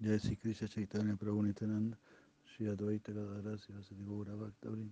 Jai 0.00 0.16
Sri 0.18 0.36
Krishna 0.36 0.68
Chaitanya 0.68 1.14
Prabhu 1.14 1.42
Nityananda 1.42 1.96
Shri 2.44 2.66
Advaita 2.66 3.12
Gadadhara 3.12 3.58
Sivasati 3.58 4.04
Gaura 4.06 4.30
Bhaktavrin 4.36 4.90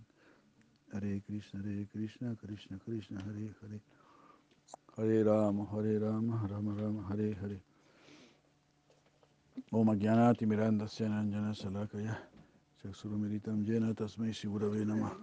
Hare 0.92 1.22
Krishna 1.24 1.62
Hare 1.62 1.86
Krishna 1.92 2.34
Krishna 2.34 2.76
Krishna 2.84 3.22
Hare 3.22 3.54
Hare. 3.62 3.80
Hare 4.96 5.22
Rama 5.24 5.64
Hare 5.70 6.00
Rama 6.00 6.48
Rama 6.50 6.72
Rama 6.72 7.04
Hare 7.08 7.34
Hare. 7.40 7.60
Om 9.72 9.86
Agyanati 9.86 10.44
Miranda 10.44 10.86
Syananjana 10.86 11.54
Salakaya 11.54 12.16
Chaksurumiritam 12.82 13.64
Jena 13.64 13.94
Tasmai 13.94 14.30
Shigurave 14.34 14.84
Namah 14.84 15.14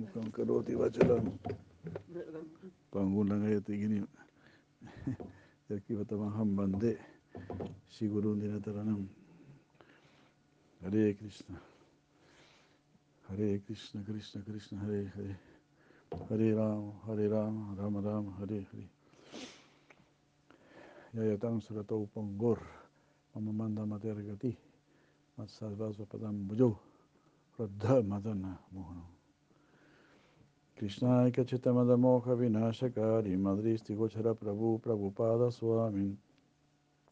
Mukam 0.00 0.30
Karoti 0.30 0.76
Vachalam. 0.76 1.32
Pangulangayati 2.92 3.76
Gini 3.76 4.06
Yarkivatamaham 7.34 7.48
Bande 7.48 7.74
Shigurundinataranam 7.92 9.06
Hare 10.82 11.14
Krishna. 11.14 11.60
Hare 13.28 13.58
Krishna 13.66 14.02
Krishna 14.02 14.42
Krishna 14.42 14.78
Hare 14.78 15.12
Hare. 15.16 15.36
Hare 16.28 16.54
Rama 16.54 16.92
Hare 17.06 17.28
Rama 17.28 17.74
Rama 17.76 18.00
Rama 18.00 18.32
Hare 18.38 18.66
Hare. 18.72 18.88
Yayatam 21.16 21.62
Surato 21.62 22.08
Pongor 22.14 22.58
Mama 23.34 23.52
Manda 23.52 23.82
Matergati 23.82 24.56
Matsalvasva 25.38 26.06
Padam 26.06 26.46
Bujo 26.46 26.78
Radha 27.58 28.02
Madana 28.02 28.58
Mohana. 28.74 29.02
Krishna 30.78 31.30
Kachitamada 31.30 31.96
Moha 31.98 32.36
Vinashakari. 32.36 33.36
Madristi 33.36 33.96
Gochara 33.96 34.34
Prabhu 34.34 34.80
Prabhupada 34.80 35.52
Swami 35.52 36.16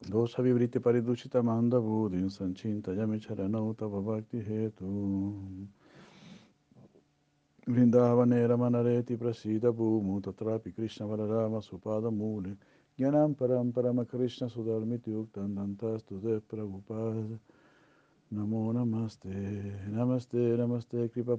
Dosa 0.04 0.42
Vibriti 0.42 0.78
Paridushita 0.78 1.42
Manda 1.42 1.80
Budin 1.80 2.28
Sanchinta 2.28 2.92
Yami 2.94 3.18
Charanauta 3.18 3.88
Bhakti 3.88 4.38
Hetu 4.38 5.66
Vrindavanera 7.66 8.56
Manareti 8.56 9.16
Prasida 9.16 9.72
Bhumu 9.72 10.20
Tatrapi 10.20 10.74
Krishna 10.74 11.06
Vararama 11.06 11.62
Supada 11.62 12.10
Mule 12.12 12.56
Gyanam 12.98 13.34
Param 13.34 13.72
Parama 13.72 14.04
Krishna 14.06 14.48
Sudharmiti 14.48 15.08
Uktan 15.08 15.54
Dantas 15.54 16.04
Tude 16.06 16.42
Prabhupada. 16.42 17.38
Namo 18.34 18.72
Namaste 18.72 19.32
Namaste 19.88 20.56
Namaste 20.56 21.10
Kripa 21.10 21.38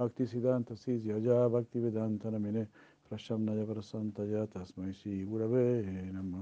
भक्ति 0.00 0.26
सिद्धांत 0.26 0.72
यजा 0.82 1.36
भक्ति 1.48 1.80
वेदांत 1.80 2.26
मिने 2.40 2.64
प्रशम 3.08 3.40
नज 3.42 3.66
प्रसंत 3.68 4.20
तस्म 4.50 4.92
श्री 4.92 5.24
गुरवे 5.26 5.64
नम 6.12 6.32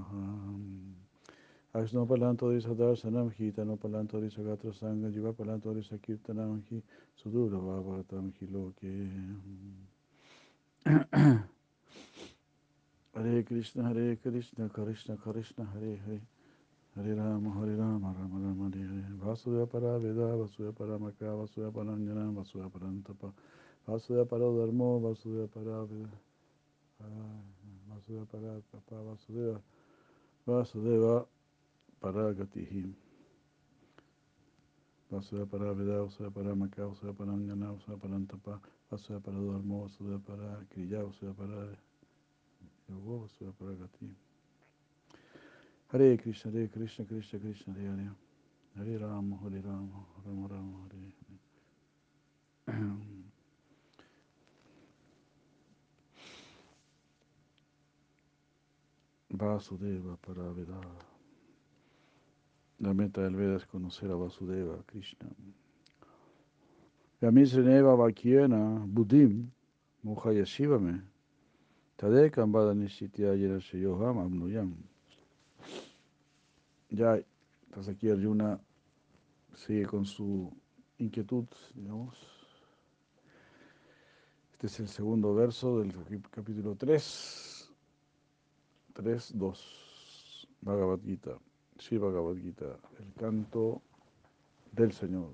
अक्षनोपलांतोरी 1.75 2.59
सदर्शनम 2.59 3.29
ही 3.29 3.49
तनोपलांतोरी 3.51 4.29
सगात्र 4.29 4.71
संग 4.71 5.11
जीवा 5.11 5.31
पलांतोरी 5.31 5.81
सकीर्तनम 5.81 6.55
ही 6.65 6.79
सुदूर 7.19 7.53
वावरतम 7.53 8.31
ही 8.31 8.47
लोके 8.47 8.95
हरे 13.13 13.41
कृष्ण 13.43 13.81
हरे 13.81 14.15
कृष्ण 14.15 14.67
कृष्ण 14.69 15.15
कृष्ण 15.17 15.63
हरे 15.65 15.95
Hare 15.97 16.21
Hare 16.99 17.15
Rama 17.15 17.49
Hare 17.55 17.77
Rama 17.77 18.11
Rama 18.11 18.39
Rama 18.39 18.65
Hare 18.65 18.83
Hare 18.83 19.15
Vasudeva 19.23 19.65
Para 19.67 19.97
Veda 19.99 20.35
Vasudeva 20.35 20.73
Para 20.73 20.99
Maka 20.99 21.33
Vasudeva 21.33 21.71
Para 21.71 21.91
Anjana 21.91 22.29
Vasudeva 22.31 22.69
Para 22.69 22.87
Antapa 22.87 23.33
Vasudeva 23.87 24.25
Para 24.25 24.43
Dharmo 24.43 24.99
Vasudeva 24.99 25.47
Para 25.47 25.85
Veda 25.85 26.09
Vasudeva 27.87 28.25
Para 28.25 28.61
Papa 28.69 29.01
Vasudeva 29.01 29.61
Vasudeva 30.45 31.27
Para 32.01 32.33
Gatihi 32.33 32.93
Vasudeva 35.09 35.45
Para 35.45 35.73
Veda 35.73 36.03
Vasudeva 36.03 36.31
Para 36.31 36.53
Maka 36.55 36.85
Vasudeva 36.85 37.13
Para 37.13 37.31
Vasudeva 37.31 37.97
Para 37.97 38.15
Antapa 38.15 38.61
Vasudeva 38.91 39.21
Para 39.21 39.37
Dharmo 39.39 39.83
Vasudeva 39.83 40.19
Para 40.19 40.65
Kriya 40.69 41.01
Vasudeva 41.05 41.33
Para 41.35 41.77
Yogo 42.89 43.21
Vasudeva 43.21 43.53
Para 43.53 43.71
Gati 43.75 44.28
Hare 45.91 46.17
Krishna, 46.17 46.51
Hare 46.51 46.67
Krishna, 46.67 47.05
Krishna 47.05 47.39
Krishna, 47.39 47.73
Hare 47.73 47.87
Hare. 47.87 48.15
Hare 48.77 48.97
Rama, 48.97 49.37
Hare 49.43 49.61
Rama, 49.61 50.05
Rama 50.23 50.47
Rama, 50.47 50.77
Hare 50.85 51.13
Hare. 52.67 53.19
Vasudeva 59.31 60.17
para 60.17 60.51
Veda. 60.51 60.79
La 62.79 62.93
meta 62.93 63.21
del 63.21 63.35
Veda 63.35 63.55
es 63.57 63.65
conocer 63.65 64.11
a 64.11 64.15
Vasudeva, 64.15 64.83
Krishna. 64.85 65.29
Yamisrineva 67.21 67.95
Vakyena 67.95 68.85
Buddhim 68.85 69.51
Mohayashivame 70.05 71.01
Tadekam 71.97 72.51
Vadanishitya 72.51 73.35
Yenashayoham 73.35 74.17
Amnuyam. 74.19 74.88
Ya, 76.91 77.21
entonces 77.67 77.95
aquí 77.95 78.09
Arjuna 78.09 78.59
sigue 79.53 79.85
con 79.85 80.05
su 80.05 80.51
inquietud, 80.97 81.45
digamos. 81.75 82.17
Este 84.53 84.67
es 84.67 84.79
el 84.79 84.87
segundo 84.87 85.35
verso 85.35 85.79
del 85.79 85.93
capítulo 86.31 86.75
3, 86.75 87.71
3, 88.93 89.31
2, 89.37 90.47
Bhagavad 90.61 90.99
Gita, 91.01 91.37
Sri 91.77 91.99
Bhagavad 91.99 92.35
Gita, 92.35 92.79
el 92.97 93.13
canto 93.13 93.83
del 94.71 94.91
Señor. 94.91 95.31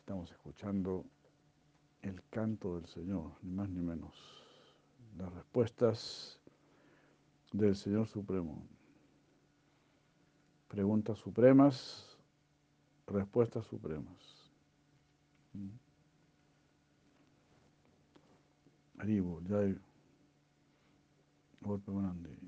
Estamos 0.00 0.32
escuchando 0.32 1.04
el 2.02 2.20
canto 2.28 2.74
del 2.74 2.86
Señor, 2.86 3.30
ni 3.42 3.52
más 3.52 3.68
ni 3.68 3.80
menos. 3.80 4.14
Las 5.16 5.32
respuestas 5.32 6.40
del 7.52 7.76
Señor 7.76 8.08
Supremo. 8.08 8.66
Preguntas 10.72 11.18
supremas, 11.18 12.16
respuestas 13.06 13.66
supremas. 13.66 14.16
Haribo, 18.98 19.42
Jai, 19.46 19.78
Golpe 21.60 21.92
Grande. 21.92 22.38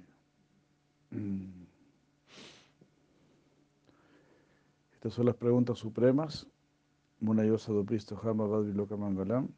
Estas 4.95 5.13
son 5.13 5.27
las 5.27 5.37
preguntas 5.37 5.79
supremas. 5.79 6.47
Munayosa 7.21 7.75
do 7.75 7.85
Pristo 7.85 8.19
Hama 8.23 8.47
Vadviloka 8.47 8.97
Mangalam. 8.97 9.49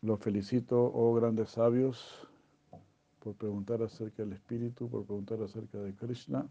Los 0.00 0.20
felicito, 0.20 0.92
oh 0.94 1.12
grandes 1.12 1.50
sabios, 1.50 2.29
por 3.20 3.34
preguntar 3.36 3.82
acerca 3.82 4.22
del 4.22 4.32
Espíritu, 4.32 4.88
por 4.88 5.04
preguntar 5.04 5.40
acerca 5.42 5.78
de 5.78 5.94
Krishna. 5.94 6.48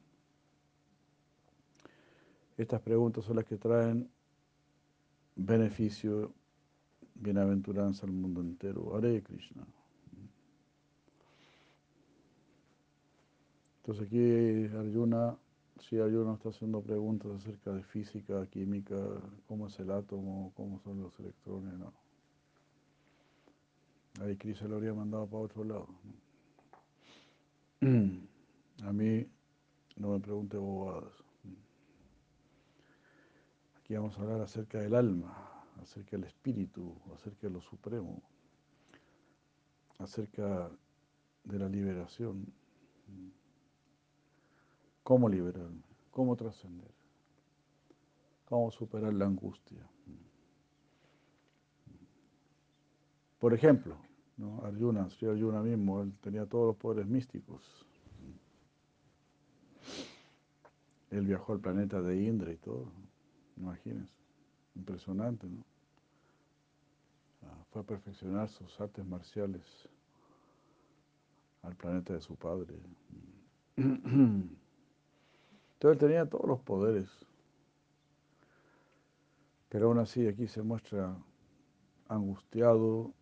Estas 2.58 2.82
preguntas 2.82 3.26
son 3.26 3.38
las 3.38 3.46
que 3.46 3.58
traen 3.58 4.10
beneficio, 5.36 6.32
bienaventuranza 7.16 8.06
al 8.06 8.12
mundo 8.12 8.42
entero. 8.42 8.96
Hare 8.96 9.24
Krishna. 9.24 9.66
Entonces 13.78 14.06
aquí 14.06 14.66
Arjuna, 14.78 15.38
si 15.80 15.98
Arjuna 15.98 16.34
está 16.34 16.50
haciendo 16.50 16.82
preguntas 16.82 17.32
acerca 17.32 17.72
de 17.72 17.84
física, 17.84 18.46
química, 18.48 18.96
cómo 19.48 19.68
es 19.68 19.80
el 19.80 19.90
átomo, 19.90 20.52
cómo 20.56 20.80
son 20.80 21.02
los 21.02 21.20
electrones, 21.20 21.74
no. 21.80 21.94
Ahí 24.22 24.36
Krishna 24.36 24.68
lo 24.68 24.76
habría 24.76 24.94
mandado 24.94 25.26
para 25.26 25.44
otro 25.44 25.64
lado. 25.64 25.88
A 27.82 28.92
mí 28.92 29.26
no 29.96 30.10
me 30.10 30.20
pregunte 30.20 30.58
bobadas. 30.58 31.14
Aquí 33.78 33.96
vamos 33.96 34.18
a 34.18 34.22
hablar 34.22 34.42
acerca 34.42 34.80
del 34.80 34.96
alma, 34.96 35.64
acerca 35.82 36.12
del 36.12 36.26
espíritu, 36.26 36.94
acerca 37.14 37.48
de 37.48 37.54
lo 37.54 37.62
supremo, 37.62 38.22
acerca 39.98 40.70
de 41.44 41.60
la 41.60 41.70
liberación. 41.70 42.54
¿Cómo 45.04 45.30
liberarme? 45.30 45.84
¿Cómo 46.12 46.36
trascender? 46.36 46.92
¿Cómo 48.46 48.72
superar 48.72 49.14
la 49.14 49.26
angustia? 49.26 49.88
Por 53.40 53.54
ejemplo, 53.54 53.98
¿no? 54.40 54.64
Arjuna, 54.66 55.10
Sri 55.10 55.28
Arjuna 55.28 55.62
mismo, 55.62 56.02
él 56.02 56.14
tenía 56.22 56.46
todos 56.46 56.68
los 56.68 56.76
poderes 56.78 57.06
místicos. 57.06 57.62
Él 61.12 61.26
viajó 61.26 61.54
al 61.54 61.60
planeta 61.60 62.02
de 62.02 62.24
Indra 62.24 62.52
y 62.52 62.58
todo. 62.58 62.88
Imagínense. 63.58 64.14
Impresionante, 64.76 65.48
¿no? 65.48 65.66
fue 67.72 67.82
a 67.82 67.86
perfeccionar 67.86 68.50
sus 68.50 68.80
artes 68.82 69.06
marciales 69.06 69.62
al 71.62 71.76
planeta 71.76 72.14
de 72.14 72.22
su 72.22 72.36
padre. 72.36 72.76
Entonces 73.76 74.58
él 75.82 75.98
tenía 75.98 76.26
todos 76.28 76.48
los 76.48 76.60
poderes. 76.62 77.10
Pero 79.70 79.88
aún 79.88 80.00
así 80.00 80.28
aquí 80.28 80.48
se 80.48 80.64
muestra 80.64 81.16
angustiado 82.08 83.14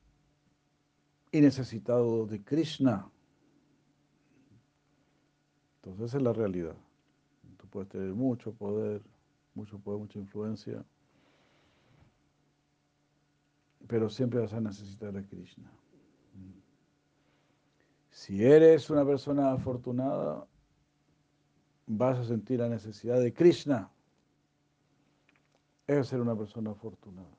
y 1.31 1.41
necesitado 1.41 2.25
de 2.25 2.43
Krishna. 2.43 3.09
Entonces 5.77 6.05
esa 6.05 6.17
es 6.17 6.23
la 6.23 6.33
realidad. 6.33 6.75
Tú 7.57 7.67
puedes 7.67 7.89
tener 7.89 8.13
mucho 8.13 8.53
poder, 8.53 9.01
mucho 9.53 9.79
poder, 9.79 9.99
mucha 9.99 10.19
influencia, 10.19 10.83
pero 13.87 14.09
siempre 14.09 14.39
vas 14.39 14.53
a 14.53 14.61
necesitar 14.61 15.13
de 15.13 15.25
Krishna. 15.25 15.71
Si 18.11 18.43
eres 18.43 18.89
una 18.89 19.05
persona 19.05 19.51
afortunada, 19.51 20.47
vas 21.85 22.17
a 22.17 22.23
sentir 22.23 22.59
la 22.59 22.67
necesidad 22.67 23.19
de 23.19 23.33
Krishna. 23.33 23.89
Es 25.85 26.07
ser 26.07 26.19
una 26.19 26.35
persona 26.35 26.71
afortunada. 26.71 27.37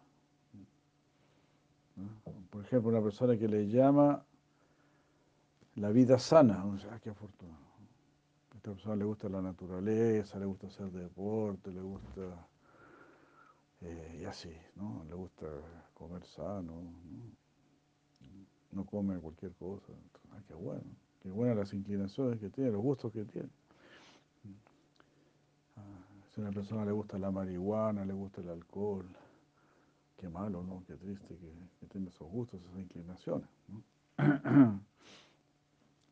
Por 2.59 2.65
ejemplo, 2.65 2.91
una 2.91 3.01
persona 3.01 3.39
que 3.39 3.47
le 3.47 3.69
llama 3.69 4.21
la 5.77 5.91
vida 5.91 6.19
sana, 6.19 6.67
o 6.67 6.77
sea, 6.77 6.99
qué 6.99 7.11
afortunado. 7.11 7.57
A 8.51 8.57
esta 8.57 8.73
persona 8.73 8.97
le 8.97 9.05
gusta 9.05 9.29
la 9.29 9.41
naturaleza, 9.41 10.41
le 10.41 10.47
gusta 10.47 10.67
hacer 10.67 10.91
deporte, 10.91 11.71
le 11.71 11.81
gusta, 11.81 12.49
eh, 13.83 14.19
y 14.23 14.25
así, 14.25 14.51
¿no? 14.75 15.05
Le 15.09 15.15
gusta 15.15 15.47
comer 15.95 16.25
sano, 16.25 16.83
¿no? 18.73 18.85
come 18.87 19.21
cualquier 19.21 19.53
cosa. 19.53 19.93
Ah, 20.33 20.41
qué 20.49 20.55
bueno, 20.55 20.83
qué 21.23 21.31
buenas 21.31 21.57
las 21.57 21.73
inclinaciones 21.73 22.41
que 22.41 22.51
tiene, 22.51 22.73
los 22.73 22.83
gustos 22.83 23.13
que 23.13 23.25
tiene. 23.25 23.51
Ah, 25.77 25.81
si 26.35 26.41
a 26.41 26.45
una 26.45 26.53
persona 26.53 26.85
le 26.85 26.91
gusta 26.91 27.21
la 27.21 27.31
marihuana, 27.31 28.05
le 28.05 28.15
gusta 28.15 28.41
el 28.41 28.49
alcohol, 28.49 29.07
qué 30.19 30.29
malo, 30.29 30.63
¿no? 30.63 30.85
Qué 30.87 30.97
triste 30.97 31.37
que, 31.37 31.53
que 31.81 31.87
tenga 31.87 32.11
esos 32.11 32.29
gustos, 32.29 32.61
esas 32.61 32.79
inclinaciones. 32.79 33.49
Entonces, 34.19 34.85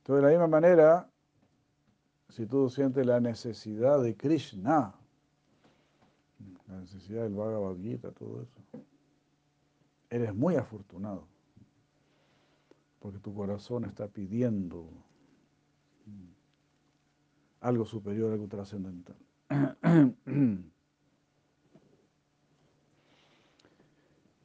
de 0.07 0.23
la 0.23 0.29
misma 0.29 0.47
manera, 0.47 1.11
si 2.29 2.47
tú 2.47 2.71
sientes 2.71 3.05
la 3.05 3.21
necesidad 3.21 4.01
de 4.01 4.17
Krishna, 4.17 4.95
la 6.69 6.81
necesidad 6.81 7.25
del 7.25 7.35
Bhagavad 7.35 7.77
Gita, 7.77 8.13
todo 8.13 8.43
eso, 8.43 8.61
eres 10.09 10.35
muy 10.35 10.55
afortunado, 10.55 11.27
porque 13.01 13.19
tu 13.19 13.35
corazón 13.35 13.85
está 13.85 14.07
pidiendo 14.07 14.89
algo 17.61 17.85
superior, 17.85 18.33
algo 18.33 18.47
trascendental. 18.47 19.17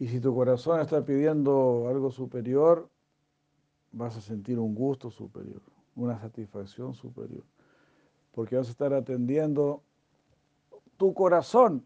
Y 0.01 0.07
si 0.07 0.19
tu 0.19 0.33
corazón 0.33 0.79
está 0.79 1.05
pidiendo 1.05 1.87
algo 1.87 2.09
superior, 2.09 2.89
vas 3.91 4.17
a 4.17 4.21
sentir 4.21 4.57
un 4.57 4.73
gusto 4.73 5.11
superior, 5.11 5.61
una 5.95 6.19
satisfacción 6.19 6.95
superior, 6.95 7.43
porque 8.31 8.55
vas 8.55 8.67
a 8.67 8.71
estar 8.71 8.95
atendiendo 8.95 9.83
tu 10.97 11.13
corazón, 11.13 11.85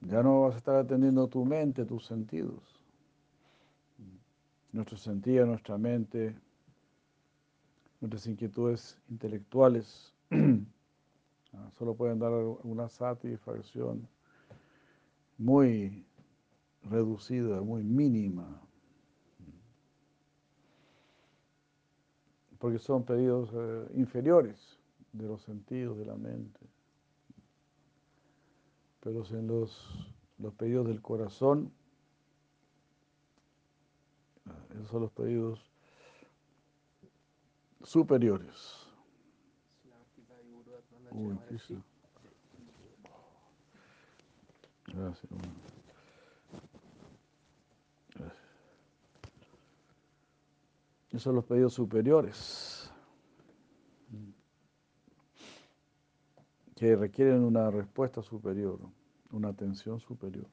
ya 0.00 0.20
no 0.24 0.40
vas 0.40 0.56
a 0.56 0.58
estar 0.58 0.74
atendiendo 0.74 1.28
tu 1.28 1.44
mente, 1.44 1.84
tus 1.84 2.06
sentidos. 2.06 2.80
Nuestros 4.72 5.00
sentidos, 5.00 5.46
nuestra 5.46 5.78
mente, 5.78 6.34
nuestras 8.00 8.26
inquietudes 8.26 8.98
intelectuales 9.08 10.12
ah, 10.32 11.70
solo 11.78 11.94
pueden 11.94 12.18
dar 12.18 12.32
una 12.32 12.88
satisfacción 12.88 14.08
muy 15.38 16.04
reducida, 16.84 17.60
muy 17.60 17.82
mínima, 17.82 18.60
porque 22.58 22.78
son 22.78 23.04
pedidos 23.04 23.50
eh, 23.52 23.88
inferiores 23.94 24.78
de 25.12 25.28
los 25.28 25.42
sentidos 25.42 25.98
de 25.98 26.06
la 26.06 26.16
mente. 26.16 26.60
Pero 29.00 29.22
en 29.30 29.46
los, 29.46 30.14
los 30.38 30.54
pedidos 30.54 30.86
del 30.86 31.02
corazón, 31.02 31.72
eh, 34.46 34.50
esos 34.74 34.88
son 34.88 35.02
los 35.02 35.12
pedidos 35.12 35.60
superiores. 37.82 38.86
Uy, 41.10 41.38
Gracias. 44.86 45.30
Esos 51.14 51.22
son 51.22 51.36
los 51.36 51.44
pedidos 51.44 51.72
superiores 51.72 52.92
que 56.74 56.96
requieren 56.96 57.44
una 57.44 57.70
respuesta 57.70 58.20
superior, 58.20 58.80
una 59.30 59.50
atención 59.50 60.00
superior. 60.00 60.48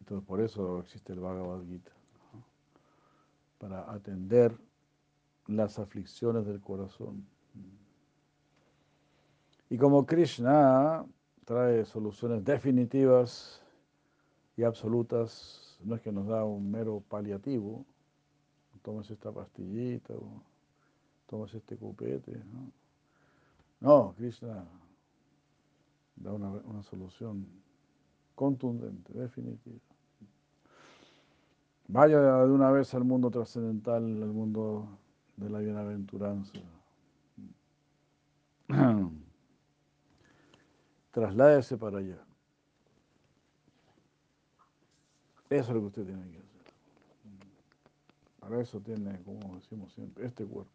Entonces 0.00 0.26
por 0.26 0.42
eso 0.42 0.80
existe 0.80 1.14
el 1.14 1.20
Bhagavad 1.20 1.62
Gita, 1.64 1.92
para 3.56 3.90
atender 3.90 4.54
las 5.46 5.78
aflicciones 5.78 6.44
del 6.44 6.60
corazón. 6.60 7.26
Y 9.70 9.78
como 9.78 10.04
Krishna 10.04 11.06
trae 11.46 11.86
soluciones 11.86 12.44
definitivas 12.44 13.62
y 14.58 14.62
absolutas 14.64 15.67
no 15.80 15.94
es 15.94 16.00
que 16.02 16.12
nos 16.12 16.26
da 16.26 16.44
un 16.44 16.70
mero 16.70 17.02
paliativo, 17.08 17.84
tomas 18.82 19.10
esta 19.10 19.32
pastillita 19.32 20.14
o 20.14 20.42
tomas 21.26 21.52
este 21.54 21.76
copete. 21.76 22.42
No, 22.52 22.72
no 23.80 24.14
Krishna 24.16 24.64
da 26.16 26.32
una, 26.32 26.48
una 26.48 26.82
solución 26.82 27.46
contundente, 28.34 29.12
definitiva. 29.12 29.78
Vaya 31.88 32.20
de 32.20 32.52
una 32.52 32.70
vez 32.70 32.94
al 32.94 33.04
mundo 33.04 33.30
trascendental, 33.30 34.04
al 34.22 34.32
mundo 34.32 34.98
de 35.36 35.48
la 35.50 35.60
bienaventuranza. 35.60 36.52
Trasládese 41.12 41.78
para 41.78 41.98
allá. 41.98 42.27
Eso 45.50 45.68
es 45.68 45.68
lo 45.68 45.80
que 45.80 45.86
usted 45.86 46.04
tiene 46.04 46.30
que 46.30 46.38
hacer. 46.38 46.48
Para 48.40 48.60
eso 48.60 48.80
tiene, 48.80 49.18
como 49.22 49.56
decimos 49.56 49.92
siempre, 49.94 50.26
este 50.26 50.44
cuerpo. 50.44 50.70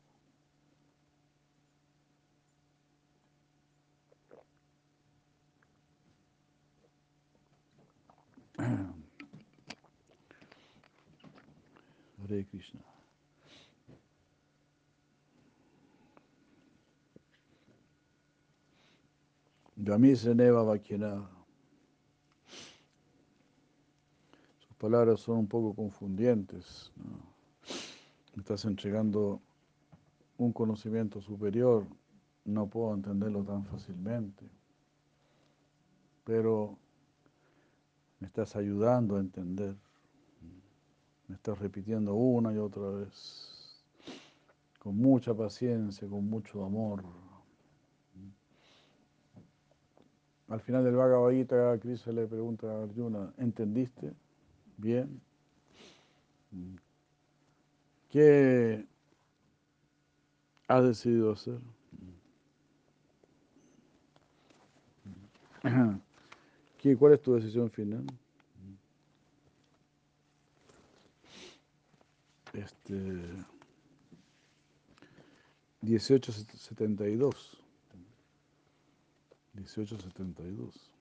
Hare 12.24 12.46
Krishna. 12.46 12.80
Gami 19.76 20.16
Seneva 20.16 20.64
Vakyana. 20.64 21.43
Palabras 24.84 25.22
son 25.22 25.38
un 25.38 25.48
poco 25.48 25.74
confundientes. 25.74 26.92
Me 28.36 28.42
estás 28.42 28.66
entregando 28.66 29.40
un 30.38 30.52
conocimiento 30.52 31.22
superior, 31.22 31.86
no 32.44 32.68
puedo 32.68 32.94
entenderlo 32.94 33.46
tan 33.46 33.64
fácilmente. 33.64 34.46
Pero 36.26 36.78
me 38.20 38.28
estás 38.28 38.58
ayudando 38.58 39.16
a 39.16 39.22
entender. 39.22 39.74
Me 41.30 41.36
estás 41.36 41.58
repitiendo 41.60 42.14
una 42.16 42.54
y 42.54 42.58
otra 42.58 42.90
vez, 42.90 43.82
con 44.80 44.98
mucha 44.98 45.34
paciencia, 45.34 46.10
con 46.10 46.30
mucho 46.30 46.66
amor. 46.66 47.06
Al 50.50 50.60
final 50.60 50.84
del 50.84 50.98
Bhagavad 50.98 51.32
Gita, 51.32 51.80
Krishna 51.80 52.12
le 52.12 52.28
pregunta 52.28 52.68
a 52.68 52.84
Arjuna, 52.84 53.34
¿entendiste? 53.38 54.14
Bien. 54.78 55.22
¿Qué 58.10 58.86
has 60.68 60.84
decidido 60.84 61.32
hacer? 61.32 61.60
¿Qué, 66.78 66.96
¿Cuál 66.98 67.14
es 67.14 67.22
tu 67.22 67.34
decisión 67.34 67.72
final? 67.72 68.06
Este 72.54 72.94
1872. 75.82 77.58
1872. 79.54 80.93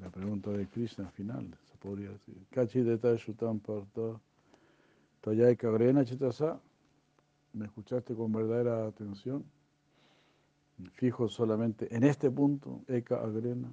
La 0.00 0.08
pregunta 0.08 0.50
de 0.50 0.66
Krishna 0.66 1.10
final, 1.10 1.54
se 1.70 1.76
podría 1.76 2.10
decir. 2.10 2.34
Kachideta 2.50 3.14
Shutam 3.16 3.60
Parta 3.60 4.18
Tayai 5.20 5.56
Kagrena 5.56 6.04
Chitasa. 6.04 6.58
¿Me 7.52 7.66
escuchaste 7.66 8.14
con 8.14 8.32
verdadera 8.32 8.86
atención? 8.86 9.44
Fijo 10.92 11.28
solamente 11.28 11.94
en 11.94 12.04
este 12.04 12.30
punto, 12.30 12.82
Eka 12.88 13.16
Agrena. 13.16 13.70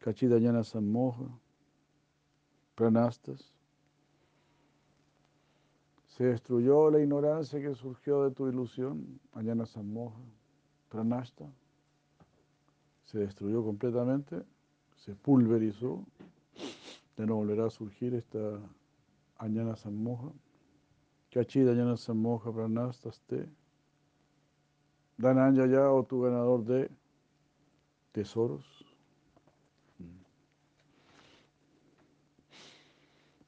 Kachidayana 0.00 0.64
Sammoha. 0.64 1.28
Pranastas. 2.74 3.52
Se 6.06 6.24
destruyó 6.24 6.90
la 6.90 6.98
ignorancia 6.98 7.60
que 7.60 7.74
surgió 7.76 8.24
de 8.24 8.32
tu 8.32 8.48
ilusión, 8.48 9.20
Ayana 9.34 9.66
Sammoha, 9.66 10.20
Pranasta. 10.88 11.44
Se 13.10 13.18
destruyó 13.18 13.64
completamente, 13.64 14.42
se 14.96 15.14
pulverizó. 15.14 16.04
De 17.16 17.24
no 17.26 17.36
volverá 17.36 17.66
a 17.66 17.70
surgir 17.70 18.14
esta 18.14 18.60
Añana 19.38 19.76
Sammoha. 19.76 20.30
Kachida 21.30 21.72
Añana 21.72 21.96
Sammoha 21.96 22.52
Pranastaste. 22.52 23.48
Dananya 25.16 25.64
ya 25.66 25.90
o 25.90 26.04
tu 26.04 26.20
ganador 26.20 26.66
de 26.66 26.90
tesoros. 28.12 28.84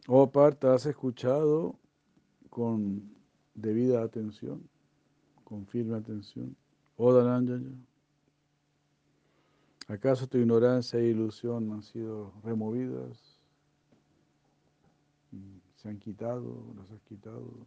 Oh 0.09 0.27
Parta, 0.33 0.73
¿has 0.73 0.87
escuchado 0.87 1.77
con 2.49 3.15
debida 3.55 4.03
atención, 4.03 4.67
con 5.45 5.67
firme 5.67 5.99
atención? 5.99 6.57
Oh 6.97 7.13
Dananya, 7.13 7.61
¿acaso 9.91 10.27
tu 10.29 10.39
ignorancia 10.39 10.99
e 11.01 11.09
ilusión 11.09 11.73
han 11.73 11.83
sido 11.83 12.33
removidas? 12.45 13.41
¿Se 15.77 15.89
han 15.89 15.99
quitado? 15.99 16.65
¿Las 16.77 16.91
has 16.91 17.03
quitado? 17.03 17.67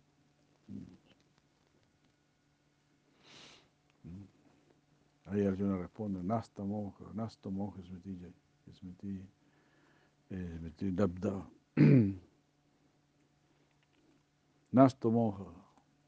Ahí 5.26 5.46
Arjuna 5.46 5.78
responde, 5.78 6.24
Nasta 6.24 6.64
moja, 6.64 7.06
Nasta 7.14 7.50
moja 7.50 7.82
smriti, 7.82 8.18
smriti, 8.72 9.26
smriti 10.30 10.92
dabda. 10.92 11.50
Nasto 14.72 15.12
moja, 15.12 15.46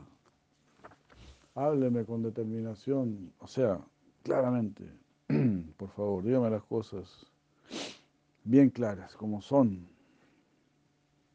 Hábleme 1.56 2.06
con 2.06 2.24
determinación, 2.24 3.34
o 3.40 3.48
sea, 3.48 3.80
claramente, 4.24 4.90
por 5.78 5.90
favor, 5.90 6.24
dígame 6.24 6.50
las 6.50 6.64
cosas 6.64 7.26
bien 8.44 8.70
claras, 8.70 9.16
como 9.16 9.42
son. 9.42 9.88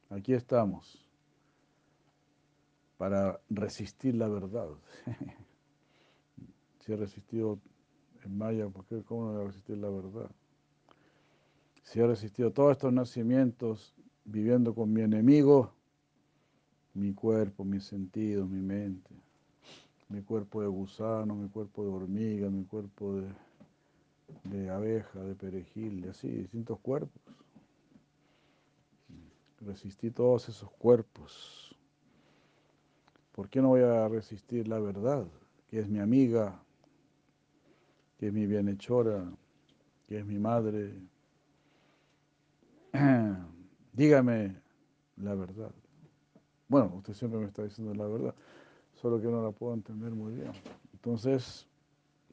Aquí 0.08 0.32
estamos 0.32 1.04
para 2.96 3.40
resistir 3.50 4.14
la 4.14 4.28
verdad. 4.28 4.68
si 6.86 6.92
he 6.92 6.96
resistido 6.96 7.58
en 8.24 8.38
Maya, 8.38 8.68
¿por 8.68 8.84
qué 8.86 9.02
cómo 9.02 9.26
no 9.26 9.32
voy 9.32 9.42
a 9.42 9.46
resistir 9.48 9.76
la 9.78 9.90
verdad? 9.90 10.30
Si 11.82 11.98
he 11.98 12.06
resistido 12.06 12.52
todos 12.52 12.72
estos 12.72 12.92
nacimientos 12.92 13.92
viviendo 14.24 14.72
con 14.72 14.92
mi 14.92 15.00
enemigo, 15.00 15.72
mi 16.94 17.12
cuerpo, 17.12 17.64
mis 17.64 17.84
sentidos, 17.84 18.48
mi 18.48 18.60
mente, 18.60 19.10
mi 20.08 20.22
cuerpo 20.22 20.62
de 20.62 20.68
gusano, 20.68 21.34
mi 21.34 21.48
cuerpo 21.48 21.82
de 21.84 21.90
hormiga, 21.90 22.50
mi 22.50 22.64
cuerpo 22.64 23.16
de, 23.16 23.28
de 24.44 24.70
abeja, 24.70 25.18
de 25.20 25.34
perejil, 25.34 26.02
de 26.02 26.10
así, 26.10 26.28
distintos 26.28 26.78
cuerpos. 26.78 27.20
Resistí 29.60 30.12
todos 30.12 30.48
esos 30.48 30.70
cuerpos. 30.70 31.76
¿Por 33.32 33.48
qué 33.48 33.60
no 33.60 33.68
voy 33.68 33.82
a 33.82 34.06
resistir 34.06 34.68
la 34.68 34.78
verdad, 34.78 35.26
que 35.68 35.80
es 35.80 35.88
mi 35.88 35.98
amiga, 35.98 36.62
que 38.18 38.28
es 38.28 38.32
mi 38.32 38.46
bienhechora, 38.46 39.24
que 40.06 40.18
es 40.18 40.26
mi 40.26 40.38
madre? 40.38 40.94
Dígame 43.92 44.56
la 45.16 45.34
verdad. 45.34 45.72
Bueno, 46.68 46.94
usted 46.96 47.14
siempre 47.14 47.38
me 47.40 47.46
está 47.46 47.62
diciendo 47.62 47.94
la 47.94 48.06
verdad, 48.06 48.34
solo 48.94 49.20
que 49.20 49.28
no 49.28 49.42
la 49.42 49.50
puedo 49.50 49.74
entender 49.74 50.12
muy 50.12 50.34
bien. 50.34 50.52
Entonces, 50.92 51.66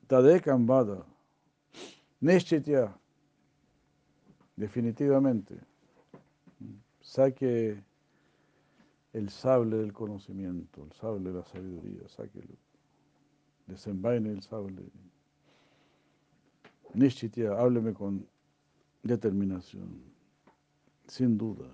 Tadekam 0.08 0.66
Vada, 0.66 1.06
Nishchitya, 2.20 2.98
definitivamente, 4.56 5.56
saque 7.02 7.84
el 9.14 9.30
sable 9.30 9.78
del 9.78 9.94
conocimiento, 9.94 10.84
el 10.84 10.92
sable 10.94 11.32
de 11.32 11.38
la 11.38 11.46
sabiduría, 11.46 12.08
sáquelo, 12.10 12.56
desenvaine 13.68 14.32
el 14.32 14.42
sable. 14.42 14.84
Nishchitya, 16.94 17.52
hábleme 17.60 17.94
con 17.94 18.28
determinación, 19.02 20.04
sin 21.08 21.38
duda. 21.38 21.68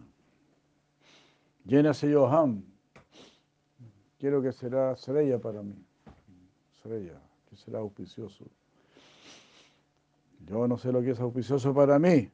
Llénase 1.66 2.10
Yoham, 2.10 2.64
quiero 4.18 4.42
que 4.42 4.52
será 4.52 4.96
Sreya 4.96 5.40
para 5.40 5.62
mí, 5.62 5.76
Sreya, 6.82 7.22
que 7.50 7.56
será 7.56 7.80
auspicioso. 7.80 8.46
Yo 10.48 10.68
no 10.68 10.78
sé 10.78 10.92
lo 10.92 11.02
que 11.02 11.12
es 11.12 11.20
auspicioso 11.20 11.74
para 11.74 12.00
mí. 12.00 12.30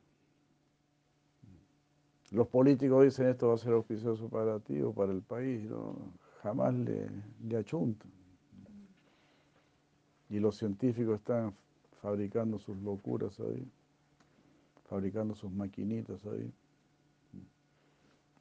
Los 2.32 2.48
políticos 2.48 3.04
dicen 3.04 3.28
esto 3.28 3.50
va 3.50 3.56
a 3.56 3.58
ser 3.58 3.74
auspicioso 3.74 4.30
para 4.30 4.60
ti 4.60 4.82
o 4.82 4.94
para 4.94 5.12
el 5.12 5.22
país, 5.22 5.70
¿no? 5.70 5.96
jamás 6.42 6.74
le, 6.76 7.10
le. 7.48 7.66
Y 10.30 10.40
los 10.40 10.58
científicos 10.58 11.20
están 11.20 11.56
fabricando 12.06 12.60
sus 12.60 12.78
locuras 12.84 13.40
ahí, 13.40 13.68
fabricando 14.88 15.34
sus 15.34 15.52
maquinitas 15.52 16.24
ahí. 16.28 16.54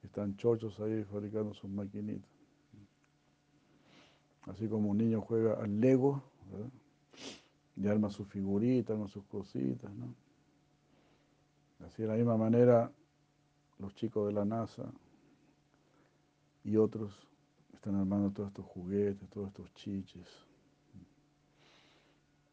Están 0.02 0.36
chochos 0.36 0.78
ahí 0.80 1.02
fabricando 1.04 1.54
sus 1.54 1.70
maquinitas. 1.70 2.28
Así 4.42 4.68
como 4.68 4.90
un 4.90 4.98
niño 4.98 5.22
juega 5.22 5.54
al 5.54 5.80
Lego, 5.80 6.22
¿verdad? 6.52 6.68
y 7.76 7.88
arma 7.88 8.10
sus 8.10 8.28
figuritas, 8.28 8.96
arma 8.96 9.08
sus 9.08 9.24
cositas, 9.24 9.90
¿no? 9.94 10.14
Así 11.86 12.02
de 12.02 12.08
la 12.08 12.16
misma 12.16 12.36
manera, 12.36 12.92
los 13.78 13.94
chicos 13.94 14.26
de 14.26 14.34
la 14.34 14.44
NASA 14.44 14.92
y 16.64 16.76
otros 16.76 17.26
están 17.72 17.94
armando 17.94 18.30
todos 18.30 18.50
estos 18.50 18.66
juguetes, 18.66 19.26
todos 19.30 19.48
estos 19.48 19.72
chiches, 19.72 20.28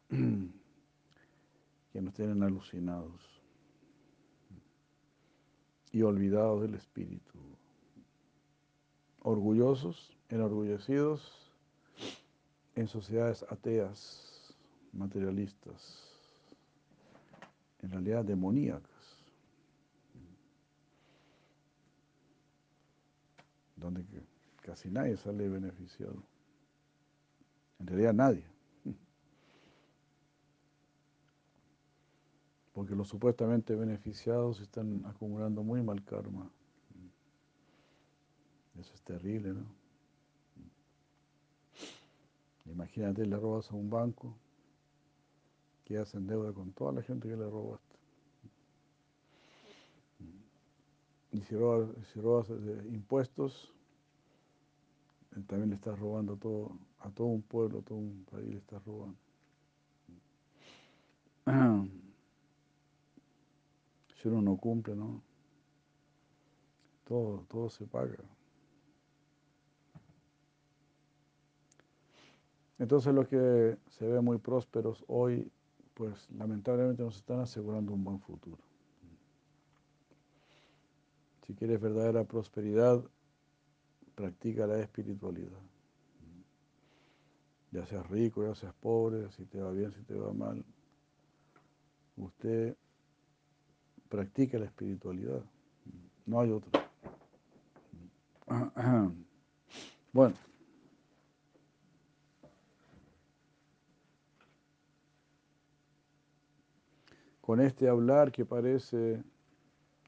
que 1.92 2.00
nos 2.00 2.14
tienen 2.14 2.42
alucinados 2.42 3.42
y 5.90 6.02
olvidados 6.02 6.62
del 6.62 6.74
espíritu, 6.74 7.38
orgullosos, 9.20 10.16
enorgullecidos 10.30 11.52
en 12.74 12.88
sociedades 12.88 13.44
ateas 13.50 14.56
materialistas, 14.92 16.08
en 17.82 17.90
realidad 17.90 18.24
demoníacas, 18.24 18.90
donde 23.76 24.04
casi 24.62 24.90
nadie 24.90 25.16
sale 25.18 25.48
beneficiado. 25.48 26.22
En 27.80 27.86
realidad 27.86 28.14
nadie. 28.14 28.51
Porque 32.72 32.94
los 32.94 33.08
supuestamente 33.08 33.74
beneficiados 33.76 34.60
están 34.60 35.04
acumulando 35.06 35.62
muy 35.62 35.82
mal 35.82 36.02
karma. 36.04 36.50
Eso 38.78 38.94
es 38.94 39.02
terrible, 39.02 39.52
¿no? 39.52 39.82
Imagínate, 42.66 43.26
le 43.26 43.36
robas 43.36 43.70
a 43.70 43.74
un 43.74 43.90
banco, 43.90 44.34
quedas 45.84 46.14
en 46.14 46.26
deuda 46.26 46.52
con 46.52 46.72
toda 46.72 46.92
la 46.92 47.02
gente 47.02 47.28
que 47.28 47.36
le 47.36 47.48
robaste. 47.48 47.96
Y 51.32 51.40
si 51.42 51.56
robas, 51.56 51.88
si 52.12 52.20
robas 52.20 52.48
eh, 52.50 52.88
impuestos, 52.92 53.72
eh, 55.36 55.42
también 55.46 55.70
le 55.70 55.76
estás 55.76 55.98
robando 55.98 56.34
a 56.34 56.36
todo, 56.36 56.78
a 57.00 57.10
todo 57.10 57.26
un 57.28 57.42
pueblo, 57.42 57.80
a 57.80 57.82
todo 57.82 57.98
un 57.98 58.26
país 58.30 58.48
le 58.48 58.58
estás 58.58 58.82
robando. 58.84 59.18
Si 64.22 64.28
uno 64.28 64.40
no 64.40 64.56
cumple, 64.56 64.94
¿no? 64.94 65.20
Todo, 67.04 67.44
todo 67.48 67.68
se 67.68 67.84
paga. 67.86 68.18
Entonces 72.78 73.12
los 73.12 73.26
que 73.26 73.76
se 73.88 74.06
ven 74.06 74.24
muy 74.24 74.38
prósperos 74.38 75.04
hoy, 75.08 75.50
pues 75.94 76.30
lamentablemente 76.30 77.02
nos 77.02 77.16
están 77.16 77.40
asegurando 77.40 77.92
un 77.92 78.04
buen 78.04 78.20
futuro. 78.20 78.62
Si 81.44 81.54
quieres 81.54 81.80
verdadera 81.80 82.22
prosperidad, 82.22 83.02
practica 84.14 84.68
la 84.68 84.78
espiritualidad. 84.78 85.58
Ya 87.72 87.84
seas 87.86 88.08
rico, 88.08 88.46
ya 88.46 88.54
seas 88.54 88.74
pobre, 88.74 89.32
si 89.32 89.46
te 89.46 89.60
va 89.60 89.72
bien, 89.72 89.92
si 89.92 90.02
te 90.04 90.14
va 90.14 90.32
mal. 90.32 90.64
Usted 92.16 92.76
practica 94.12 94.58
la 94.58 94.66
espiritualidad. 94.66 95.42
No 96.26 96.40
hay 96.40 96.50
otra. 96.50 96.70
Bueno. 100.12 100.36
Con 107.40 107.60
este 107.60 107.88
hablar 107.88 108.30
que 108.30 108.44
parece 108.44 109.24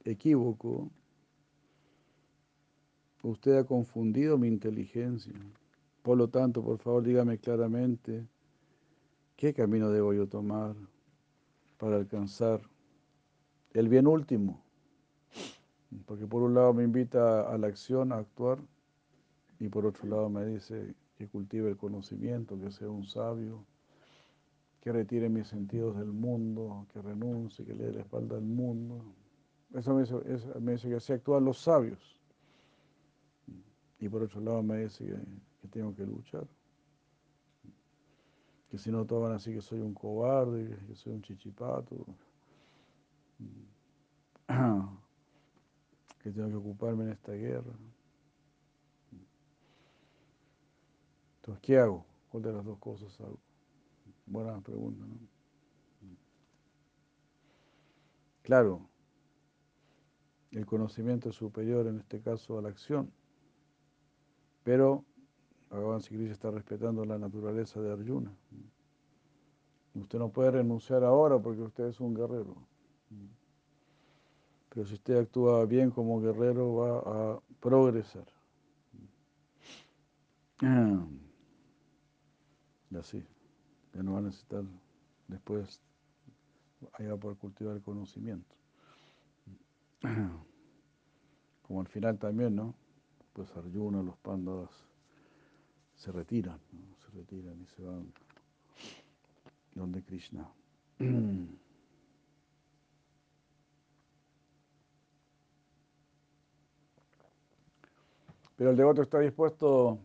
equívoco, 0.04 0.90
usted 3.22 3.56
ha 3.56 3.64
confundido 3.64 4.36
mi 4.36 4.48
inteligencia. 4.48 5.32
Por 6.02 6.18
lo 6.18 6.28
tanto, 6.28 6.62
por 6.62 6.76
favor, 6.76 7.02
dígame 7.02 7.38
claramente 7.38 8.28
qué 9.36 9.54
camino 9.54 9.88
debo 9.88 10.12
yo 10.12 10.28
tomar 10.28 10.76
para 11.78 11.96
alcanzar 11.96 12.60
el 13.74 13.88
bien 13.88 14.06
último. 14.06 14.62
Porque 16.06 16.26
por 16.26 16.42
un 16.42 16.54
lado 16.54 16.72
me 16.72 16.84
invita 16.84 17.52
a 17.52 17.58
la 17.58 17.66
acción, 17.66 18.12
a 18.12 18.18
actuar, 18.18 18.58
y 19.60 19.68
por 19.68 19.86
otro 19.86 20.08
lado 20.08 20.28
me 20.28 20.46
dice 20.46 20.94
que 21.16 21.28
cultive 21.28 21.70
el 21.70 21.76
conocimiento, 21.76 22.58
que 22.58 22.70
sea 22.70 22.88
un 22.88 23.04
sabio, 23.04 23.64
que 24.80 24.92
retire 24.92 25.28
mis 25.28 25.48
sentidos 25.48 25.96
del 25.96 26.12
mundo, 26.12 26.86
que 26.92 27.00
renuncie, 27.00 27.64
que 27.64 27.74
le 27.74 27.84
dé 27.84 27.92
la 27.92 28.00
espalda 28.00 28.36
al 28.36 28.42
mundo. 28.42 29.04
Eso 29.72 29.94
me 29.94 30.02
dice, 30.02 30.14
me 30.60 30.72
dice 30.72 30.88
que 30.88 30.96
así 30.96 31.12
actúan 31.12 31.44
los 31.44 31.58
sabios. 31.58 32.20
Y 33.98 34.08
por 34.08 34.22
otro 34.22 34.40
lado 34.40 34.62
me 34.62 34.82
dice 34.84 35.06
que, 35.06 35.68
tengo 35.68 35.94
que 35.94 36.04
luchar. 36.04 36.46
Que 38.70 38.76
si 38.76 38.90
no 38.90 39.06
toman 39.06 39.32
así 39.32 39.52
que 39.54 39.62
soy 39.62 39.80
un 39.80 39.94
cobarde, 39.94 40.76
que 40.86 40.94
soy 40.94 41.14
un 41.14 41.22
chichipato. 41.22 42.04
Que 46.22 46.30
tengo 46.30 46.48
que 46.48 46.56
ocuparme 46.56 47.04
en 47.04 47.10
esta 47.10 47.32
guerra. 47.32 47.74
Entonces, 51.36 51.60
¿qué 51.60 51.78
hago? 51.78 52.06
¿Cuál 52.30 52.42
de 52.44 52.52
las 52.54 52.64
dos 52.64 52.78
cosas 52.78 53.20
hago? 53.20 53.38
Buena 54.24 54.58
pregunta, 54.62 55.04
¿no? 55.04 55.18
Claro, 58.42 58.88
el 60.50 60.66
conocimiento 60.66 61.30
es 61.30 61.36
superior 61.36 61.86
en 61.86 61.98
este 61.98 62.20
caso 62.20 62.58
a 62.58 62.62
la 62.62 62.68
acción. 62.68 63.10
Pero 64.62 65.04
Bhagavan 65.70 66.00
Sikri 66.00 66.26
está 66.26 66.50
respetando 66.50 67.04
la 67.04 67.18
naturaleza 67.18 67.80
de 67.80 67.92
Arjuna. 67.92 68.32
Usted 69.94 70.18
no 70.18 70.30
puede 70.30 70.52
renunciar 70.52 71.04
ahora 71.04 71.38
porque 71.38 71.62
usted 71.62 71.84
es 71.86 72.00
un 72.00 72.14
guerrero. 72.14 72.56
Pero 74.74 74.86
si 74.86 74.94
usted 74.94 75.16
actúa 75.16 75.64
bien 75.66 75.90
como 75.90 76.20
guerrero 76.20 76.74
va 76.74 76.98
a 76.98 77.40
progresar. 77.60 78.26
Y 82.90 82.96
así, 82.96 83.24
ya 83.94 84.02
no 84.02 84.14
va 84.14 84.18
a 84.18 84.22
necesitar 84.22 84.64
después 85.28 85.80
allá 86.94 87.16
por 87.16 87.36
cultivar 87.36 87.76
el 87.76 87.82
conocimiento. 87.82 88.54
Como 91.62 91.80
al 91.80 91.88
final 91.88 92.18
también, 92.18 92.56
¿no? 92.56 92.74
pues 93.34 93.50
Arjuna, 93.56 94.02
los 94.02 94.16
pandas 94.18 94.70
se 95.96 96.12
retiran, 96.12 96.58
se 96.98 97.18
retiran 97.18 97.60
y 97.60 97.66
se 97.66 97.82
van 97.82 98.12
donde 99.74 100.02
Krishna. 100.02 100.48
Pero 108.56 108.70
el 108.70 108.76
devoto 108.76 109.02
está 109.02 109.18
dispuesto 109.18 109.98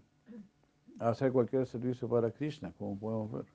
a 0.99 1.09
hacer 1.09 1.31
cualquier 1.31 1.65
servicio 1.65 2.07
para 2.09 2.31
Krishna, 2.31 2.71
como 2.77 2.97
podemos 2.99 3.31
ver. 3.31 3.45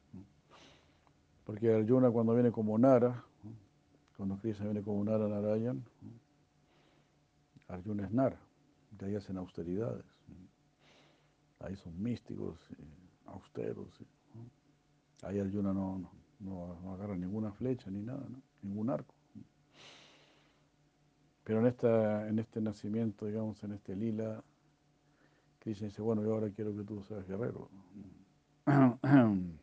Porque 1.45 1.73
Arjuna 1.73 2.11
cuando 2.11 2.35
viene 2.35 2.51
como 2.51 2.79
Nara, 2.79 3.23
cuando 4.17 4.37
Krishna 4.39 4.67
viene 4.67 4.83
como 4.83 5.05
Nara 5.05 5.29
Narayan, 5.29 5.85
Arjuna 7.69 8.05
es 8.05 8.13
Nara 8.13 8.39
de 8.99 9.07
ahí 9.07 9.17
hacen 9.17 9.37
austeridades. 9.37 10.05
Ahí 11.61 11.77
son 11.77 12.01
místicos, 12.03 12.59
austeros. 13.27 13.89
Ahí 15.23 15.39
Arjuna 15.39 15.73
no, 15.73 15.99
no, 15.99 16.77
no, 16.83 16.95
agarra 16.95 17.17
ninguna 17.17 17.53
flecha 17.53 17.91
ni 17.91 18.03
nada, 18.03 18.25
ningún 18.63 18.91
arco. 18.91 19.15
Pero 21.45 21.61
en, 21.61 21.67
esta, 21.67 22.29
en 22.29 22.39
este 22.39 22.61
nacimiento, 22.61 23.27
digamos, 23.27 23.63
en 23.65 23.73
este 23.73 23.95
lila, 23.97 24.43
Krishna 25.65 25.89
dice, 25.89 26.03
bueno, 26.03 26.23
yo 26.23 26.35
ahora 26.35 26.51
quiero 26.51 26.77
que 26.77 26.85
tú 26.85 27.03
seas 27.03 27.27
guerrero. 27.27 27.71
Entonces 28.67 29.57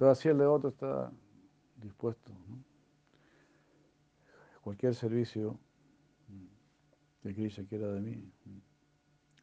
así 0.00 0.28
el 0.28 0.36
devoto 0.36 0.68
está 0.68 1.10
dispuesto. 1.76 2.30
Cualquier 4.60 4.94
servicio 4.94 5.58
que 7.22 7.34
Krishna 7.34 7.64
quiera 7.64 7.88
de 7.88 8.00
mí. 8.02 8.30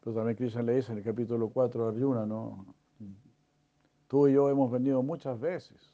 Pero 0.00 0.16
también 0.16 0.36
Krishna 0.36 0.62
le 0.62 0.76
dice 0.76 0.92
en 0.92 0.98
el 0.98 1.04
capítulo 1.04 1.50
4 1.50 1.92
de 1.92 1.98
Arjuna, 1.98 2.24
¿no? 2.24 2.74
Tú 4.08 4.26
y 4.26 4.32
yo 4.32 4.48
hemos 4.48 4.70
venido 4.70 5.02
muchas 5.02 5.38
veces. 5.38 5.92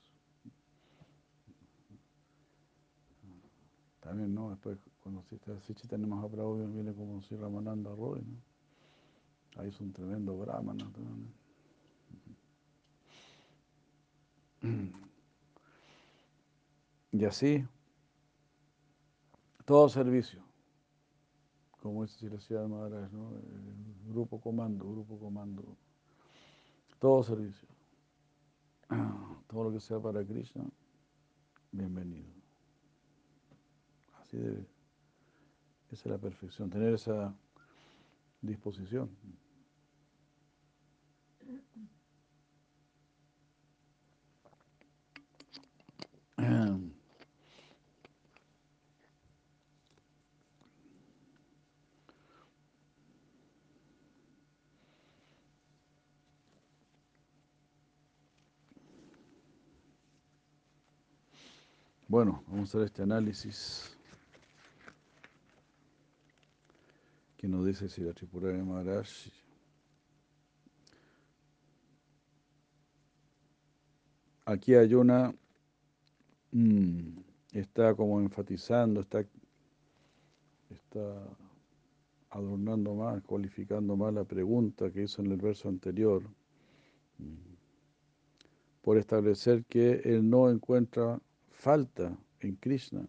También, 3.99 4.33
¿no? 4.35 4.51
Después, 4.51 4.79
cuando 5.03 5.25
si 5.63 5.75
tenemos 5.89 6.25
a 6.25 6.29
Prabhu, 6.29 6.67
viene 6.73 6.93
como 6.95 7.23
si 7.23 7.37
Ramananda 7.37 7.91
Roy, 7.95 8.21
¿no? 8.23 9.61
Ahí 9.61 9.69
es 9.69 9.81
un 9.81 9.93
tremendo 9.93 10.37
brahmana. 10.37 10.91
Y 17.13 17.25
así, 17.25 17.67
todo 19.65 19.89
servicio, 19.89 20.43
como 21.81 22.05
es 22.05 22.21
decía 22.21 22.67
Maharaj, 22.69 23.11
¿no? 23.11 23.31
El 23.37 24.13
grupo 24.13 24.41
comando, 24.41 24.85
grupo 24.89 25.19
comando, 25.19 25.77
todo 27.01 27.25
servicio, 27.25 27.69
todo 29.49 29.65
lo 29.65 29.73
que 29.73 29.81
sea 29.81 29.99
para 29.99 30.25
Krishna, 30.25 30.65
bienvenido. 31.73 32.31
Así 34.21 34.37
debe, 34.37 34.67
esa 35.93 36.03
es 36.05 36.07
la 36.07 36.19
perfección, 36.19 36.71
tener 36.71 36.95
esa 36.95 37.35
disposición. 38.41 39.11
Bueno, 62.11 62.43
vamos 62.49 62.75
a 62.75 62.79
hacer 62.79 62.83
este 62.87 63.03
análisis 63.05 63.97
que 67.41 67.49
nos 67.49 67.65
dice 67.65 67.89
si 67.89 68.03
la 68.03 68.13
Tripura 68.13 68.49
de 68.49 68.63
Maharaj 68.63 69.09
aquí 74.45 74.75
hay 74.75 74.93
una 74.93 75.35
mm, 76.53 77.19
está 77.53 77.95
como 77.95 78.21
enfatizando, 78.21 79.01
está, 79.01 79.25
está 80.69 81.35
adornando 82.29 82.95
más, 82.95 83.23
cualificando 83.23 83.97
más 83.97 84.13
la 84.13 84.25
pregunta 84.25 84.91
que 84.91 85.05
hizo 85.05 85.23
en 85.23 85.33
el 85.33 85.39
verso 85.39 85.71
anterior, 85.71 86.23
por 88.83 88.99
establecer 88.99 89.65
que 89.65 90.03
él 90.05 90.29
no 90.29 90.51
encuentra 90.51 91.19
falta 91.49 92.15
en 92.41 92.57
Krishna. 92.57 93.07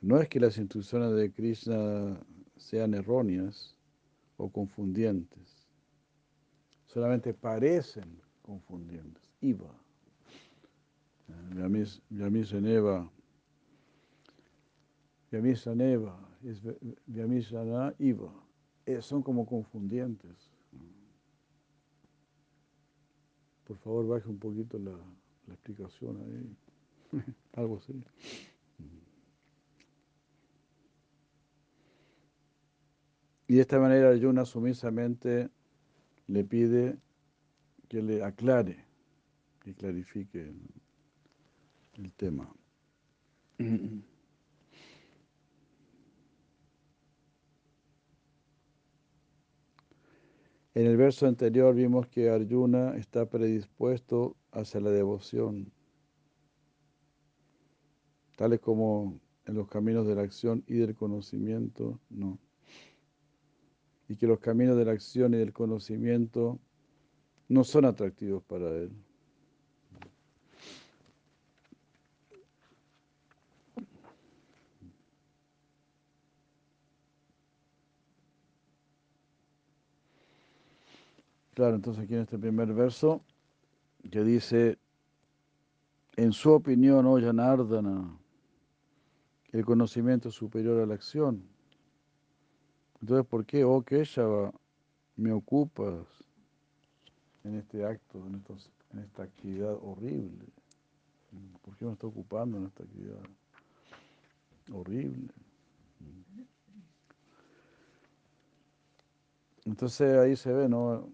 No 0.00 0.18
es 0.18 0.28
que 0.28 0.40
las 0.40 0.56
instrucciones 0.56 1.14
de 1.14 1.30
Krishna 1.30 2.18
sean 2.56 2.94
erróneas 2.94 3.76
o 4.38 4.48
confundientes, 4.50 5.68
solamente 6.86 7.34
parecen 7.34 8.20
confundientes. 8.42 9.22
Iva. 9.42 9.74
Vyamisaneva. 12.08 13.10
Vyamisaneva. 15.30 16.18
Vyamisana 17.06 17.94
Iva. 17.98 18.32
Eh, 18.86 19.02
son 19.02 19.22
como 19.22 19.44
confundientes. 19.44 20.50
Por 23.64 23.76
favor, 23.78 24.06
baje 24.08 24.28
un 24.28 24.38
poquito 24.38 24.78
la, 24.78 24.96
la 25.46 25.54
explicación 25.54 26.16
ahí. 26.16 26.56
Algo 27.52 27.76
así. 27.76 28.02
Y 33.50 33.54
de 33.56 33.62
esta 33.62 33.80
manera 33.80 34.14
Yuna 34.14 34.44
sumisamente 34.44 35.50
le 36.28 36.44
pide 36.44 37.00
que 37.88 38.00
le 38.00 38.22
aclare, 38.22 38.84
que 39.58 39.74
clarifique 39.74 40.54
el 41.94 42.12
tema. 42.12 42.48
En 43.58 44.04
el 50.74 50.96
verso 50.96 51.26
anterior 51.26 51.74
vimos 51.74 52.06
que 52.06 52.30
Arjuna 52.30 52.96
está 52.96 53.28
predispuesto 53.28 54.36
hacia 54.52 54.80
la 54.80 54.90
devoción, 54.90 55.72
tales 58.36 58.60
como 58.60 59.18
en 59.44 59.54
los 59.54 59.66
caminos 59.66 60.06
de 60.06 60.14
la 60.14 60.22
acción 60.22 60.62
y 60.68 60.74
del 60.74 60.94
conocimiento, 60.94 61.98
no 62.10 62.38
y 64.10 64.16
que 64.16 64.26
los 64.26 64.40
caminos 64.40 64.76
de 64.76 64.84
la 64.84 64.90
acción 64.90 65.34
y 65.34 65.36
del 65.36 65.52
conocimiento 65.52 66.58
no 67.48 67.62
son 67.62 67.84
atractivos 67.84 68.42
para 68.42 68.68
él. 68.70 68.90
Claro, 81.54 81.76
entonces 81.76 82.02
aquí 82.02 82.14
en 82.14 82.22
este 82.22 82.36
primer 82.36 82.74
verso 82.74 83.22
que 84.10 84.24
dice, 84.24 84.76
en 86.16 86.32
su 86.32 86.50
opinión, 86.50 87.06
oh 87.06 87.20
Janardana, 87.20 88.18
el 89.52 89.64
conocimiento 89.64 90.30
es 90.30 90.34
superior 90.34 90.80
a 90.80 90.86
la 90.86 90.94
acción. 90.94 91.44
Entonces, 93.00 93.26
¿por 93.26 93.46
qué, 93.46 93.64
oh 93.64 93.82
Keshava, 93.82 94.52
me 95.16 95.32
ocupas 95.32 96.06
en 97.44 97.56
este 97.56 97.84
acto, 97.84 98.18
en, 98.26 99.00
esta 99.00 99.22
actividad 99.22 99.74
horrible? 99.82 100.46
¿Por 101.62 101.76
qué 101.76 101.84
me 101.86 101.92
está 101.92 102.06
ocupando 102.06 102.58
en 102.58 102.66
esta 102.66 102.82
actividad 102.82 103.20
horrible? 104.72 105.32
Entonces 109.64 110.18
ahí 110.18 110.36
se 110.36 110.52
ve, 110.52 110.68
¿no? 110.68 111.08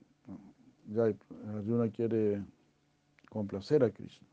Ya 0.88 1.04
Arjuna 1.56 1.88
quiere 1.90 2.44
complacer 3.28 3.84
a 3.84 3.90
Krishna. 3.90 4.26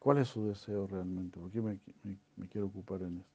¿Cuál 0.00 0.18
es 0.18 0.28
su 0.28 0.46
deseo 0.46 0.86
realmente? 0.86 1.38
¿Por 1.38 1.50
qué 1.50 1.62
me 1.62 1.78
quiero 2.48 2.66
ocupar 2.66 3.02
en 3.02 3.18
esto? 3.18 3.33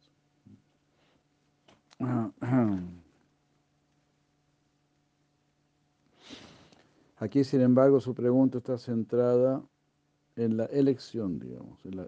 Aquí, 7.18 7.44
sin 7.44 7.60
embargo, 7.62 8.00
su 8.00 8.16
pregunta 8.16 8.60
está 8.60 8.78
centrada 8.78 9.62
en 10.38 10.56
la 10.56 10.66
elección, 10.66 11.38
digamos, 11.38 11.86
en 11.86 11.98
la 11.98 12.06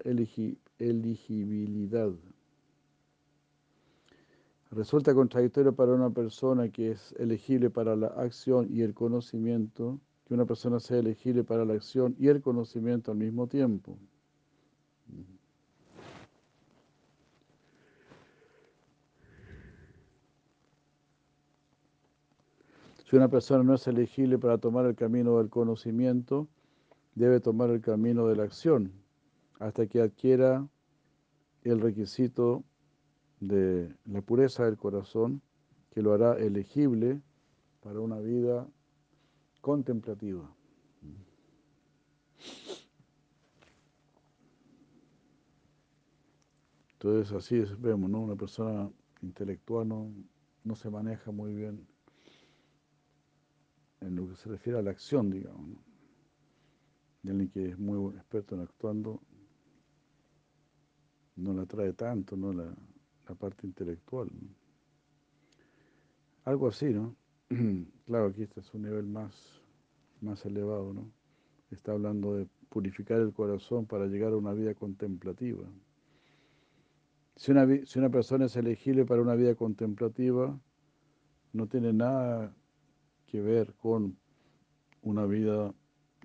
elegibilidad. 0.80 2.14
Resulta 4.72 5.14
contradictorio 5.14 5.76
para 5.76 5.92
una 5.92 6.12
persona 6.12 6.70
que 6.70 6.92
es 6.92 7.14
elegible 7.20 7.70
para 7.70 7.98
la 7.98 8.08
acción 8.08 8.68
y 8.70 8.84
el 8.84 8.94
conocimiento, 8.94 10.00
que 10.26 10.34
una 10.34 10.46
persona 10.46 10.80
sea 10.80 11.00
elegible 11.00 11.44
para 11.44 11.66
la 11.66 11.74
acción 11.74 12.16
y 12.18 12.30
el 12.30 12.42
conocimiento 12.42 13.12
al 13.12 13.18
mismo 13.18 13.48
tiempo. 13.48 13.98
Si 23.12 23.18
una 23.18 23.28
persona 23.28 23.62
no 23.62 23.74
es 23.74 23.86
elegible 23.88 24.40
para 24.40 24.58
tomar 24.58 24.86
el 24.86 24.96
camino 24.96 25.38
del 25.40 25.50
conocimiento, 25.50 26.48
debe 27.14 27.42
tomar 27.42 27.70
el 27.70 27.82
camino 27.82 28.26
de 28.28 28.38
la 28.38 28.44
acción 28.44 28.94
hasta 29.60 29.86
que 29.86 30.00
adquiera 30.00 30.66
el 31.64 31.82
requisito 31.82 32.64
de 33.42 33.94
la 34.06 34.22
pureza 34.22 34.64
del 34.64 34.78
corazón 34.78 35.42
que 35.90 36.02
lo 36.02 36.14
hará 36.14 36.38
elegible 36.38 37.22
para 37.82 38.00
una 38.00 38.18
vida 38.20 38.66
contemplativa. 39.60 40.50
Entonces 46.94 47.34
así 47.34 47.62
vemos, 47.78 48.10
¿no? 48.10 48.22
Una 48.22 48.38
persona 48.38 48.90
intelectual 49.22 49.86
no, 49.86 50.14
no 50.64 50.76
se 50.78 50.90
maneja 50.90 51.32
muy 51.32 51.54
bien 51.54 51.91
en 54.02 54.16
lo 54.16 54.28
que 54.28 54.36
se 54.36 54.50
refiere 54.50 54.80
a 54.80 54.82
la 54.82 54.92
acción, 54.92 55.30
digamos. 55.30 55.70
¿no? 55.70 55.92
Y 57.24 57.30
alguien 57.30 57.50
que 57.50 57.70
es 57.70 57.80
muy 57.80 58.16
experto 58.16 58.56
en 58.56 58.62
actuando 58.62 59.22
no 61.36 61.54
la 61.54 61.66
trae 61.66 61.94
tanto, 61.94 62.36
¿no? 62.36 62.52
La, 62.52 62.76
la 63.28 63.36
parte 63.36 63.66
intelectual. 63.66 64.30
Algo 66.44 66.68
así, 66.68 66.88
¿no? 66.88 67.16
claro, 68.06 68.28
aquí 68.28 68.44
este 68.44 68.60
es 68.60 68.74
un 68.74 68.84
nivel 68.84 69.06
más, 69.06 69.62
más 70.22 70.46
elevado, 70.46 70.94
¿no? 70.94 71.12
Está 71.70 71.94
hablando 71.94 72.36
de 72.36 72.48
purificar 72.70 73.20
el 73.22 73.34
corazón 73.34 73.86
para 73.86 74.08
llegar 74.08 74.34
a 74.34 74.38
una 74.38 74.54
vida 74.54 74.74
contemplativa. 74.74 75.64
Si 77.36 77.52
una, 77.52 77.68
si 77.86 78.00
una 78.00 78.10
persona 78.10 78.46
es 78.46 78.56
elegible 78.56 79.06
para 79.06 79.22
una 79.22 79.36
vida 79.36 79.56
contemplativa, 79.56 80.60
no 81.54 81.68
tiene 81.68 81.94
nada 81.94 82.56
que 83.32 83.42
ver 83.42 83.74
con 83.76 84.18
una 85.04 85.26
vida, 85.26 85.74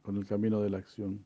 con 0.03 0.17
el 0.17 0.27
camino 0.27 0.61
de 0.61 0.71
la 0.71 0.79
acción. 0.79 1.25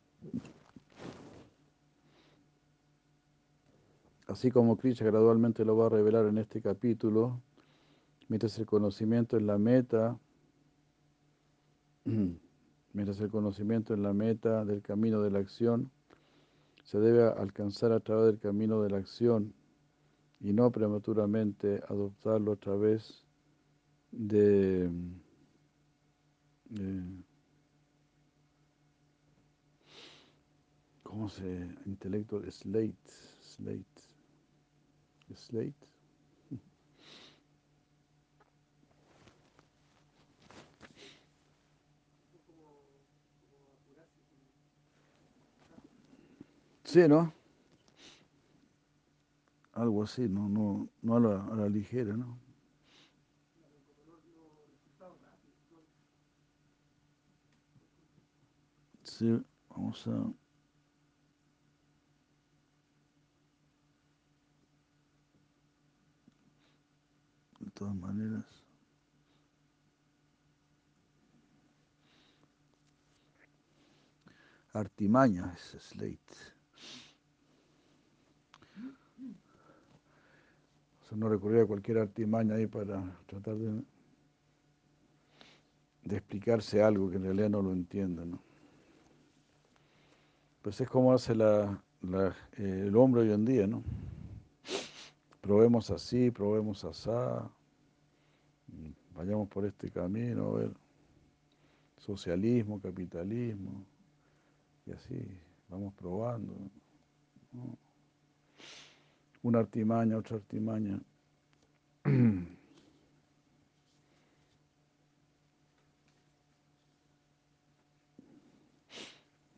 Así 4.26 4.50
como 4.50 4.76
Krishna 4.76 5.06
gradualmente 5.06 5.64
lo 5.64 5.78
va 5.78 5.86
a 5.86 5.88
revelar 5.88 6.26
en 6.26 6.36
este 6.36 6.60
capítulo, 6.60 7.40
mientras 8.28 8.58
el 8.58 8.66
conocimiento 8.66 9.38
es 9.38 9.42
la 9.42 9.56
meta, 9.56 10.18
mientras 12.92 13.18
el 13.20 13.30
conocimiento 13.30 13.94
es 13.94 14.00
la 14.00 14.12
meta 14.12 14.66
del 14.66 14.82
camino 14.82 15.22
de 15.22 15.30
la 15.30 15.38
acción, 15.38 15.90
se 16.84 17.00
debe 17.00 17.22
alcanzar 17.22 17.92
a 17.92 18.00
través 18.00 18.26
del 18.26 18.38
camino 18.38 18.82
de 18.82 18.90
la 18.90 18.98
acción 18.98 19.54
y 20.40 20.52
no 20.52 20.70
prematuramente 20.70 21.80
adoptarlo 21.88 22.52
a 22.52 22.56
través 22.56 23.24
de 24.12 24.90
eh, 26.76 27.22
¿cómo 31.02 31.28
se 31.28 31.68
intelecto 31.86 32.40
slate 32.50 32.96
slate 33.42 34.02
slate 35.34 35.90
Sí, 46.84 47.06
¿no? 47.06 47.32
Algo 49.74 50.02
así, 50.02 50.28
no, 50.28 50.48
no, 50.48 50.88
no 51.02 51.16
a 51.16 51.20
la, 51.20 51.44
a 51.44 51.54
la 51.54 51.68
ligera, 51.68 52.16
¿no? 52.16 52.49
Vamos 59.68 60.06
a... 60.06 60.32
De 67.58 67.70
todas 67.72 67.94
maneras. 67.94 68.44
Artimaña 74.72 75.52
es 75.54 75.76
Slate. 75.82 76.18
O 81.12 81.16
no 81.16 81.28
recurrir 81.28 81.62
a 81.62 81.66
cualquier 81.66 81.98
artimaña 81.98 82.54
ahí 82.54 82.68
para 82.68 83.02
tratar 83.26 83.56
de, 83.56 83.82
de 86.04 86.16
explicarse 86.16 86.82
algo 86.82 87.10
que 87.10 87.16
en 87.16 87.24
realidad 87.24 87.50
no 87.50 87.62
lo 87.62 87.72
entienda, 87.72 88.24
¿no? 88.24 88.49
Pues 90.62 90.80
es 90.80 90.88
como 90.88 91.12
hace 91.12 91.34
la, 91.34 91.82
la, 92.02 92.36
eh, 92.58 92.84
el 92.86 92.96
hombre 92.96 93.22
hoy 93.22 93.32
en 93.32 93.44
día, 93.44 93.66
¿no? 93.66 93.82
Probemos 95.40 95.90
así, 95.90 96.30
probemos 96.30 96.84
así, 96.84 97.10
vayamos 99.14 99.48
por 99.48 99.64
este 99.64 99.90
camino, 99.90 100.48
a 100.48 100.58
ver, 100.58 100.72
socialismo, 101.96 102.78
capitalismo, 102.78 103.84
y 104.84 104.92
así, 104.92 105.18
vamos 105.68 105.94
probando. 105.94 106.54
Una 109.42 109.60
artimaña, 109.60 110.18
otra 110.18 110.36
artimaña. 110.36 111.00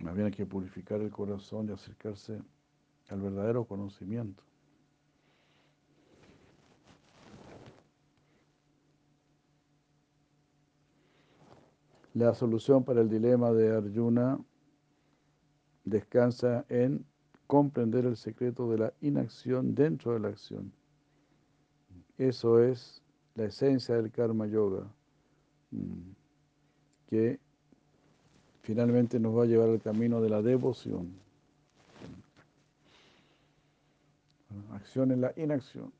Más 0.02 0.14
bien 0.14 0.26
hay 0.26 0.32
que 0.32 0.46
purificar 0.46 1.00
el 1.00 1.10
corazón 1.10 1.68
y 1.68 1.72
acercarse 1.72 2.42
al 3.08 3.20
verdadero 3.20 3.64
conocimiento. 3.64 4.42
La 12.14 12.34
solución 12.34 12.84
para 12.84 13.00
el 13.00 13.08
dilema 13.08 13.52
de 13.52 13.74
Arjuna 13.74 14.38
descansa 15.84 16.66
en 16.68 17.06
comprender 17.46 18.04
el 18.04 18.16
secreto 18.16 18.70
de 18.70 18.78
la 18.78 18.92
inacción 19.00 19.74
dentro 19.74 20.12
de 20.12 20.20
la 20.20 20.28
acción. 20.28 20.72
Eso 22.18 22.62
es 22.62 23.02
la 23.34 23.44
esencia 23.44 23.94
del 23.94 24.10
karma 24.10 24.46
yoga, 24.46 24.86
mm, 25.70 26.10
que 27.06 27.40
finalmente 28.62 29.18
nos 29.20 29.36
va 29.36 29.42
a 29.42 29.46
llevar 29.46 29.68
al 29.68 29.80
camino 29.80 30.20
de 30.20 30.30
la 30.30 30.42
devoción. 30.42 31.12
Acción 34.72 35.12
en 35.12 35.20
la 35.20 35.32
inacción. 35.36 35.92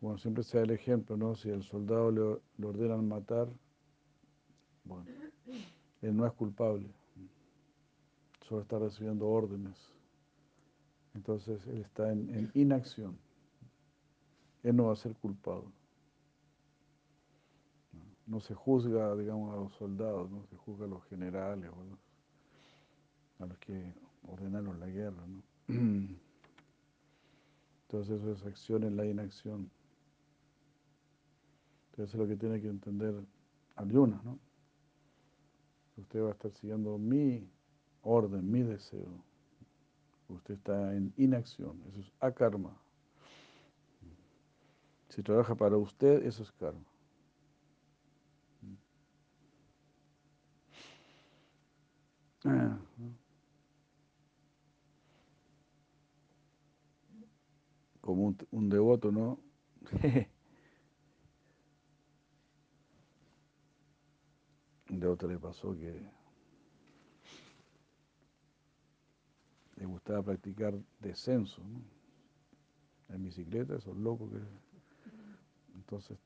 Bueno, 0.00 0.18
siempre 0.18 0.42
sea 0.42 0.62
el 0.62 0.70
ejemplo, 0.72 1.16
¿no? 1.16 1.36
Si 1.36 1.48
el 1.48 1.62
soldado 1.62 2.10
le, 2.10 2.40
le 2.58 2.66
ordenan 2.66 3.06
matar, 3.06 3.48
bueno, 4.84 5.06
él 6.00 6.16
no 6.16 6.26
es 6.26 6.32
culpable, 6.32 6.88
solo 8.48 8.62
está 8.62 8.80
recibiendo 8.80 9.28
órdenes. 9.28 9.76
Entonces 11.14 11.64
él 11.68 11.82
está 11.82 12.10
en, 12.10 12.34
en 12.34 12.50
inacción. 12.54 13.16
Él 14.64 14.74
no 14.74 14.86
va 14.86 14.94
a 14.94 14.96
ser 14.96 15.14
culpado. 15.14 15.64
No 18.32 18.40
se 18.40 18.54
juzga, 18.54 19.14
digamos, 19.14 19.52
a 19.52 19.56
los 19.58 19.74
soldados, 19.74 20.30
no 20.30 20.42
se 20.46 20.56
juzga 20.56 20.86
a 20.86 20.88
los 20.88 21.04
generales 21.04 21.70
o 21.70 21.82
a 21.82 21.84
los, 21.84 21.98
a 23.40 23.46
los 23.46 23.58
que 23.58 23.92
ordenaron 24.26 24.80
la 24.80 24.86
guerra. 24.86 25.22
¿no? 25.26 25.42
Entonces 27.82 28.22
eso 28.22 28.32
es 28.32 28.46
acción 28.46 28.84
en 28.84 28.96
la 28.96 29.04
inacción. 29.04 29.70
Entonces 31.90 32.14
eso 32.14 32.16
es 32.16 32.20
lo 32.22 32.26
que 32.26 32.40
tiene 32.40 32.58
que 32.58 32.68
entender 32.68 33.22
Arjuna, 33.76 34.18
¿no? 34.24 34.38
Usted 35.98 36.22
va 36.22 36.28
a 36.28 36.32
estar 36.32 36.50
siguiendo 36.52 36.96
mi 36.96 37.46
orden, 38.00 38.50
mi 38.50 38.62
deseo. 38.62 39.22
Usted 40.28 40.54
está 40.54 40.96
en 40.96 41.12
inacción, 41.18 41.82
eso 41.90 42.00
es 42.00 42.10
akarma. 42.18 42.74
Si 45.10 45.22
trabaja 45.22 45.54
para 45.54 45.76
usted, 45.76 46.24
eso 46.24 46.42
es 46.42 46.50
karma. 46.52 46.91
Ah, 52.44 52.76
como 58.00 58.24
un, 58.26 58.36
un 58.50 58.68
devoto, 58.68 59.10
¿no? 59.12 59.38
un 64.90 65.00
devoto 65.00 65.26
le 65.26 65.38
pasó 65.38 65.72
que 65.74 66.02
le 69.76 69.86
gustaba 69.86 70.22
practicar 70.22 70.74
descenso, 71.00 71.62
¿no? 71.64 71.80
En 73.08 73.22
bicicleta, 73.22 73.76
esos 73.76 73.96
locos 73.96 74.30
que... 74.30 74.38
Entonces 75.74 76.18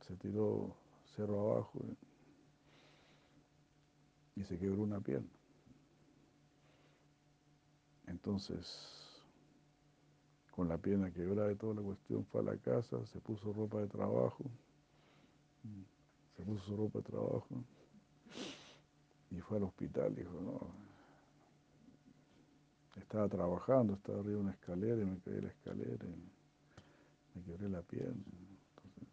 se 0.00 0.16
tiró 0.16 0.76
cerro 1.16 1.52
abajo 1.52 1.80
y, 4.36 4.40
y 4.40 4.44
se 4.44 4.58
quebró 4.58 4.82
una 4.82 5.00
pierna. 5.00 5.37
Entonces, 8.08 9.22
con 10.50 10.68
la 10.68 10.78
pierna 10.78 11.12
quebrada 11.12 11.52
y 11.52 11.56
toda 11.56 11.74
la 11.74 11.82
cuestión, 11.82 12.24
fue 12.26 12.40
a 12.40 12.44
la 12.44 12.56
casa, 12.56 13.04
se 13.06 13.20
puso 13.20 13.52
ropa 13.52 13.78
de 13.78 13.86
trabajo, 13.86 14.44
se 16.36 16.42
puso 16.42 16.64
su 16.64 16.76
ropa 16.76 16.98
de 16.98 17.04
trabajo 17.04 17.46
y 19.30 19.40
fue 19.40 19.58
al 19.58 19.64
hospital. 19.64 20.14
Dijo, 20.14 20.32
no, 20.40 20.60
estaba 23.00 23.28
trabajando, 23.28 23.94
estaba 23.94 24.18
arriba 24.18 24.36
de 24.36 24.40
una 24.40 24.52
escalera 24.52 25.00
y 25.00 25.04
me 25.04 25.18
caí 25.20 25.40
la 25.40 25.48
escalera 25.48 26.06
y 26.06 27.38
me 27.38 27.44
quebré 27.44 27.68
la 27.68 27.82
pierna. 27.82 28.24
Entonces, 28.74 29.08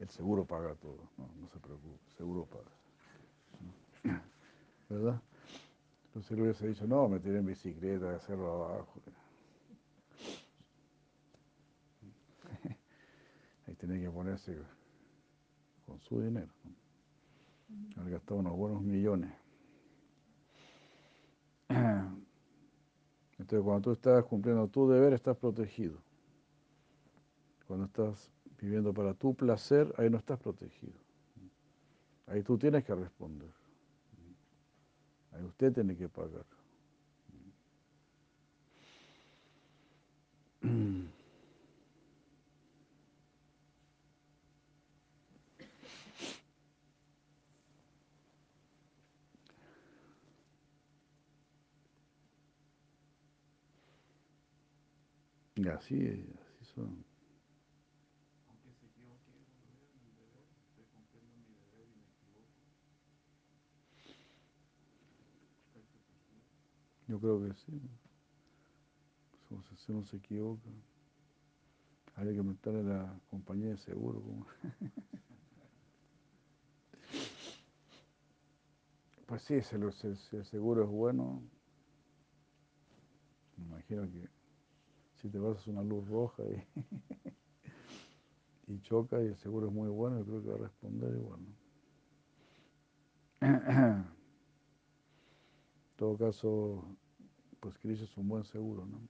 el 0.00 0.10
seguro 0.10 0.44
paga 0.44 0.74
todo, 0.74 1.08
no, 1.16 1.28
no 1.40 1.48
se 1.48 1.58
preocupe, 1.60 2.04
el 2.10 2.16
seguro 2.16 2.46
paga. 2.46 2.70
¿Verdad? 4.88 5.22
Entonces 6.14 6.30
él 6.30 6.42
hubiese 6.42 6.68
dicho, 6.68 6.86
no, 6.86 7.08
me 7.08 7.18
tiré 7.18 7.38
en 7.38 7.46
bicicleta 7.46 8.08
de 8.12 8.20
cerro 8.20 8.66
abajo. 8.66 9.00
Ahí 13.66 13.74
tenía 13.74 14.00
que 14.00 14.10
ponerse 14.10 14.56
con 15.84 15.98
su 15.98 16.20
dinero. 16.20 16.52
Haber 17.96 18.12
gastado 18.12 18.38
unos 18.38 18.56
buenos 18.56 18.80
millones. 18.82 19.32
Entonces 21.68 23.64
cuando 23.64 23.80
tú 23.80 23.90
estás 23.90 24.24
cumpliendo 24.24 24.68
tu 24.68 24.88
deber, 24.88 25.14
estás 25.14 25.36
protegido. 25.36 25.98
Cuando 27.66 27.86
estás 27.86 28.30
viviendo 28.60 28.94
para 28.94 29.14
tu 29.14 29.34
placer, 29.34 29.92
ahí 29.98 30.08
no 30.08 30.18
estás 30.18 30.38
protegido. 30.38 30.94
Ahí 32.28 32.44
tú 32.44 32.56
tienes 32.56 32.84
que 32.84 32.94
responder. 32.94 33.63
Ahí 35.34 35.44
usted 35.44 35.72
tiene 35.72 35.96
que 35.96 36.08
pagar. 36.08 36.46
Y 55.56 55.68
así, 55.68 55.96
así 56.60 56.64
son. 56.74 57.04
Aunque 58.48 58.72
se 58.74 58.86
equivoque 58.86 59.30
uno 59.30 59.46
en 59.94 60.02
el 60.04 60.16
deber, 60.16 60.46
estoy 60.68 60.84
cumpliendo 60.92 61.36
mi 61.38 61.54
deber 61.54 61.88
y 61.88 61.96
me 61.96 62.10
equivoco. 62.10 62.50
Perfecto 65.72 65.98
castigo. 66.08 66.42
Yo 67.08 67.20
creo 67.20 67.42
que 67.42 67.54
sí. 67.54 67.80
Si 69.76 69.92
uno 69.92 70.04
se 70.04 70.16
equivoca, 70.16 70.68
habría 72.16 72.32
que 72.32 72.38
preguntarle 72.38 72.80
a 72.80 72.82
la 72.82 73.20
compañía 73.30 73.68
de 73.70 73.76
seguro. 73.78 74.22
Pues 79.26 79.40
sí, 79.42 79.60
si 79.62 79.74
el, 79.76 80.44
seguro 80.44 80.84
es 80.84 80.88
bueno, 80.90 81.42
me 83.56 83.64
imagino 83.64 84.02
que 84.02 84.28
si 85.16 85.30
te 85.30 85.40
pasas 85.40 85.66
una 85.66 85.82
luz 85.82 86.06
roja 86.06 86.42
y 86.44 86.62
y 88.74 88.80
choca 88.82 89.22
y 89.22 89.28
el 89.28 89.36
seguro 89.38 89.68
es 89.68 89.72
muy 89.72 89.88
bueno, 89.88 90.18
yo 90.18 90.24
creo 90.26 90.42
que 90.42 90.48
va 90.50 90.54
a 90.56 90.68
responder 90.68 91.14
igual. 91.16 91.40
En 93.40 94.04
todo 96.04 96.18
caso, 96.18 96.84
pues 97.60 97.78
Krishna 97.78 98.04
es 98.04 98.14
un 98.18 98.28
buen 98.28 98.44
seguro, 98.44 98.84
¿no? 98.84 99.00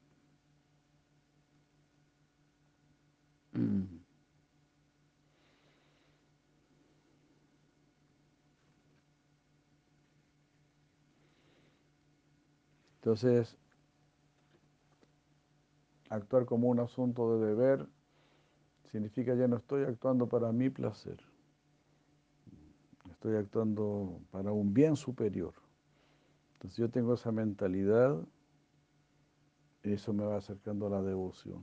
Entonces, 13.00 13.56
actuar 16.10 16.46
como 16.46 16.68
un 16.68 16.78
asunto 16.78 17.40
de 17.40 17.48
deber 17.48 17.88
significa 18.92 19.34
ya 19.34 19.48
no 19.48 19.56
estoy 19.56 19.82
actuando 19.82 20.28
para 20.28 20.52
mi 20.52 20.70
placer, 20.70 21.18
estoy 23.10 23.34
actuando 23.34 24.20
para 24.30 24.52
un 24.52 24.72
bien 24.72 24.94
superior. 24.94 25.63
Entonces 26.64 26.78
yo 26.78 26.90
tengo 26.90 27.12
esa 27.12 27.30
mentalidad 27.30 28.18
eso 29.82 30.14
me 30.14 30.24
va 30.24 30.38
acercando 30.38 30.86
a 30.86 30.90
la 30.90 31.02
devoción. 31.02 31.62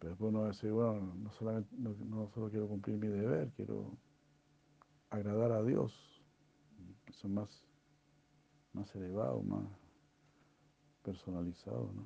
Pero 0.00 0.10
después 0.10 0.30
uno 0.30 0.40
va 0.40 0.46
a 0.46 0.48
decir, 0.48 0.72
bueno, 0.72 1.14
no, 1.14 1.30
solamente, 1.30 1.72
no, 1.78 1.94
no 2.06 2.28
solo 2.30 2.50
quiero 2.50 2.66
cumplir 2.66 2.96
mi 2.96 3.06
deber, 3.06 3.52
quiero 3.54 3.96
agradar 5.10 5.52
a 5.52 5.62
Dios. 5.62 5.94
Eso 7.06 7.28
es 7.28 7.32
más 7.32 7.64
más 8.72 8.92
elevado, 8.96 9.40
más 9.44 9.68
personalizado, 11.04 11.92
¿no? 11.94 12.04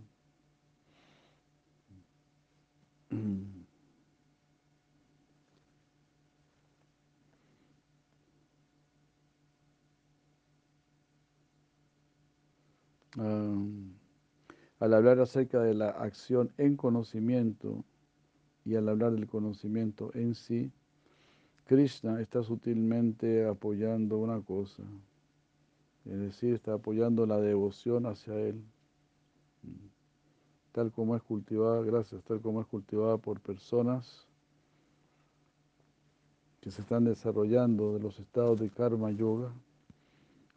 Um, 13.19 13.95
al 14.79 14.95
hablar 14.95 15.19
acerca 15.19 15.61
de 15.61 15.75
la 15.75 15.91
acción 15.91 16.53
en 16.57 16.77
conocimiento 16.77 17.85
y 18.65 18.77
al 18.77 18.89
hablar 18.89 19.11
del 19.11 19.27
conocimiento 19.27 20.13
en 20.15 20.37
sí, 20.37 20.71
Krishna 21.67 22.21
está 22.21 22.45
sutilmente 22.45 23.45
apoyando 23.45 24.19
una 24.19 24.41
cosa, 24.41 24.85
es 26.05 26.21
decir, 26.21 26.55
está 26.55 26.75
apoyando 26.75 27.27
la 27.27 27.41
devoción 27.41 28.07
hacia 28.07 28.35
Él, 28.35 28.63
tal 30.71 30.93
como 30.93 31.17
es 31.17 31.23
cultivada, 31.23 31.83
gracias, 31.83 32.23
tal 32.23 32.41
como 32.41 32.61
es 32.61 32.69
cultivada 32.69 33.19
por 33.19 33.41
personas 33.41 34.29
que 36.61 36.71
se 36.71 36.83
están 36.83 37.03
desarrollando 37.03 37.95
de 37.95 38.01
los 38.01 38.21
estados 38.21 38.61
de 38.61 38.71
karma 38.71 39.11
yoga, 39.11 39.53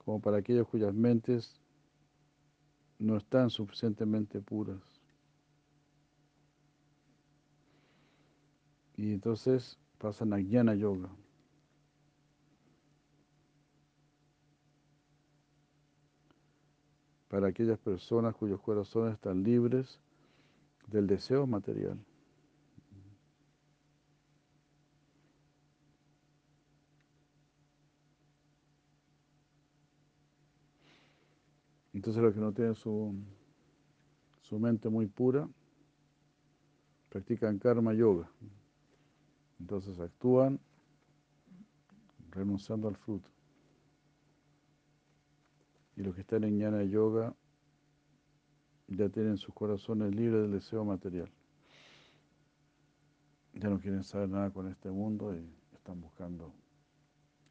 como 0.05 0.19
para 0.19 0.37
aquellos 0.37 0.67
cuyas 0.67 0.93
mentes 0.93 1.60
no 3.01 3.17
están 3.17 3.49
suficientemente 3.49 4.41
puras. 4.41 4.81
Y 8.95 9.13
entonces 9.13 9.79
pasan 9.97 10.33
a 10.33 10.37
jnana 10.37 10.75
yoga. 10.75 11.09
para 17.31 17.47
aquellas 17.47 17.79
personas 17.79 18.35
cuyos 18.35 18.59
corazones 18.59 19.13
están 19.13 19.41
libres 19.41 20.01
del 20.87 21.07
deseo 21.07 21.47
material. 21.47 21.97
Entonces 32.01 32.23
los 32.23 32.33
que 32.33 32.39
no 32.39 32.51
tienen 32.51 32.73
su, 32.73 33.13
su 34.41 34.57
mente 34.57 34.89
muy 34.89 35.05
pura, 35.05 35.47
practican 37.09 37.59
karma 37.59 37.93
yoga. 37.93 38.27
Entonces 39.59 39.99
actúan 39.99 40.59
renunciando 42.31 42.87
al 42.87 42.95
fruto. 42.95 43.29
Y 45.95 46.01
los 46.01 46.15
que 46.15 46.21
están 46.21 46.43
en 46.43 46.57
jnana 46.57 46.83
yoga 46.85 47.35
ya 48.87 49.07
tienen 49.09 49.37
sus 49.37 49.53
corazones 49.53 50.15
libres 50.15 50.41
del 50.41 50.53
deseo 50.53 50.83
material. 50.83 51.29
Ya 53.53 53.69
no 53.69 53.79
quieren 53.79 54.03
saber 54.03 54.27
nada 54.27 54.49
con 54.49 54.67
este 54.67 54.89
mundo 54.89 55.35
y 55.35 55.47
están 55.75 56.01
buscando 56.01 56.51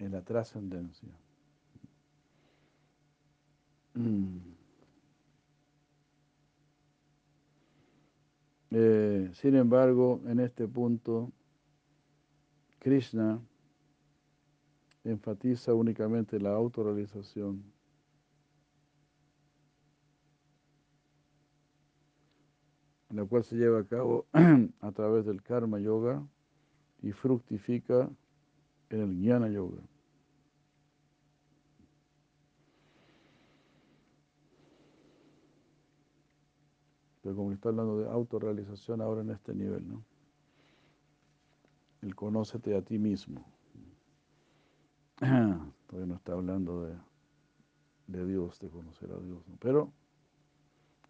en 0.00 0.10
la 0.10 0.22
trascendencia. 0.22 1.08
Mm. 3.94 4.38
Eh, 8.72 9.30
sin 9.34 9.56
embargo, 9.56 10.20
en 10.26 10.40
este 10.40 10.68
punto, 10.68 11.32
Krishna 12.78 13.40
enfatiza 15.04 15.74
únicamente 15.74 16.38
la 16.40 16.50
autorrealización. 16.54 17.64
la 23.10 23.24
cual 23.24 23.42
se 23.44 23.56
lleva 23.56 23.80
a 23.80 23.84
cabo 23.84 24.26
a 24.80 24.92
través 24.92 25.26
del 25.26 25.42
karma 25.42 25.80
yoga 25.80 26.22
y 27.02 27.12
fructifica 27.12 28.08
en 28.88 29.00
el 29.00 29.14
jnana 29.20 29.48
yoga. 29.48 29.82
Como 37.34 37.52
está 37.52 37.70
hablando 37.70 37.98
de 37.98 38.08
autorrealización 38.08 39.00
ahora 39.00 39.22
en 39.22 39.30
este 39.30 39.54
nivel, 39.54 39.88
¿no? 39.88 40.04
El 42.02 42.14
conócete 42.14 42.76
a 42.76 42.82
ti 42.82 42.98
mismo. 42.98 43.44
Todavía 45.18 46.06
no 46.06 46.14
está 46.14 46.32
hablando 46.32 46.84
de, 46.84 46.96
de 48.06 48.26
Dios, 48.26 48.58
de 48.60 48.70
conocer 48.70 49.10
a 49.12 49.18
Dios, 49.18 49.46
¿no? 49.46 49.56
Pero 49.60 49.92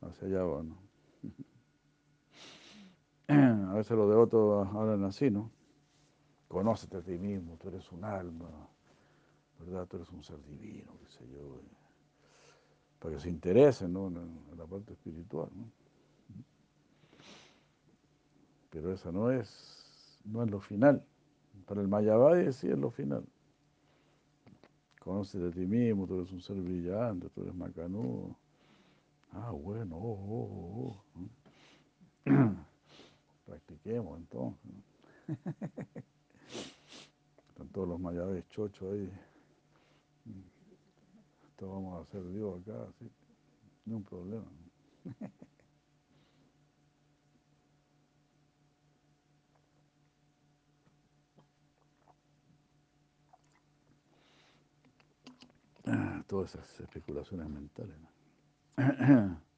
hacia 0.01 0.29
allá 0.29 0.43
va, 0.43 0.63
¿no? 0.63 0.77
a 3.71 3.75
veces 3.75 3.97
los 3.97 4.09
devotos 4.09 4.69
hablan 4.75 5.05
así, 5.05 5.31
¿no? 5.31 5.51
Conócete 6.49 6.97
a 6.97 7.03
ti 7.03 7.17
mismo, 7.17 7.57
tú 7.57 7.69
eres 7.69 7.91
un 7.93 8.05
alma, 8.05 8.51
¿verdad? 9.61 9.87
Tú 9.87 9.99
eres 9.99 10.11
un 10.11 10.25
ser 10.25 10.43
divino, 10.45 10.93
qué 11.05 11.09
sé 11.13 11.25
yo. 11.31 11.61
Para 12.99 13.15
que 13.15 13.21
se 13.21 13.29
interesen, 13.31 13.93
¿no? 13.93 14.09
En 14.09 14.57
la 14.57 14.67
parte 14.67 14.93
espiritual, 14.95 15.49
¿no? 15.55 15.80
Pero 18.71 18.93
esa 18.93 19.11
no 19.13 19.31
es, 19.31 20.21
no 20.25 20.43
es 20.43 20.51
lo 20.51 20.61
final. 20.61 21.05
Para 21.67 21.81
el 21.81 21.89
Mayavadi 21.89 22.53
sí 22.53 22.69
es 22.69 22.79
lo 22.79 22.91
final. 22.91 23.25
Conócete 25.01 25.49
a 25.49 25.51
ti 25.51 25.67
mismo, 25.67 26.07
tú 26.07 26.17
eres 26.17 26.31
un 26.33 26.41
ser 26.41 26.57
brillante, 26.57 27.29
tú 27.31 27.43
eres 27.43 27.55
macanudo. 27.55 28.37
Ah, 29.33 29.51
bueno, 29.51 29.97
oh, 29.97 30.19
oh, 30.29 31.03
oh. 31.17 31.21
oh 32.27 32.31
practiquemos 33.47 34.19
entonces. 34.19 34.71
Están 37.49 37.69
todos 37.69 37.89
los 37.89 38.01
mayabes 38.01 38.49
chochos 38.51 38.93
ahí. 38.93 39.11
Esto 41.51 41.71
vamos 41.71 41.99
a 41.99 42.03
hacer 42.03 42.23
Dios 42.33 42.61
acá, 42.61 42.83
así. 42.89 43.11
No 43.87 43.97
un 43.97 44.05
problema. 44.05 44.47
Todas 56.27 56.55
esas 56.55 56.81
especulaciones 56.81 57.49
mentales. 57.49 57.97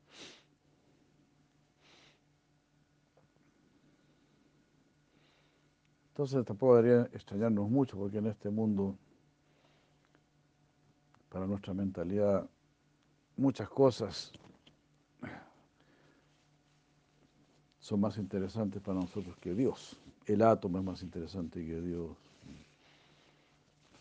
Entonces 6.12 6.44
tampoco 6.44 6.76
debería 6.76 7.08
extrañarnos 7.12 7.70
mucho 7.70 7.96
porque 7.96 8.18
en 8.18 8.26
este 8.26 8.50
mundo, 8.50 8.96
para 11.30 11.46
nuestra 11.46 11.72
mentalidad, 11.72 12.48
muchas 13.36 13.68
cosas 13.68 14.32
son 17.78 18.00
más 18.00 18.18
interesantes 18.18 18.80
para 18.80 19.00
nosotros 19.00 19.36
que 19.38 19.54
Dios. 19.54 19.98
El 20.26 20.42
átomo 20.42 20.78
es 20.78 20.84
más 20.84 21.02
interesante 21.02 21.64
que 21.64 21.80
Dios. 21.80 22.16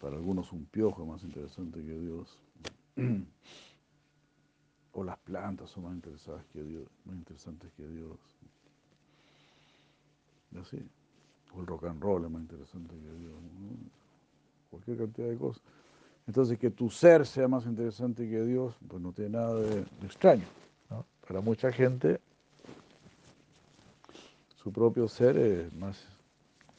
Para 0.01 0.15
algunos 0.15 0.51
un 0.51 0.65
piojo 0.65 1.03
es 1.03 1.07
más 1.07 1.23
interesante 1.23 1.79
que 1.81 1.99
Dios. 1.99 2.37
O 4.93 5.05
las 5.05 5.17
plantas 5.19 5.69
son 5.69 5.85
más 5.85 5.93
interesadas 5.93 6.43
que 6.51 6.61
Dios, 6.61 6.85
más 7.05 7.15
interesantes 7.15 7.71
que 7.77 7.87
Dios. 7.87 8.19
Y 10.51 10.57
así. 10.57 10.85
O 11.55 11.61
el 11.61 11.67
rock 11.67 11.85
and 11.85 12.01
roll 12.03 12.25
es 12.25 12.29
más 12.29 12.41
interesante 12.41 12.93
que 12.95 13.13
Dios. 13.13 13.33
Cualquier 14.69 14.97
cantidad 14.97 15.29
de 15.29 15.37
cosas. 15.37 15.63
Entonces, 16.27 16.59
que 16.59 16.69
tu 16.69 16.89
ser 16.89 17.25
sea 17.25 17.47
más 17.47 17.65
interesante 17.65 18.29
que 18.29 18.43
Dios, 18.43 18.75
pues 18.87 19.01
no 19.01 19.11
tiene 19.11 19.31
nada 19.31 19.55
de, 19.55 19.85
extraño. 20.03 20.45
Para 21.27 21.41
mucha 21.41 21.71
gente, 21.71 22.19
su 24.55 24.71
propio 24.71 25.07
ser 25.07 25.37
es 25.37 25.73
más, 25.73 26.05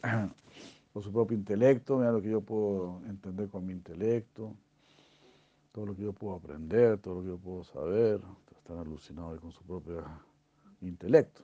o 0.92 1.00
su 1.00 1.12
propio 1.12 1.36
intelecto, 1.36 1.98
mira 1.98 2.12
lo 2.12 2.20
que 2.20 2.30
yo 2.30 2.40
puedo 2.40 3.00
entender 3.06 3.48
con 3.48 3.64
mi 3.64 3.72
intelecto, 3.72 4.54
todo 5.72 5.86
lo 5.86 5.96
que 5.96 6.02
yo 6.02 6.12
puedo 6.12 6.36
aprender, 6.36 6.98
todo 6.98 7.14
lo 7.16 7.20
que 7.22 7.28
yo 7.28 7.38
puedo 7.38 7.64
saber, 7.64 8.20
están 8.56 8.78
alucinados 8.78 9.40
con 9.40 9.50
su 9.52 9.62
propio 9.64 10.04
intelecto. 10.80 11.42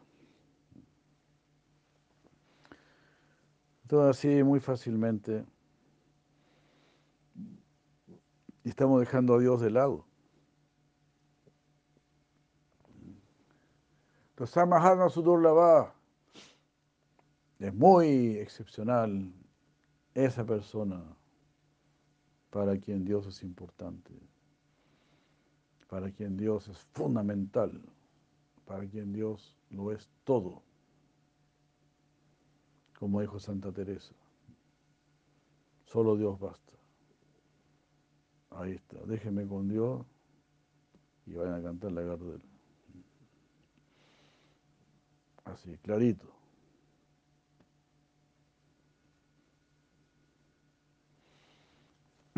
Entonces 3.82 4.18
así 4.18 4.42
muy 4.44 4.60
fácilmente 4.60 5.44
estamos 8.64 9.00
dejando 9.00 9.34
a 9.34 9.38
Dios 9.38 9.62
de 9.62 9.70
lado. 9.70 10.04
Entonces 14.30 14.54
es 17.58 17.74
muy 17.74 18.36
excepcional 18.38 19.32
esa 20.14 20.44
persona 20.44 21.02
para 22.50 22.78
quien 22.78 23.04
Dios 23.04 23.26
es 23.26 23.42
importante, 23.42 24.12
para 25.88 26.10
quien 26.10 26.36
Dios 26.36 26.68
es 26.68 26.78
fundamental, 26.92 27.82
para 28.64 28.86
quien 28.86 29.12
Dios 29.12 29.56
lo 29.70 29.92
es 29.92 30.08
todo, 30.24 30.62
como 32.98 33.20
dijo 33.20 33.38
Santa 33.38 33.72
Teresa. 33.72 34.14
Solo 35.86 36.16
Dios 36.16 36.38
basta. 36.38 36.72
Ahí 38.50 38.72
está, 38.72 38.98
déjeme 39.06 39.46
con 39.46 39.68
Dios 39.68 40.04
y 41.26 41.34
vayan 41.34 41.54
a 41.54 41.62
cantar 41.62 41.92
la 41.92 42.02
Gardel. 42.02 42.42
Así, 45.44 45.76
clarito. 45.78 46.37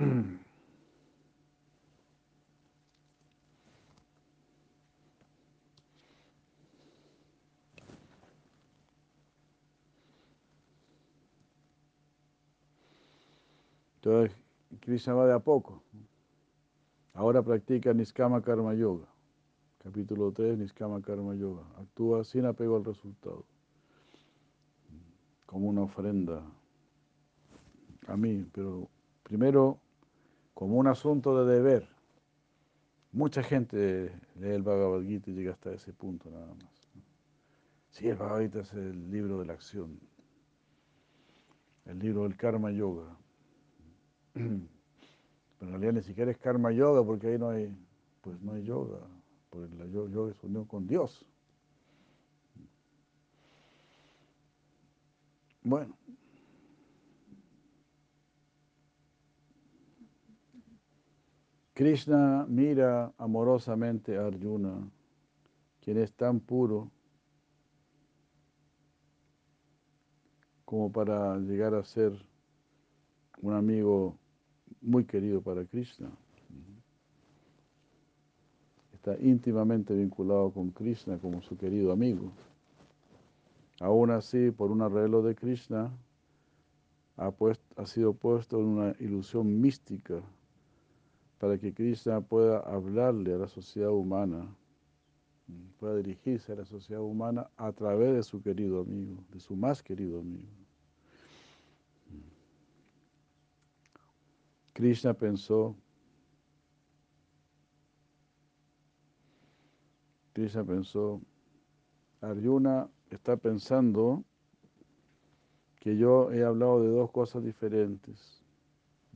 Entonces, 13.97 14.35
Krishna 14.81 15.13
va 15.13 15.27
de 15.27 15.35
a 15.35 15.39
poco. 15.41 15.83
Ahora 17.13 17.43
practica 17.43 17.93
Niskama 17.93 18.41
Karma 18.41 18.73
Yoga. 18.73 19.07
Capítulo 19.85 20.33
3, 20.33 20.57
Niskama 20.57 21.03
Karma 21.03 21.35
Yoga. 21.35 21.65
Actúa 21.77 22.25
sin 22.25 22.47
apego 22.47 22.77
al 22.77 22.85
resultado. 22.87 23.45
Como 25.45 25.69
una 25.69 25.83
ofrenda 25.83 26.43
a 28.07 28.17
mí, 28.17 28.47
pero 28.53 28.89
primero 29.23 29.79
como 30.61 30.77
un 30.77 30.89
asunto 30.89 31.43
de 31.43 31.55
deber. 31.55 31.89
Mucha 33.13 33.43
gente 33.43 34.13
lee 34.39 34.51
el 34.51 34.63
Bhagavad 34.63 35.01
Gita 35.01 35.31
y 35.31 35.33
llega 35.33 35.53
hasta 35.53 35.73
ese 35.73 35.95
punto 35.95 36.31
nada 36.31 36.53
más. 36.53 36.91
Sí, 37.89 38.09
el 38.09 38.17
Bhagavad 38.17 38.43
Gita 38.43 38.61
es 38.61 38.75
el 38.75 39.11
libro 39.11 39.39
de 39.39 39.47
la 39.47 39.55
acción, 39.55 39.99
el 41.87 41.99
libro 41.99 42.25
del 42.25 42.37
Karma 42.37 42.71
Yoga. 42.73 43.17
Pero 44.35 44.51
en 45.63 45.71
realidad 45.71 45.95
ni 45.95 46.03
siquiera 46.03 46.31
es 46.31 46.37
Karma 46.37 46.73
Yoga 46.73 47.03
porque 47.07 47.29
ahí 47.29 47.39
no 47.39 47.49
hay, 47.49 47.75
pues 48.21 48.39
no 48.43 48.53
hay 48.53 48.63
yoga, 48.63 49.01
porque 49.49 49.75
la 49.77 49.87
yoga 49.87 50.31
es 50.31 50.45
unión 50.45 50.67
con 50.67 50.87
Dios. 50.87 51.25
Bueno, 55.63 55.97
Krishna 61.81 62.45
mira 62.47 63.11
amorosamente 63.17 64.19
a 64.19 64.27
Arjuna, 64.27 64.87
quien 65.81 65.97
es 65.97 66.13
tan 66.13 66.39
puro 66.39 66.91
como 70.67 70.93
para 70.93 71.39
llegar 71.39 71.75
a 71.75 71.83
ser 71.83 72.13
un 73.41 73.55
amigo 73.55 74.19
muy 74.83 75.07
querido 75.07 75.41
para 75.41 75.65
Krishna. 75.65 76.11
Está 78.93 79.17
íntimamente 79.19 79.95
vinculado 79.95 80.51
con 80.51 80.73
Krishna 80.73 81.17
como 81.17 81.41
su 81.41 81.57
querido 81.57 81.93
amigo. 81.93 82.31
Aún 83.81 84.11
así, 84.11 84.51
por 84.51 84.71
un 84.71 84.83
arreglo 84.83 85.23
de 85.23 85.35
Krishna, 85.35 85.91
ha, 87.17 87.33
ha 87.77 87.87
sido 87.87 88.13
puesto 88.13 88.61
en 88.61 88.67
una 88.67 88.95
ilusión 89.01 89.63
mística 89.63 90.23
para 91.41 91.57
que 91.57 91.73
Krishna 91.73 92.21
pueda 92.21 92.59
hablarle 92.59 93.33
a 93.33 93.39
la 93.39 93.49
sociedad 93.49 93.91
humana, 93.91 94.55
pueda 95.79 95.97
dirigirse 95.97 96.53
a 96.53 96.57
la 96.57 96.67
sociedad 96.67 97.01
humana 97.01 97.51
a 97.57 97.73
través 97.73 98.15
de 98.15 98.23
su 98.23 98.43
querido 98.43 98.83
amigo, 98.83 99.25
de 99.31 99.41
su 99.41 99.57
más 99.57 99.83
querido 99.83 100.21
amigo. 100.21 100.51
Krishna 104.75 105.15
pensó, 105.15 105.75
Krishna 110.35 110.63
pensó, 110.63 111.23
Arjuna 112.21 112.91
está 113.09 113.39
pensando 113.39 114.23
que 115.77 115.97
yo 115.97 116.31
he 116.33 116.45
hablado 116.45 116.83
de 116.83 116.91
dos 116.91 117.11
cosas 117.11 117.43
diferentes 117.43 118.40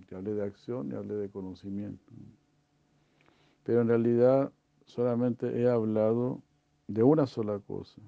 que 0.07 0.14
hablé 0.14 0.34
de 0.34 0.42
acción 0.42 0.90
y 0.90 0.95
hablé 0.95 1.14
de 1.14 1.30
conocimiento. 1.30 2.12
Pero 3.62 3.80
en 3.80 3.88
realidad 3.88 4.53
solamente 4.84 5.61
he 5.61 5.68
hablado 5.68 6.42
de 6.86 7.03
una 7.03 7.26
sola 7.26 7.59
cosa, 7.61 8.03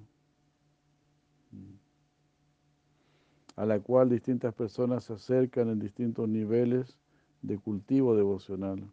a 3.56 3.64
la 3.64 3.80
cual 3.80 4.10
distintas 4.10 4.54
personas 4.54 5.04
se 5.04 5.14
acercan 5.14 5.70
en 5.70 5.78
distintos 5.78 6.28
niveles 6.28 6.98
de 7.40 7.58
cultivo 7.58 8.14
devocional. 8.14 8.86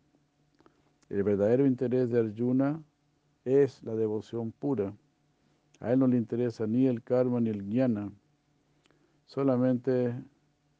El 1.09 1.23
verdadero 1.23 1.65
interés 1.65 2.09
de 2.09 2.19
Arjuna 2.19 2.81
es 3.43 3.83
la 3.83 3.95
devoción 3.95 4.51
pura. 4.51 4.95
A 5.79 5.91
él 5.91 5.99
no 5.99 6.07
le 6.07 6.17
interesa 6.17 6.65
ni 6.65 6.87
el 6.87 7.03
karma 7.03 7.41
ni 7.41 7.49
el 7.49 7.63
jnana. 7.63 8.11
Solamente 9.25 10.15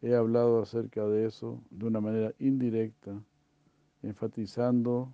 he 0.04 0.14
hablado 0.14 0.62
acerca 0.62 1.08
de 1.08 1.26
eso 1.26 1.64
de 1.72 1.86
una 1.86 2.01
manera 2.01 2.34
indirecta, 2.38 3.24
enfatizando, 4.01 5.14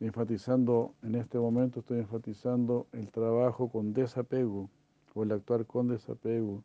enfatizando, 0.00 0.92
en 1.02 1.14
este 1.14 1.38
momento 1.38 1.80
estoy 1.80 2.00
enfatizando 2.00 2.88
el 2.90 3.12
trabajo 3.12 3.68
con 3.68 3.92
desapego 3.92 4.68
o 5.14 5.22
el 5.22 5.30
actuar 5.30 5.66
con 5.66 5.86
desapego 5.86 6.64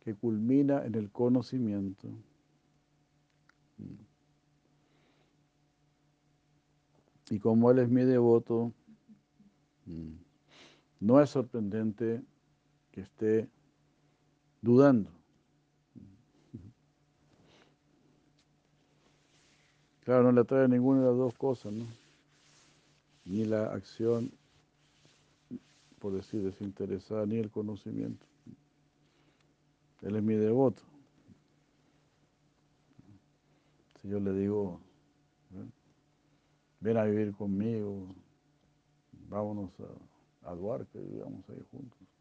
que 0.00 0.14
culmina 0.14 0.86
en 0.86 0.94
el 0.94 1.10
conocimiento. 1.10 2.08
Y 7.28 7.38
como 7.40 7.70
Él 7.70 7.78
es 7.78 7.90
mi 7.90 8.04
devoto, 8.04 8.72
no 10.98 11.20
es 11.20 11.28
sorprendente 11.28 12.22
que 12.90 13.02
esté 13.02 13.50
dudando. 14.62 15.10
Claro, 20.04 20.24
no 20.24 20.32
le 20.32 20.40
atrae 20.40 20.68
ninguna 20.68 21.00
de 21.00 21.06
las 21.08 21.16
dos 21.16 21.34
cosas, 21.34 21.72
¿no? 21.72 21.86
Ni 23.24 23.44
la 23.44 23.72
acción, 23.72 24.32
por 26.00 26.12
decir, 26.12 26.42
desinteresada, 26.42 27.26
ni 27.26 27.36
el 27.36 27.50
conocimiento. 27.50 28.26
Él 30.00 30.16
es 30.16 30.22
mi 30.22 30.34
devoto. 30.34 30.82
Si 34.00 34.08
yo 34.08 34.18
le 34.18 34.32
digo, 34.32 34.80
ven 36.80 36.96
a 36.96 37.04
vivir 37.04 37.32
conmigo, 37.34 38.12
vámonos 39.28 39.70
a, 40.42 40.50
a 40.50 40.54
Duarte, 40.56 40.98
vivamos 40.98 41.48
ahí 41.48 41.64
juntos. 41.70 42.11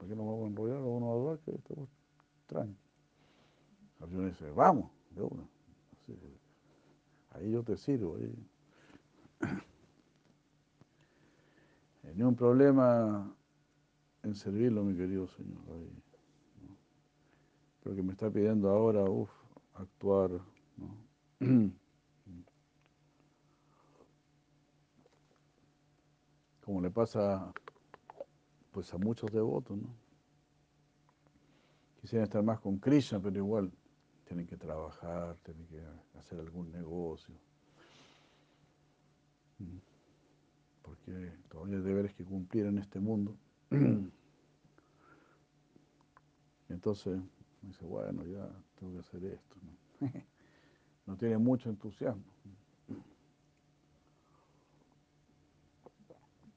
¿Para 0.00 0.08
qué 0.08 0.16
nos 0.16 0.26
vamos 0.26 0.44
a 0.44 0.46
enrollar? 0.46 0.78
Vamos 0.78 1.02
a 1.02 1.14
Duarte, 1.20 1.54
estamos 1.54 1.90
tranquilos. 2.46 2.80
Arjuna 4.00 4.28
dice, 4.28 4.50
vamos, 4.52 4.90
de 5.10 5.22
una. 5.22 5.42
Así, 5.92 6.18
ahí 7.32 7.50
yo 7.50 7.62
te 7.62 7.76
sirvo. 7.76 8.16
Ahí. 8.16 8.34
Ni 12.14 12.22
un 12.22 12.34
problema 12.34 13.30
en 14.22 14.34
servirlo, 14.34 14.84
mi 14.84 14.96
querido 14.96 15.26
Señor. 15.26 15.60
Ahí. 15.68 16.02
Pero 17.82 17.94
que 17.94 18.02
me 18.02 18.12
está 18.12 18.30
pidiendo 18.30 18.70
ahora, 18.70 19.04
uff, 19.04 19.30
actuar, 19.74 20.30
¿no? 20.78 20.96
Como 26.64 26.80
le 26.80 26.90
pasa 26.90 27.52
pues 28.72 28.92
a 28.94 28.98
muchos 28.98 29.32
devotos, 29.32 29.76
¿no? 29.76 29.88
Quisieran 32.00 32.24
estar 32.24 32.42
más 32.42 32.60
con 32.60 32.78
Krishna, 32.78 33.20
pero 33.20 33.36
igual 33.36 33.70
tienen 34.24 34.46
que 34.46 34.56
trabajar, 34.56 35.36
tienen 35.42 35.66
que 35.66 35.82
hacer 36.18 36.38
algún 36.38 36.70
negocio. 36.70 37.34
Porque 40.82 41.32
todavía 41.48 41.76
hay 41.76 41.82
deberes 41.82 42.14
que 42.14 42.24
cumplir 42.24 42.66
en 42.66 42.78
este 42.78 43.00
mundo. 43.00 43.36
Entonces 46.70 47.20
dice, 47.60 47.84
bueno, 47.84 48.24
ya 48.24 48.48
tengo 48.78 48.94
que 48.94 49.00
hacer 49.00 49.24
esto. 49.24 49.56
¿no? 50.00 50.08
no 51.06 51.16
tiene 51.16 51.36
mucho 51.36 51.68
entusiasmo. 51.68 52.24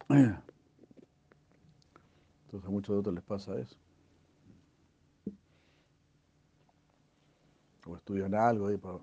Entonces 2.54 2.68
a 2.68 2.72
muchos 2.72 2.94
de 2.94 3.00
otros 3.00 3.16
les 3.16 3.24
pasa 3.24 3.60
eso. 3.60 3.76
O 7.88 7.96
estudian 7.96 8.36
algo 8.36 8.68
ahí 8.68 8.78
para, 8.78 9.00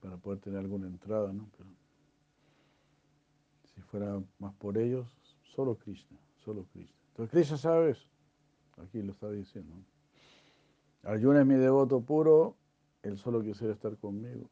para 0.00 0.16
poder 0.16 0.40
tener 0.40 0.58
alguna 0.58 0.88
entrada, 0.88 1.32
¿no? 1.32 1.48
Pero 1.56 1.70
si 3.72 3.80
fuera 3.82 4.20
más 4.40 4.52
por 4.54 4.78
ellos, 4.78 5.06
solo 5.44 5.76
Krishna, 5.76 6.18
solo 6.44 6.66
Krishna. 6.72 6.92
Entonces 7.10 7.30
Krishna 7.30 7.56
sabe 7.56 7.90
eso. 7.92 8.08
Aquí 8.78 9.00
lo 9.00 9.12
está 9.12 9.30
diciendo. 9.30 9.72
Arjuna 11.04 11.42
es 11.42 11.46
mi 11.46 11.54
devoto 11.54 12.00
puro, 12.00 12.56
él 13.02 13.16
solo 13.16 13.44
quisiera 13.44 13.74
estar 13.74 13.96
conmigo. 13.96 14.50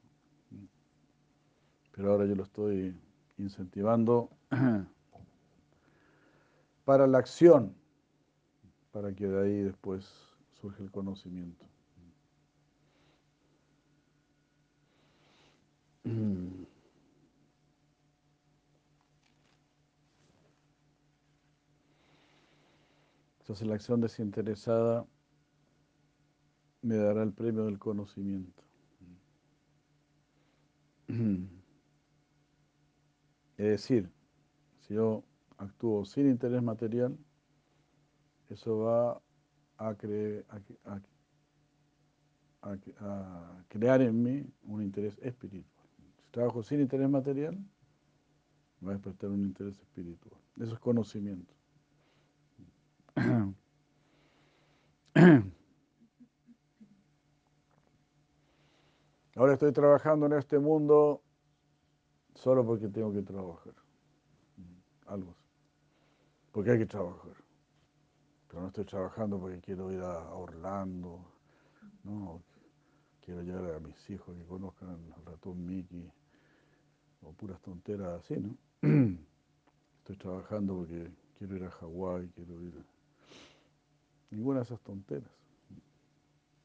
Pero 1.90 2.12
ahora 2.12 2.26
yo 2.26 2.36
lo 2.36 2.44
estoy 2.44 2.96
incentivando 3.38 4.30
para 6.84 7.06
la 7.06 7.18
acción, 7.18 7.74
para 8.92 9.14
que 9.14 9.26
de 9.26 9.42
ahí 9.42 9.62
después 9.62 10.12
surja 10.60 10.82
el 10.82 10.90
conocimiento. 10.90 11.64
Entonces 23.40 23.66
la 23.66 23.74
acción 23.74 24.00
desinteresada 24.00 25.06
me 26.82 26.96
dará 26.96 27.22
el 27.22 27.32
premio 27.32 27.64
del 27.64 27.78
conocimiento. 27.78 28.62
Es 33.56 33.66
decir, 33.66 34.10
si 34.78 34.94
yo 34.94 35.22
actúo 35.60 36.04
sin 36.04 36.28
interés 36.28 36.62
material, 36.62 37.16
eso 38.48 38.78
va 38.78 39.20
a, 39.76 39.94
cre 39.94 40.44
a, 42.62 43.62
crear 43.68 44.02
en 44.02 44.22
mí 44.22 44.44
un 44.64 44.82
interés 44.82 45.18
espiritual. 45.22 45.86
Si 46.24 46.30
trabajo 46.30 46.62
sin 46.62 46.80
interés 46.80 47.08
material, 47.08 47.58
va 48.84 48.90
a 48.90 48.94
despertar 48.94 49.30
un 49.30 49.44
interés 49.44 49.78
espiritual. 49.78 50.40
Eso 50.58 50.74
es 50.74 50.80
conocimiento. 50.80 51.54
Ahora 59.36 59.52
estoy 59.54 59.72
trabajando 59.72 60.26
en 60.26 60.32
este 60.32 60.58
mundo 60.58 61.22
solo 62.34 62.64
porque 62.64 62.88
tengo 62.88 63.12
que 63.12 63.22
trabajar. 63.22 63.74
Algo. 65.06 65.39
Porque 66.52 66.72
hay 66.72 66.78
que 66.78 66.86
trabajar. 66.86 67.36
Pero 68.48 68.62
no 68.62 68.68
estoy 68.68 68.84
trabajando 68.84 69.38
porque 69.38 69.60
quiero 69.60 69.92
ir 69.92 70.00
a 70.00 70.34
Orlando, 70.34 71.24
no, 72.02 72.42
quiero 73.24 73.42
llevar 73.42 73.74
a 73.74 73.80
mis 73.80 74.10
hijos 74.10 74.36
que 74.36 74.44
conozcan 74.44 74.88
al 74.88 75.24
ratón 75.24 75.64
Mickey, 75.64 76.10
o 77.22 77.32
puras 77.32 77.60
tonteras 77.60 78.20
así, 78.20 78.34
¿no? 78.36 78.56
Estoy 79.98 80.16
trabajando 80.16 80.78
porque 80.78 81.12
quiero 81.38 81.56
ir 81.56 81.64
a 81.64 81.70
Hawái, 81.70 82.28
quiero 82.30 82.60
ir 82.62 82.74
a... 82.76 82.84
Ninguna 84.34 84.60
de 84.60 84.64
esas 84.64 84.80
tonteras. 84.80 85.30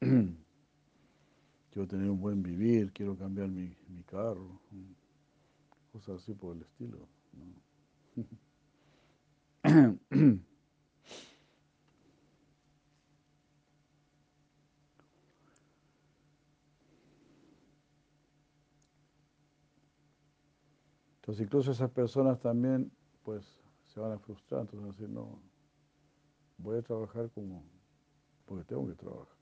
quiero 0.00 1.86
tener 1.86 2.10
un 2.10 2.20
buen 2.20 2.42
vivir, 2.42 2.92
quiero 2.92 3.16
cambiar 3.16 3.48
mi, 3.48 3.72
mi 3.88 4.02
carro, 4.02 4.58
cosas 5.92 6.20
así 6.22 6.34
por 6.34 6.56
el 6.56 6.62
estilo. 6.62 6.98
¿no? 8.16 8.24
Entonces 21.16 21.44
incluso 21.44 21.72
esas 21.72 21.90
personas 21.90 22.38
también 22.40 22.92
pues 23.24 23.60
se 23.82 23.98
van 23.98 24.12
a 24.12 24.18
frustrar, 24.18 24.60
entonces 24.60 24.92
decir, 24.92 25.08
no, 25.08 25.40
voy 26.56 26.78
a 26.78 26.82
trabajar 26.82 27.28
como, 27.30 27.64
porque 28.44 28.64
tengo 28.64 28.86
que 28.86 28.94
trabajar. 28.94 29.36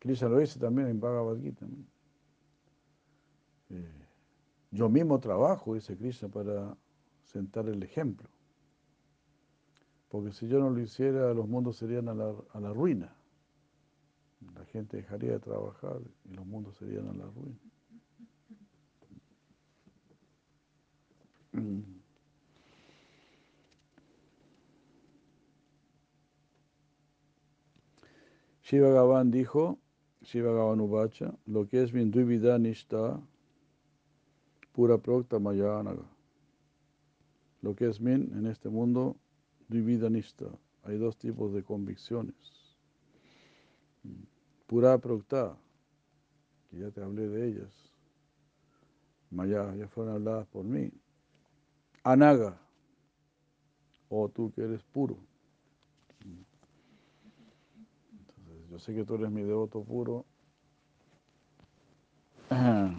Krishna 0.00 0.28
lo 0.28 0.36
dice 0.36 0.60
también 0.60 0.88
en 0.88 1.00
Bhagavad 1.00 1.38
Gita. 1.38 1.64
Eh, 3.70 4.06
yo 4.70 4.90
mismo 4.90 5.18
trabajo, 5.18 5.72
dice 5.72 5.96
Krishna, 5.96 6.28
para 6.28 6.76
sentar 7.34 7.68
el 7.68 7.82
ejemplo. 7.82 8.28
Porque 10.08 10.32
si 10.32 10.46
yo 10.46 10.60
no 10.60 10.70
lo 10.70 10.80
hiciera, 10.80 11.34
los 11.34 11.48
mundos 11.48 11.76
serían 11.76 12.08
a 12.08 12.14
la, 12.14 12.32
a 12.52 12.60
la 12.60 12.72
ruina. 12.72 13.12
La 14.54 14.64
gente 14.66 14.98
dejaría 14.98 15.32
de 15.32 15.40
trabajar 15.40 16.00
y 16.30 16.34
los 16.34 16.46
mundos 16.46 16.76
serían 16.76 17.08
a 17.08 17.12
la 17.12 17.26
ruina. 17.26 17.58
Shiva 28.62 28.90
Gavan 28.90 29.30
dijo, 29.32 29.78
Shiva 30.22 30.52
Gavan 30.52 30.80
Ubacha, 30.80 31.34
lo 31.46 31.66
que 31.66 31.82
es 31.82 31.92
mi 31.92 32.04
Dvivida 32.04 32.58
Nishta, 32.58 33.20
pura 34.72 34.98
procta 34.98 35.38
Mayanaga. 35.38 36.13
Lo 37.64 37.74
que 37.74 37.88
es 37.88 37.98
min 37.98 38.30
en 38.36 38.46
este 38.46 38.68
mundo, 38.68 39.16
Dvivida 39.68 40.10
Nishta. 40.10 40.44
Hay 40.82 40.98
dos 40.98 41.16
tipos 41.16 41.54
de 41.54 41.62
convicciones. 41.62 42.34
Pura 44.66 44.98
procta, 44.98 45.56
que 46.68 46.80
ya 46.80 46.90
te 46.90 47.02
hablé 47.02 47.26
de 47.26 47.48
ellas. 47.48 47.72
Maya, 49.30 49.74
ya 49.76 49.88
fueron 49.88 50.16
habladas 50.16 50.46
por 50.48 50.66
mí. 50.66 50.92
Anaga, 52.02 52.60
o 54.10 54.28
tú 54.28 54.52
que 54.52 54.64
eres 54.64 54.82
puro. 54.82 55.16
Entonces, 58.12 58.68
yo 58.70 58.78
sé 58.78 58.94
que 58.94 59.06
tú 59.06 59.14
eres 59.14 59.30
mi 59.30 59.42
devoto 59.42 59.82
puro. 59.82 60.26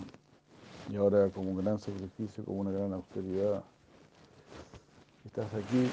Y 0.87 0.97
ahora 0.97 1.31
como 1.31 1.49
un 1.49 1.57
gran 1.57 1.79
sacrificio, 1.79 2.45
como 2.45 2.59
una 2.59 2.69
gran 2.69 2.93
austeridad, 2.93 3.63
estás 5.25 5.53
aquí, 5.53 5.89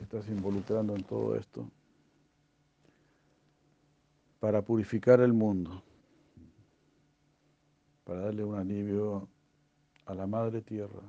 estás 0.00 0.26
involucrando 0.28 0.96
en 0.96 1.04
todo 1.04 1.36
esto 1.36 1.70
para 4.40 4.62
purificar 4.62 5.20
el 5.20 5.32
mundo, 5.34 5.82
para 8.04 8.20
darle 8.20 8.42
un 8.42 8.56
alivio 8.56 9.28
a 10.06 10.14
la 10.14 10.26
madre 10.26 10.62
tierra. 10.62 11.02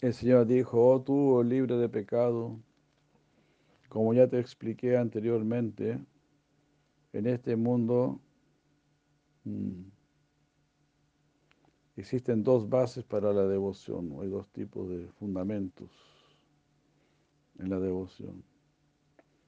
El 0.00 0.12
Señor 0.12 0.46
dijo, 0.46 0.86
oh 0.86 1.00
tú, 1.00 1.36
oh 1.36 1.42
libre 1.42 1.76
de 1.78 1.88
pecado, 1.88 2.60
como 3.88 4.12
ya 4.12 4.28
te 4.28 4.38
expliqué 4.38 4.98
anteriormente, 4.98 5.98
en 7.14 7.26
este 7.26 7.56
mundo 7.56 8.20
mmm, 9.44 9.82
existen 11.96 12.42
dos 12.42 12.68
bases 12.68 13.04
para 13.04 13.32
la 13.32 13.46
devoción, 13.46 14.16
hay 14.20 14.28
dos 14.28 14.48
tipos 14.50 14.88
de 14.88 15.08
fundamentos 15.12 15.90
en 17.58 17.70
la 17.70 17.80
devoción. 17.80 18.44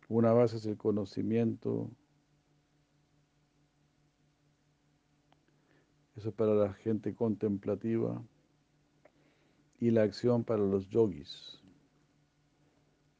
Una 0.08 0.32
base 0.32 0.56
es 0.56 0.66
el 0.66 0.76
conocimiento 0.76 1.90
Eso 6.16 6.30
es 6.30 6.34
para 6.34 6.54
la 6.54 6.72
gente 6.72 7.14
contemplativa 7.14 8.24
y 9.78 9.90
la 9.90 10.02
acción 10.02 10.44
para 10.44 10.62
los 10.62 10.88
yogis. 10.88 11.60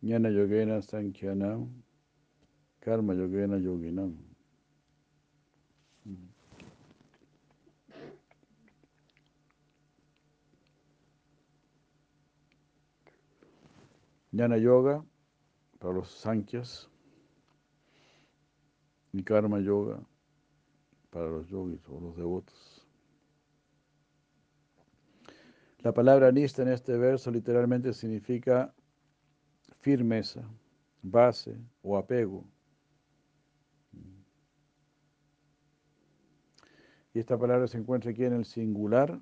Jnana 0.00 0.30
yogena 0.30 0.80
sankhyanam, 0.80 1.68
karma 2.80 3.14
yogena 3.14 3.58
yoginam. 3.58 4.25
Jnana 14.36 14.58
yoga 14.58 15.02
para 15.78 15.94
los 15.94 16.10
sankyas 16.10 16.90
y 19.10 19.22
karma 19.22 19.60
yoga 19.60 19.98
para 21.08 21.30
los 21.30 21.48
yogis 21.48 21.80
o 21.88 21.98
los 21.98 22.14
devotos. 22.16 22.86
La 25.78 25.94
palabra 25.94 26.30
nista 26.32 26.60
en 26.60 26.68
este 26.68 26.98
verso 26.98 27.30
literalmente 27.30 27.94
significa 27.94 28.74
firmeza, 29.80 30.42
base 31.00 31.56
o 31.80 31.96
apego. 31.96 32.44
Y 37.14 37.20
esta 37.20 37.38
palabra 37.38 37.68
se 37.68 37.78
encuentra 37.78 38.10
aquí 38.10 38.26
en 38.26 38.34
el 38.34 38.44
singular 38.44 39.18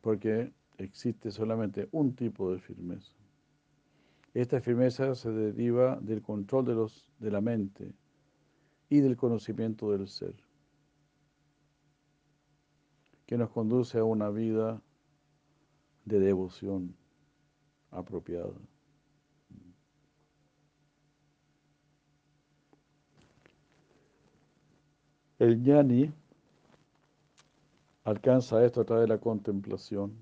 porque 0.00 0.52
existe 0.78 1.30
solamente 1.30 1.88
un 1.92 2.16
tipo 2.16 2.52
de 2.52 2.58
firmeza. 2.58 3.14
Esta 4.34 4.60
firmeza 4.60 5.14
se 5.14 5.30
deriva 5.30 5.96
del 6.00 6.20
control 6.20 6.64
de, 6.64 6.74
los, 6.74 7.08
de 7.20 7.30
la 7.30 7.40
mente 7.40 7.94
y 8.88 8.98
del 8.98 9.16
conocimiento 9.16 9.92
del 9.92 10.08
ser, 10.08 10.34
que 13.26 13.38
nos 13.38 13.50
conduce 13.50 13.98
a 13.98 14.04
una 14.04 14.30
vida 14.30 14.82
de 16.04 16.18
devoción 16.18 16.96
apropiada. 17.92 18.52
El 25.38 25.62
ñani 25.62 26.12
alcanza 28.02 28.64
esto 28.64 28.80
a 28.80 28.84
través 28.84 29.04
de 29.04 29.14
la 29.14 29.20
contemplación 29.20 30.12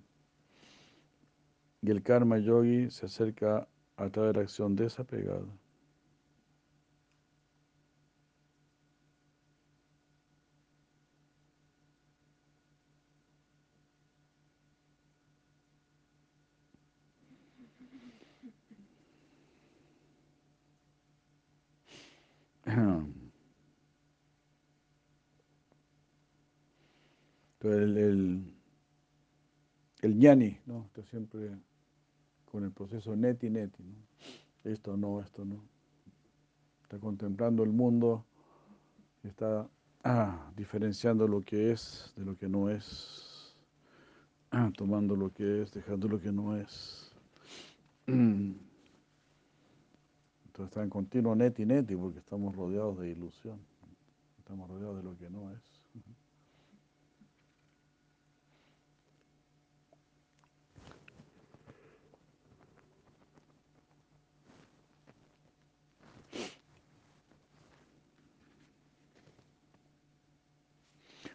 y 1.80 1.90
el 1.90 2.02
karma 2.02 2.38
yogi 2.38 2.90
se 2.90 3.06
acerca 3.06 3.68
a 3.96 4.08
través 4.10 4.32
de 4.32 4.38
la 4.38 4.42
acción 4.44 4.76
desapegada. 4.76 5.46
el, 27.64 27.96
el, 27.98 28.54
el 30.02 30.18
ñani, 30.18 30.58
¿no? 30.66 30.84
Está 30.86 31.02
siempre 31.04 31.58
con 32.52 32.64
el 32.64 32.70
proceso 32.70 33.16
neti 33.16 33.48
neti. 33.48 33.82
Esto 34.62 34.94
no, 34.96 35.20
esto 35.20 35.42
no. 35.42 35.64
Está 36.82 36.98
contemplando 36.98 37.62
el 37.62 37.72
mundo, 37.72 38.26
está 39.22 39.66
ah, 40.04 40.52
diferenciando 40.54 41.26
lo 41.26 41.40
que 41.40 41.72
es 41.72 42.12
de 42.14 42.26
lo 42.26 42.36
que 42.36 42.50
no 42.50 42.68
es, 42.68 43.56
ah, 44.50 44.70
tomando 44.76 45.16
lo 45.16 45.32
que 45.32 45.62
es, 45.62 45.72
dejando 45.72 46.08
lo 46.08 46.20
que 46.20 46.30
no 46.30 46.54
es. 46.54 47.10
Entonces 48.06 48.60
está 50.58 50.82
en 50.82 50.90
continuo 50.90 51.34
neti 51.34 51.64
neti 51.64 51.96
porque 51.96 52.18
estamos 52.18 52.54
rodeados 52.54 52.98
de 52.98 53.08
ilusión, 53.08 53.58
estamos 54.36 54.68
rodeados 54.68 54.98
de 54.98 55.02
lo 55.02 55.16
que 55.16 55.30
no 55.30 55.50
es. 55.50 55.82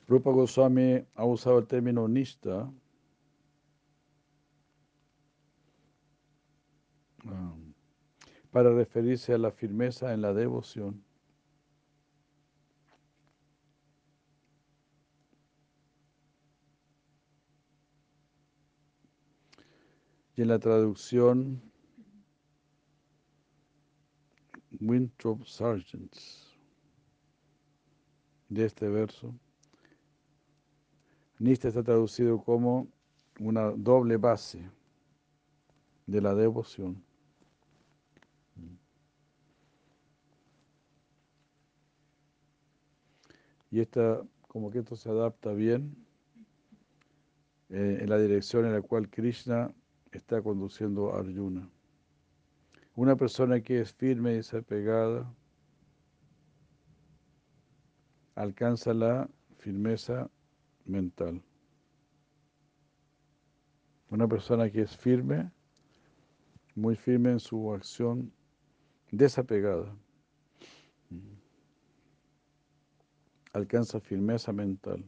Rupa 0.08 0.32
Goswami 0.32 1.06
ha 1.16 1.26
usado 1.26 1.60
el 1.60 1.68
término 1.68 2.08
nista 2.08 2.72
um, 7.26 7.74
para 8.52 8.74
referirse 8.74 9.34
a 9.34 9.38
la 9.38 9.52
firmeza 9.52 10.14
en 10.14 10.22
la 10.22 10.34
devoción. 10.34 11.04
Y 20.38 20.44
en 20.44 20.48
la 20.48 20.60
traducción, 20.60 21.62
Winthrop 24.80 25.44
Sargent 25.46 26.16
de 28.48 28.66
este 28.66 28.88
verso, 28.88 29.34
Nista 31.40 31.68
está 31.68 31.84
traducido 31.84 32.42
como 32.44 32.88
una 33.40 33.72
doble 33.72 34.18
base 34.18 34.70
de 36.08 36.22
la 36.22 36.34
devoción. 36.34 37.04
Y 43.70 43.82
esta, 43.82 44.24
como 44.48 44.72
que 44.72 44.80
esto 44.80 44.96
se 44.96 45.10
adapta 45.10 45.54
bien 45.54 45.96
eh, 47.70 48.00
en 48.02 48.10
la 48.10 48.18
dirección 48.18 48.66
en 48.66 48.72
la 48.72 48.82
cual 48.82 49.10
Krishna 49.10 49.74
está 50.12 50.42
conduciendo 50.42 51.14
a 51.14 51.20
Arjuna. 51.20 51.70
Una 52.96 53.16
persona 53.16 53.62
que 53.62 53.82
es 53.82 53.94
firme 53.94 54.32
y 54.32 54.36
desapegada 54.38 55.32
alcanza 58.36 58.94
la 58.94 59.30
firmeza 59.58 60.30
mental. 60.88 61.42
Una 64.10 64.28
persona 64.28 64.70
que 64.70 64.82
es 64.82 64.96
firme, 64.96 65.52
muy 66.76 66.96
firme 66.96 67.32
en 67.32 67.40
su 67.40 67.74
acción, 67.74 68.32
desapegada, 69.12 69.96
alcanza 73.54 74.00
firmeza 74.00 74.54
mental. 74.54 75.04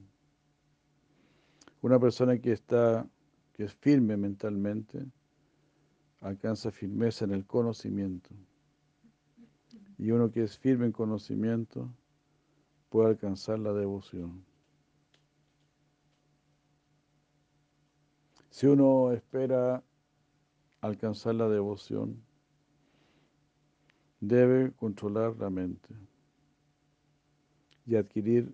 Una 1.82 2.00
persona 2.00 2.38
que 2.40 2.52
está, 2.52 3.08
que 3.54 3.64
es 3.64 3.74
firme 3.74 4.18
mentalmente, 4.18 5.06
alcanza 6.22 6.72
firmeza 6.72 7.26
en 7.26 7.32
el 7.32 7.46
conocimiento. 7.46 8.30
Y 9.98 10.12
uno 10.12 10.32
que 10.32 10.44
es 10.44 10.58
firme 10.58 10.88
en 10.88 10.92
conocimiento 10.92 11.94
puede 12.90 13.10
alcanzar 13.10 13.60
la 13.60 13.74
devoción. 13.74 14.49
Si 18.50 18.66
uno 18.68 19.12
espera 19.12 19.84
alcanzar 20.82 21.36
la 21.36 21.48
devoción, 21.48 22.24
debe 24.20 24.72
controlar 24.74 25.36
la 25.38 25.50
mente 25.50 25.96
y 27.86 27.96
adquirir 27.96 28.54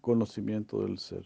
conocimiento 0.00 0.82
del 0.82 0.98
ser. 0.98 1.24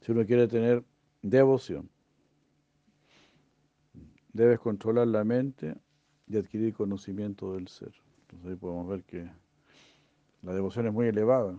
Si 0.00 0.12
uno 0.12 0.24
quiere 0.24 0.46
tener 0.46 0.84
devoción, 1.20 1.90
debes 4.32 4.60
controlar 4.60 5.08
la 5.08 5.24
mente 5.24 5.74
y 6.28 6.36
adquirir 6.36 6.74
conocimiento 6.74 7.54
del 7.54 7.66
ser. 7.68 8.05
Entonces 8.36 8.52
ahí 8.52 8.56
podemos 8.56 8.86
ver 8.86 9.02
que 9.04 9.26
la 10.42 10.52
devoción 10.52 10.86
es 10.86 10.92
muy 10.92 11.06
elevada, 11.06 11.56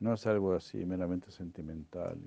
no 0.00 0.14
es 0.14 0.26
algo 0.26 0.54
así 0.54 0.78
meramente 0.86 1.30
sentimental. 1.30 2.18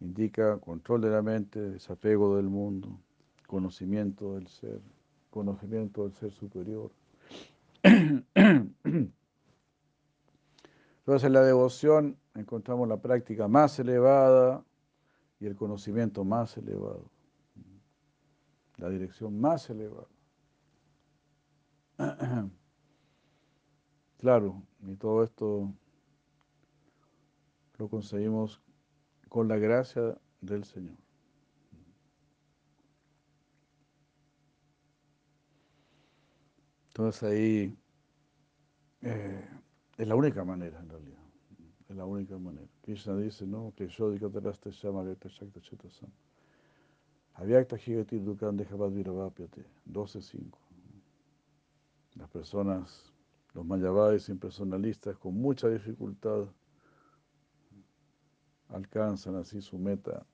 Indica 0.00 0.56
control 0.58 1.02
de 1.02 1.10
la 1.10 1.20
mente, 1.20 1.60
desapego 1.60 2.36
del 2.36 2.48
mundo, 2.48 2.98
conocimiento 3.46 4.36
del 4.36 4.46
ser, 4.46 4.80
conocimiento 5.28 6.04
del 6.04 6.14
ser 6.14 6.32
superior. 6.32 6.90
Entonces 7.82 9.12
en 11.24 11.32
la 11.32 11.42
devoción 11.42 12.16
encontramos 12.34 12.88
la 12.88 12.96
práctica 12.96 13.48
más 13.48 13.78
elevada 13.78 14.64
y 15.40 15.46
el 15.46 15.56
conocimiento 15.56 16.24
más 16.24 16.56
elevado. 16.56 17.17
La 18.78 18.88
dirección 18.88 19.38
más 19.40 19.68
elevada. 19.70 20.08
Claro, 24.18 24.64
y 24.80 24.96
todo 24.96 25.22
esto 25.22 25.72
lo 27.78 27.88
conseguimos 27.88 28.60
con 29.28 29.46
la 29.46 29.58
gracia 29.58 30.18
del 30.40 30.64
Señor. 30.64 30.96
Entonces 36.88 37.22
ahí 37.22 37.78
eh, 39.02 39.48
es 39.96 40.08
la 40.08 40.16
única 40.16 40.44
manera 40.44 40.80
en 40.80 40.88
realidad. 40.88 41.22
Es 41.88 41.94
la 41.94 42.04
única 42.04 42.36
manera. 42.38 42.66
Krishna 42.82 43.16
dice, 43.16 43.46
no, 43.46 43.72
que 43.76 43.86
yo 43.86 44.10
digo 44.10 44.28
te 44.30 44.40
te 44.40 44.70
llama 44.72 45.04
Shakta 45.04 45.60
Chetasam. 45.60 46.10
Avyakta 47.38 47.76
Higati 47.76 48.18
Dukan 48.18 48.56
Viravapiate, 48.56 49.64
12.5. 49.86 50.58
Las 52.16 52.28
personas, 52.30 53.12
los 53.54 53.64
mayavais 53.64 54.28
impersonalistas, 54.28 55.16
con 55.16 55.34
mucha 55.34 55.68
dificultad 55.68 56.46
alcanzan 58.68 59.36
así 59.36 59.62
su 59.62 59.78
meta. 59.78 60.26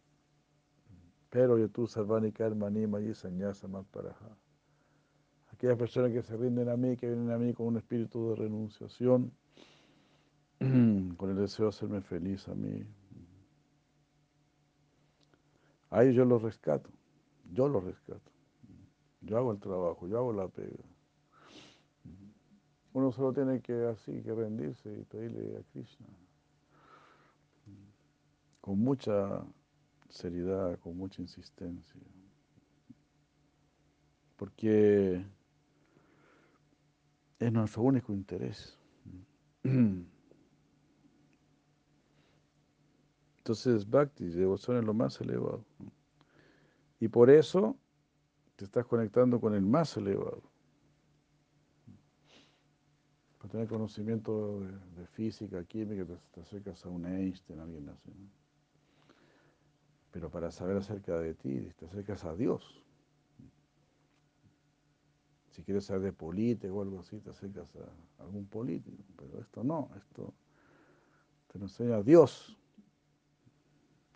Pero 1.30 1.58
yo 1.58 1.68
tú, 1.68 1.86
Sarvani 1.86 2.32
Karmanima 2.32 3.00
y 3.00 3.14
Sanyasa 3.14 3.68
Matparaja 3.68 4.36
aquellas 5.54 5.78
personas 5.78 6.12
que 6.12 6.22
se 6.22 6.36
rinden 6.36 6.68
a 6.68 6.76
mí, 6.76 6.96
que 6.96 7.06
vienen 7.06 7.30
a 7.30 7.38
mí 7.38 7.54
con 7.54 7.66
un 7.66 7.76
espíritu 7.76 8.30
de 8.30 8.36
renunciación, 8.36 9.32
con 10.58 11.30
el 11.30 11.36
deseo 11.36 11.66
de 11.66 11.68
hacerme 11.70 12.00
feliz 12.02 12.48
a 12.48 12.54
mí. 12.54 12.84
Ahí 15.94 16.12
yo 16.12 16.24
los 16.24 16.42
rescato, 16.42 16.90
yo 17.52 17.68
los 17.68 17.84
rescato. 17.84 18.32
Yo 19.20 19.38
hago 19.38 19.52
el 19.52 19.60
trabajo, 19.60 20.08
yo 20.08 20.18
hago 20.18 20.32
la 20.32 20.48
pega. 20.48 20.82
Uno 22.92 23.12
solo 23.12 23.32
tiene 23.32 23.60
que 23.60 23.86
así, 23.86 24.20
que 24.22 24.34
rendirse 24.34 24.92
y 24.92 25.04
pedirle 25.04 25.56
a 25.56 25.62
Krishna. 25.72 26.08
Con 28.60 28.80
mucha 28.80 29.44
seriedad, 30.08 30.80
con 30.80 30.96
mucha 30.96 31.22
insistencia. 31.22 32.00
Porque 34.34 35.24
es 37.38 37.52
nuestro 37.52 37.82
único 37.82 38.12
interés. 38.12 38.76
Entonces, 43.44 43.90
Bhakti, 43.90 44.24
devoción 44.24 44.78
es 44.78 44.84
lo 44.84 44.94
más 44.94 45.20
elevado. 45.20 45.66
Y 46.98 47.08
por 47.08 47.28
eso 47.28 47.76
te 48.56 48.64
estás 48.64 48.86
conectando 48.86 49.38
con 49.38 49.52
el 49.52 49.60
más 49.60 49.98
elevado. 49.98 50.42
Para 53.36 53.50
tener 53.50 53.68
conocimiento 53.68 54.60
de, 54.96 55.06
física, 55.08 55.62
química, 55.64 56.06
te, 56.32 56.40
acercas 56.40 56.86
a 56.86 56.88
un 56.88 57.04
Einstein, 57.04 57.60
alguien 57.60 57.86
así. 57.90 58.14
Pero 60.10 60.30
para 60.30 60.50
saber 60.50 60.78
acerca 60.78 61.18
de 61.18 61.34
ti, 61.34 61.70
te 61.76 61.84
acercas 61.84 62.24
a 62.24 62.34
Dios. 62.34 62.82
Si 65.50 65.62
quieres 65.62 65.84
saber 65.84 66.00
de 66.00 66.12
política 66.14 66.72
o 66.72 66.80
algo 66.80 67.00
así, 67.00 67.20
te 67.20 67.28
acercas 67.28 67.76
a 67.76 68.22
algún 68.22 68.46
político. 68.46 69.04
Pero 69.18 69.38
esto 69.38 69.62
no, 69.62 69.90
esto 69.98 70.32
te 71.52 71.58
lo 71.58 71.66
enseña 71.66 72.02
Dios 72.02 72.58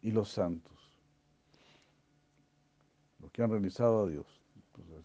y 0.02 0.10
los 0.10 0.28
santos. 0.30 0.72
Los 3.20 3.30
que 3.32 3.42
han 3.42 3.50
realizado 3.50 4.04
a 4.04 4.08
Dios. 4.08 4.26
Entonces, 4.56 5.04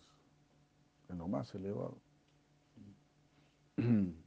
es 1.09 1.15
lo 1.15 1.27
más 1.27 1.53
elevado. 1.55 1.97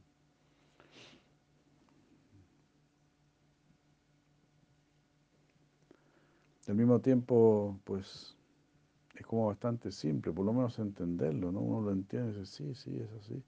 Al 6.67 6.75
mismo 6.75 6.99
tiempo, 6.99 7.79
pues 7.85 8.35
es 9.15 9.25
como 9.25 9.47
bastante 9.47 9.89
simple, 9.91 10.33
por 10.33 10.45
lo 10.45 10.51
menos 10.51 10.77
entenderlo, 10.79 11.51
¿no? 11.51 11.61
Uno 11.61 11.81
lo 11.81 11.91
entiende 11.91 12.33
y 12.33 12.39
dice, 12.41 12.45
sí, 12.45 12.75
sí, 12.75 12.99
es 12.99 13.09
así. 13.13 13.41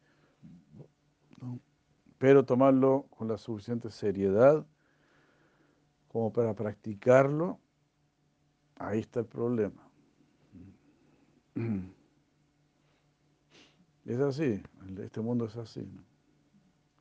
Pero 2.18 2.46
tomarlo 2.46 3.08
con 3.10 3.28
la 3.28 3.38
suficiente 3.38 3.90
seriedad 3.92 4.66
como 6.10 6.34
para 6.34 6.54
practicarlo, 6.54 7.60
ahí 8.76 9.00
está 9.00 9.22
el 9.22 9.28
problema. 9.28 9.90
Es 14.06 14.20
así, 14.20 14.60
este 14.98 15.22
mundo 15.22 15.46
es 15.46 15.56
así. 15.56 15.88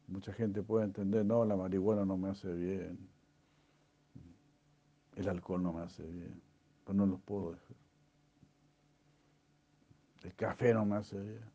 Mucha 0.09 0.31
gente 0.35 0.63
puede 0.63 0.85
entender, 0.85 1.25
no, 1.25 1.43
la 1.43 1.57
marihuana 1.57 2.05
no 2.05 2.19
me 2.19 2.29
hace 2.29 2.53
bien, 2.53 2.99
el 5.17 5.27
alcohol 5.27 5.63
no 5.63 5.73
me 5.73 5.81
hace 5.81 6.03
bien, 6.03 6.43
pero 6.85 6.99
no 6.99 7.07
los 7.07 7.21
puedo 7.23 7.53
dejar. 7.53 7.77
El 10.23 10.35
café 10.35 10.75
no 10.75 10.85
me 10.85 10.97
hace 10.97 11.19
bien. 11.19 11.51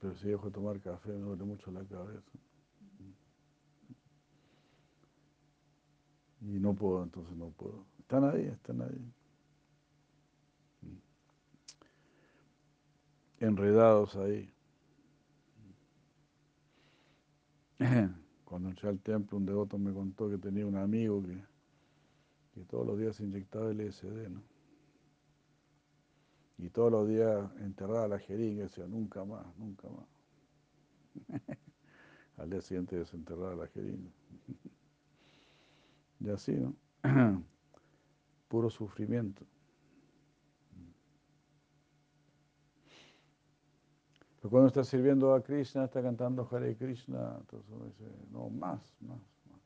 Pero 0.00 0.16
si 0.16 0.28
dejo 0.28 0.46
de 0.46 0.52
tomar 0.52 0.80
café 0.80 1.10
me 1.10 1.20
duele 1.20 1.44
mucho 1.44 1.70
la 1.70 1.84
cabeza. 1.84 2.30
Y 6.46 6.60
no 6.60 6.74
puedo, 6.74 7.02
entonces 7.02 7.36
no 7.36 7.50
puedo. 7.50 7.84
Están 7.98 8.22
ahí, 8.24 8.46
están 8.46 8.80
ahí. 8.80 9.12
Enredados 13.40 14.14
ahí. 14.16 14.48
Cuando 18.44 18.68
entré 18.68 18.88
al 18.88 19.00
templo, 19.00 19.36
un 19.38 19.44
devoto 19.44 19.76
me 19.76 19.92
contó 19.92 20.30
que 20.30 20.38
tenía 20.38 20.64
un 20.64 20.76
amigo 20.76 21.20
que, 21.20 21.36
que 22.54 22.64
todos 22.64 22.86
los 22.86 22.96
días 22.98 23.16
se 23.16 23.24
inyectaba 23.24 23.72
LSD, 23.72 24.28
¿no? 24.30 24.40
Y 26.58 26.70
todos 26.70 26.92
los 26.92 27.08
días 27.08 27.50
enterraba 27.58 28.06
la 28.06 28.18
jeringa 28.20 28.62
decía, 28.62 28.86
nunca 28.86 29.24
más, 29.24 29.44
nunca 29.58 29.88
más. 29.88 30.06
Al 32.38 32.50
día 32.50 32.60
siguiente 32.60 32.96
desenterraba 32.96 33.56
la 33.56 33.66
jeringa. 33.66 34.10
Y 36.20 36.30
así, 36.30 36.52
¿no? 36.52 36.74
Puro 38.48 38.70
sufrimiento. 38.70 39.44
Pero 44.36 44.50
cuando 44.50 44.68
está 44.68 44.84
sirviendo 44.84 45.34
a 45.34 45.42
Krishna, 45.42 45.84
está 45.84 46.02
cantando 46.02 46.48
Hare 46.50 46.76
Krishna, 46.76 47.36
entonces 47.40 47.68
uno 47.70 47.86
dice, 47.86 48.04
no, 48.30 48.48
más, 48.50 48.96
más, 49.00 49.18
más. 49.50 49.60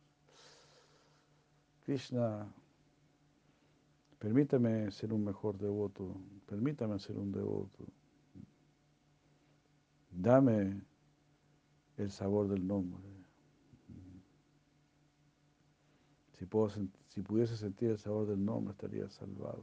Krishna 1.84 2.46
Permítame 4.20 4.90
ser 4.90 5.14
un 5.14 5.24
mejor 5.24 5.56
devoto, 5.56 6.14
permítame 6.46 6.98
ser 6.98 7.16
un 7.16 7.32
devoto. 7.32 7.86
Dame 10.10 10.82
el 11.96 12.10
sabor 12.10 12.48
del 12.48 12.66
nombre. 12.66 13.09
Si, 16.40 16.46
si 17.08 17.22
pudiese 17.22 17.56
sentir 17.56 17.90
el 17.90 17.98
sabor 17.98 18.26
del 18.26 18.42
nombre, 18.42 18.72
estaría 18.72 19.08
salvado. 19.10 19.62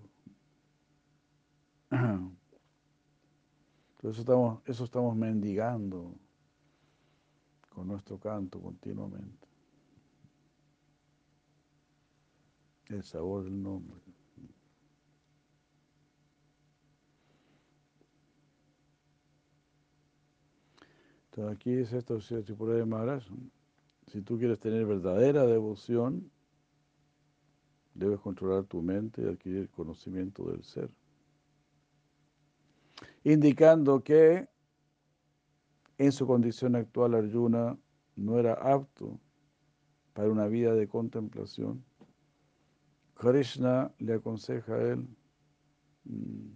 Entonces 3.96 4.20
estamos, 4.20 4.62
eso 4.66 4.84
estamos 4.84 5.16
mendigando 5.16 6.14
con 7.70 7.88
nuestro 7.88 8.20
canto 8.20 8.62
continuamente. 8.62 9.48
El 12.90 13.04
sabor 13.04 13.44
del 13.44 13.62
nombre. 13.62 14.00
aquí 21.46 21.74
es 21.74 21.94
esto, 21.94 22.20
Maharaj. 22.88 23.24
Si 24.08 24.22
tú 24.22 24.40
quieres 24.40 24.60
tener 24.60 24.86
verdadera 24.86 25.46
devoción, 25.46 26.32
debes 27.98 28.20
controlar 28.20 28.64
tu 28.66 28.82
mente 28.82 29.24
y 29.24 29.26
adquirir 29.26 29.70
conocimiento 29.70 30.46
del 30.52 30.64
ser. 30.64 30.90
Indicando 33.24 34.04
que 34.04 34.48
en 35.98 36.12
su 36.12 36.28
condición 36.28 36.76
actual 36.76 37.16
Arjuna 37.16 37.78
no 38.16 38.40
era 38.40 38.54
apto 38.54 39.20
para 40.14 40.30
una 40.30 40.48
vida 40.48 40.74
de 40.76 40.88
contemplación. 40.88 41.84
Krishna 43.16 43.92
le 43.98 44.14
aconseja 44.14 44.76
a 44.76 44.82
él 44.92 45.08
mm, 46.06 46.52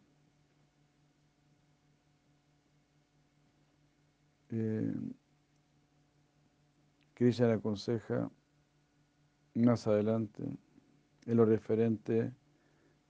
eh, 4.49 4.93
Krishna 7.15 7.47
le 7.47 7.53
aconseja 7.53 8.29
más 9.55 9.87
adelante 9.87 10.43
en 11.31 11.37
lo 11.37 11.45
referente 11.45 12.33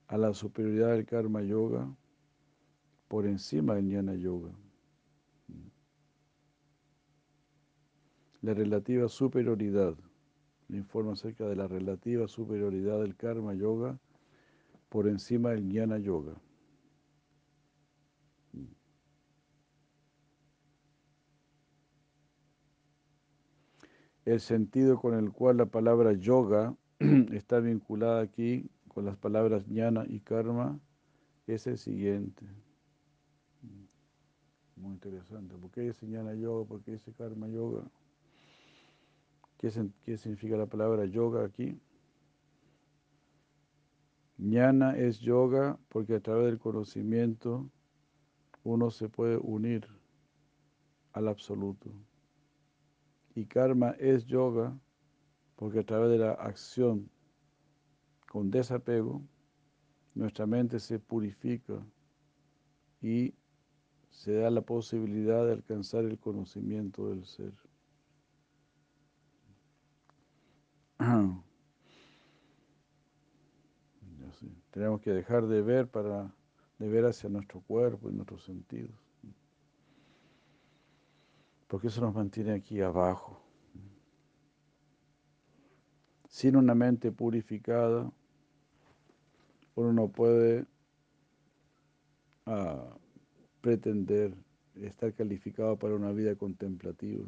a 0.06 0.16
la 0.16 0.32
superioridad 0.36 0.92
del 0.92 1.08
karma 1.08 1.42
yoga 1.42 1.92
por 3.08 3.26
encima 3.26 3.74
del 3.74 3.90
jnana 3.90 4.14
yoga. 4.14 4.52
La 8.44 8.54
relativa 8.54 9.08
superioridad, 9.08 9.96
le 10.68 10.78
informa 10.78 11.14
acerca 11.14 11.48
de 11.48 11.56
la 11.56 11.68
relativa 11.68 12.28
superioridad 12.28 13.02
del 13.02 13.16
karma 13.16 13.56
yoga 13.56 13.98
por 14.90 15.08
encima 15.08 15.50
del 15.50 15.64
jnana 15.64 15.98
yoga. 15.98 16.36
El 24.26 24.40
sentido 24.40 25.00
con 25.00 25.16
el 25.16 25.32
cual 25.32 25.58
la 25.58 25.66
palabra 25.66 26.14
yoga 26.14 26.76
está 27.32 27.60
vinculada 27.60 28.22
aquí 28.22 28.70
con 28.88 29.06
las 29.06 29.18
palabras 29.18 29.66
jnana 29.66 30.06
y 30.08 30.20
karma 30.20 30.80
es 31.48 31.66
el 31.66 31.78
siguiente. 31.78 32.46
Muy 34.76 34.94
interesante. 34.94 35.56
¿Por 35.56 35.72
qué 35.72 35.82
dice 35.82 36.06
jnana 36.06 36.36
yoga? 36.36 36.68
¿Por 36.68 36.82
qué 36.84 36.92
dice 36.92 37.12
karma 37.14 37.48
yoga? 37.48 37.84
¿Qué, 39.58 39.72
¿Qué, 40.04 40.18
significa 40.18 40.58
la 40.58 40.68
palabra 40.68 41.06
yoga 41.06 41.46
aquí? 41.46 41.80
Jnana 44.38 44.96
es 44.98 45.20
yoga 45.20 45.80
porque 45.90 46.16
a 46.16 46.20
través 46.20 46.46
del 46.46 46.60
conocimiento 46.60 47.70
uno 48.64 48.92
se 48.92 49.10
puede 49.10 49.38
unir 49.38 49.88
al 51.14 51.28
absoluto. 51.28 51.92
Y 53.34 53.46
karma 53.46 53.92
es 54.00 54.26
yoga 54.26 54.78
porque 55.62 55.78
a 55.78 55.84
través 55.84 56.10
de 56.10 56.18
la 56.18 56.32
acción 56.32 57.08
con 58.28 58.50
desapego, 58.50 59.22
nuestra 60.16 60.48
mente 60.48 60.80
se 60.80 60.98
purifica 60.98 61.86
y 63.00 63.36
se 64.10 64.34
da 64.34 64.50
la 64.50 64.62
posibilidad 64.62 65.46
de 65.46 65.52
alcanzar 65.54 66.06
el 66.06 66.18
conocimiento 66.18 67.10
del 67.10 67.28
ser. 67.28 67.54
Tenemos 74.72 75.00
que 75.02 75.12
dejar 75.12 75.46
de 75.46 75.62
ver 75.62 75.88
para 75.88 76.34
de 76.80 76.90
ver 76.90 77.06
hacia 77.06 77.30
nuestro 77.30 77.62
cuerpo 77.62 78.10
y 78.10 78.14
nuestros 78.14 78.44
sentidos. 78.44 79.00
Porque 81.68 81.86
eso 81.86 82.02
nos 82.02 82.16
mantiene 82.16 82.54
aquí 82.54 82.82
abajo. 82.82 83.51
Sin 86.32 86.56
una 86.56 86.74
mente 86.74 87.12
purificada, 87.12 88.10
uno 89.76 89.92
no 89.92 90.08
puede 90.08 90.66
ah, 92.46 92.98
pretender 93.60 94.34
estar 94.76 95.14
calificado 95.14 95.78
para 95.78 95.94
una 95.94 96.14
vida 96.14 96.34
contemplativa. 96.36 97.26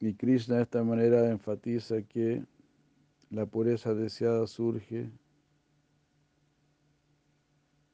Y 0.00 0.14
Krishna 0.14 0.56
de 0.56 0.62
esta 0.62 0.82
manera 0.82 1.30
enfatiza 1.30 2.02
que 2.02 2.44
la 3.30 3.46
pureza 3.46 3.94
deseada 3.94 4.48
surge 4.48 5.08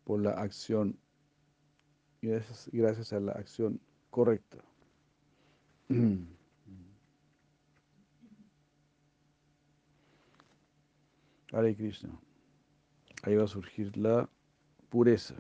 por 0.04 0.22
la 0.22 0.30
acción 0.30 0.98
y 2.22 2.28
gracias 2.78 3.12
a 3.12 3.20
la 3.20 3.32
acción 3.32 3.80
correcta. 4.10 4.58
Hare 11.52 11.76
Krishna. 11.76 12.10
Ahí 13.22 13.36
va 13.36 13.44
a 13.44 13.48
surgir 13.48 13.96
la 13.96 14.28
pureza 14.88 15.36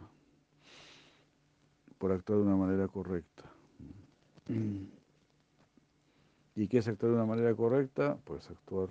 por 1.98 2.12
actuar 2.12 2.38
de 2.38 2.44
una 2.44 2.56
manera 2.56 2.88
correcta. 2.88 3.44
¿Y 6.54 6.68
qué 6.68 6.78
es 6.78 6.88
actuar 6.88 7.12
de 7.12 7.16
una 7.16 7.26
manera 7.26 7.54
correcta? 7.54 8.16
Pues 8.24 8.48
actuar 8.50 8.88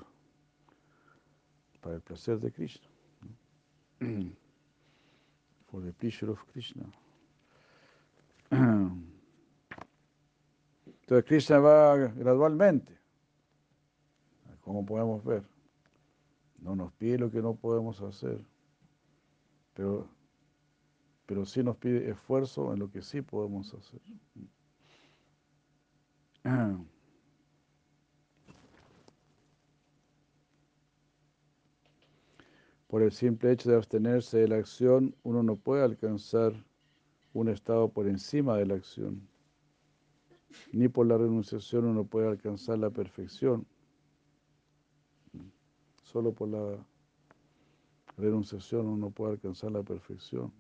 para 1.82 1.96
el 1.96 2.02
placer 2.02 2.40
de 2.40 2.52
Krishna. 2.52 2.88
For 5.72 5.84
the 5.84 5.94
pleasure 5.94 6.32
of 6.32 6.44
Krishna. 6.52 6.86
Entonces 11.06 11.26
Krishna 11.26 11.60
va 11.60 11.96
gradualmente, 11.98 12.98
como 14.62 14.84
podemos 14.84 15.24
ver. 15.24 15.44
No 16.58 16.76
nos 16.76 16.92
pide 16.94 17.20
lo 17.20 17.30
que 17.30 17.44
no 17.44 17.54
podemos 17.54 18.02
hacer, 18.02 18.40
pero, 19.76 20.10
pero 21.28 21.46
sí 21.46 21.62
nos 21.62 21.78
pide 21.78 22.10
esfuerzo 22.10 22.74
en 22.74 22.80
lo 22.80 22.90
que 22.90 23.04
sí 23.04 23.22
podemos 23.22 23.72
hacer. 23.76 24.02
Por 32.88 33.04
el 33.04 33.12
simple 33.12 33.52
hecho 33.52 33.70
de 33.70 33.76
abstenerse 33.76 34.40
de 34.40 34.48
la 34.48 34.56
acción, 34.56 35.16
uno 35.22 35.44
no 35.44 35.56
puede 35.56 35.84
alcanzar 35.84 36.54
un 37.34 37.50
estado 37.50 37.90
por 37.90 38.08
encima 38.08 38.58
de 38.58 38.66
la 38.66 38.74
acción. 38.74 39.35
Ni 40.72 40.88
por 40.88 41.08
la 41.08 41.18
renunciación 41.18 41.86
uno 41.86 42.04
puede 42.04 42.28
alcanzar 42.28 42.78
la 42.80 42.90
perfección. 42.90 43.66
Solo 46.04 46.34
por 46.34 46.50
la 46.50 46.78
renunciación 48.18 48.88
uno 48.88 49.10
puede 49.10 49.34
alcanzar 49.34 49.72
la 49.72 49.84
perfección. 49.84 50.52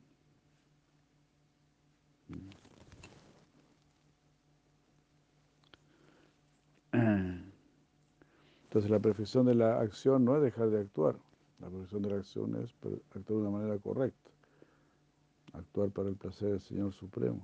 Entonces 8.64 8.92
la 8.92 9.00
perfección 9.00 9.46
de 9.46 9.56
la 9.56 9.80
acción 9.80 10.26
no 10.26 10.36
es 10.36 10.44
dejar 10.44 10.70
de 10.70 10.82
actuar. 10.82 11.16
La 11.60 11.70
perfección 11.70 12.02
de 12.02 12.10
la 12.10 12.18
acción 12.18 12.56
es 12.62 12.74
actuar 12.74 13.24
de 13.26 13.34
una 13.34 13.50
manera 13.50 13.78
correcta. 13.80 14.32
Actuar 15.54 15.92
para 15.92 16.10
el 16.10 16.18
placer 16.18 16.50
del 16.50 16.60
Señor 16.60 16.92
Supremo. 16.92 17.42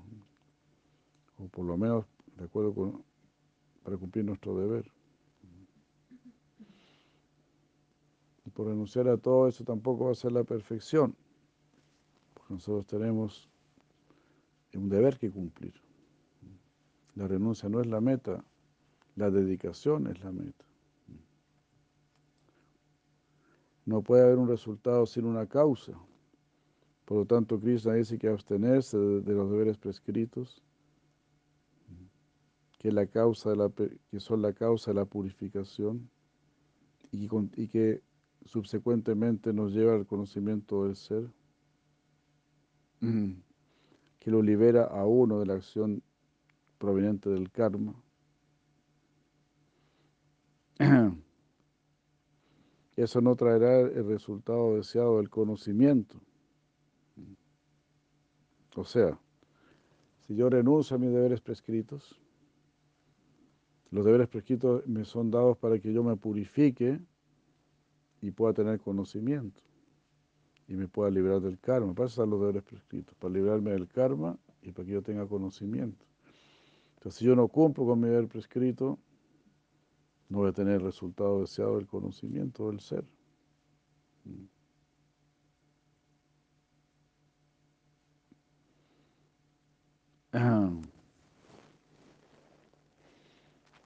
O 1.37 1.47
por 1.47 1.65
lo 1.65 1.77
menos 1.77 2.05
de 2.37 2.45
acuerdo 2.45 2.73
con, 2.73 3.03
para 3.83 3.97
cumplir 3.97 4.25
nuestro 4.25 4.57
deber. 4.57 4.91
Y 8.45 8.49
por 8.49 8.67
renunciar 8.67 9.07
a 9.07 9.17
todo 9.17 9.47
eso 9.47 9.63
tampoco 9.63 10.05
va 10.05 10.11
a 10.11 10.15
ser 10.15 10.31
la 10.31 10.43
perfección. 10.43 11.15
Porque 12.33 12.53
nosotros 12.53 12.85
tenemos 12.87 13.49
un 14.73 14.89
deber 14.89 15.17
que 15.17 15.29
cumplir. 15.29 15.73
La 17.15 17.27
renuncia 17.27 17.69
no 17.69 17.81
es 17.81 17.87
la 17.87 17.99
meta, 17.99 18.43
la 19.15 19.29
dedicación 19.29 20.07
es 20.07 20.23
la 20.23 20.31
meta. 20.31 20.65
No 23.85 24.01
puede 24.01 24.23
haber 24.23 24.37
un 24.37 24.47
resultado 24.47 25.05
sin 25.05 25.25
una 25.25 25.47
causa. 25.47 25.93
Por 27.05 27.17
lo 27.17 27.25
tanto, 27.25 27.59
Krishna 27.59 27.93
dice 27.93 28.17
que 28.17 28.29
abstenerse 28.29 28.97
de, 28.97 29.33
los 29.33 29.51
deberes 29.51 29.77
prescritos, 29.77 30.63
que, 32.81 32.91
la 32.91 33.05
causa 33.05 33.51
de 33.51 33.57
la, 33.57 33.71
que 34.09 34.19
son 34.19 34.41
la 34.41 34.53
causa 34.53 34.89
de 34.89 34.95
la 34.95 35.05
purificación 35.05 36.09
y 37.11 37.29
y 37.55 37.67
que 37.67 38.01
subsecuentemente 38.45 39.53
nos 39.53 39.71
lleva 39.71 39.93
al 39.93 40.07
conocimiento 40.07 40.85
del 40.85 40.95
ser, 40.95 41.29
que 42.99 44.31
lo 44.31 44.41
libera 44.41 44.85
a 44.85 45.05
uno 45.05 45.39
de 45.39 45.45
la 45.45 45.53
acción 45.53 46.01
proveniente 46.79 47.29
del 47.29 47.51
karma. 47.51 47.93
Eso 52.95 53.21
no 53.21 53.35
traerá 53.35 53.81
el 53.81 54.07
resultado 54.07 54.77
deseado 54.77 55.17
del 55.17 55.29
conocimiento. 55.29 56.19
O 58.75 58.85
sea, 58.85 59.19
si 60.21 60.35
yo 60.35 60.49
renuncio 60.49 60.95
a 60.95 60.99
mis 60.99 61.11
deberes 61.11 61.41
prescritos, 61.41 62.20
los 63.91 64.05
deberes 64.05 64.29
prescritos 64.29 64.85
me 64.87 65.03
son 65.05 65.29
dados 65.29 65.57
para 65.57 65.77
que 65.79 65.91
yo 65.93 66.03
me 66.03 66.15
purifique 66.15 66.99
y 68.21 68.31
pueda 68.31 68.53
tener 68.53 68.79
conocimiento 68.79 69.61
y 70.67 70.75
me 70.75 70.87
pueda 70.87 71.11
librar 71.11 71.41
del 71.41 71.59
karma. 71.59 71.93
Para 71.93 72.07
eso 72.07 72.21
están 72.21 72.29
los 72.29 72.39
deberes 72.39 72.63
prescritos, 72.63 73.13
para 73.15 73.33
librarme 73.33 73.71
del 73.71 73.87
karma 73.87 74.37
y 74.61 74.71
para 74.71 74.85
que 74.85 74.93
yo 74.93 75.01
tenga 75.01 75.27
conocimiento. 75.27 76.05
Entonces, 76.95 77.19
si 77.19 77.25
yo 77.25 77.35
no 77.35 77.49
cumplo 77.49 77.85
con 77.85 77.99
mi 77.99 78.07
deber 78.07 78.27
prescrito, 78.27 78.97
no 80.29 80.37
voy 80.39 80.49
a 80.49 80.53
tener 80.53 80.75
el 80.75 80.81
resultado 80.81 81.41
deseado 81.41 81.75
del 81.75 81.87
conocimiento 81.87 82.69
del 82.69 82.79
ser. 82.79 83.03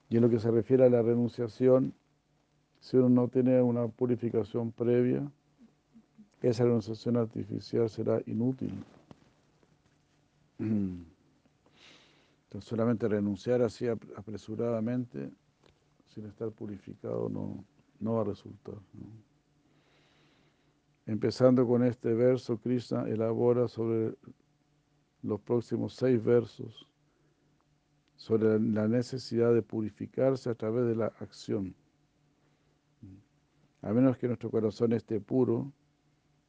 Y 0.08 0.16
en 0.16 0.22
lo 0.22 0.30
que 0.30 0.38
se 0.38 0.50
refiere 0.50 0.84
a 0.84 0.90
la 0.90 1.02
renunciación, 1.02 1.94
Si 2.80 2.96
uno 2.96 3.08
no 3.08 3.28
tiene 3.28 3.60
una 3.62 3.88
purificación 3.88 4.70
previa, 4.70 5.28
esa 6.40 6.64
renunciación 6.64 7.16
artificial 7.16 7.90
será 7.90 8.22
inútil. 8.26 8.84
Entonces 10.58 12.68
solamente 12.68 13.08
renunciar 13.08 13.62
así 13.62 13.88
apresuradamente, 13.88 15.30
sin 16.06 16.26
estar 16.26 16.50
purificado, 16.50 17.28
no, 17.28 17.64
no 17.98 18.14
va 18.14 18.20
a 18.20 18.24
resultar. 18.24 18.76
Empezando 21.06 21.66
con 21.66 21.82
este 21.82 22.14
verso, 22.14 22.58
Krishna 22.58 23.08
elabora 23.08 23.66
sobre 23.66 24.14
los 25.22 25.40
próximos 25.40 25.94
seis 25.94 26.22
versos, 26.22 26.86
sobre 28.16 28.58
la 28.58 28.88
necesidad 28.88 29.54
de 29.54 29.62
purificarse 29.62 30.50
a 30.50 30.54
través 30.54 30.86
de 30.86 30.96
la 30.96 31.06
acción. 31.20 31.74
A 33.82 33.92
menos 33.92 34.16
que 34.16 34.26
nuestro 34.26 34.50
corazón 34.50 34.92
esté 34.92 35.20
puro, 35.20 35.72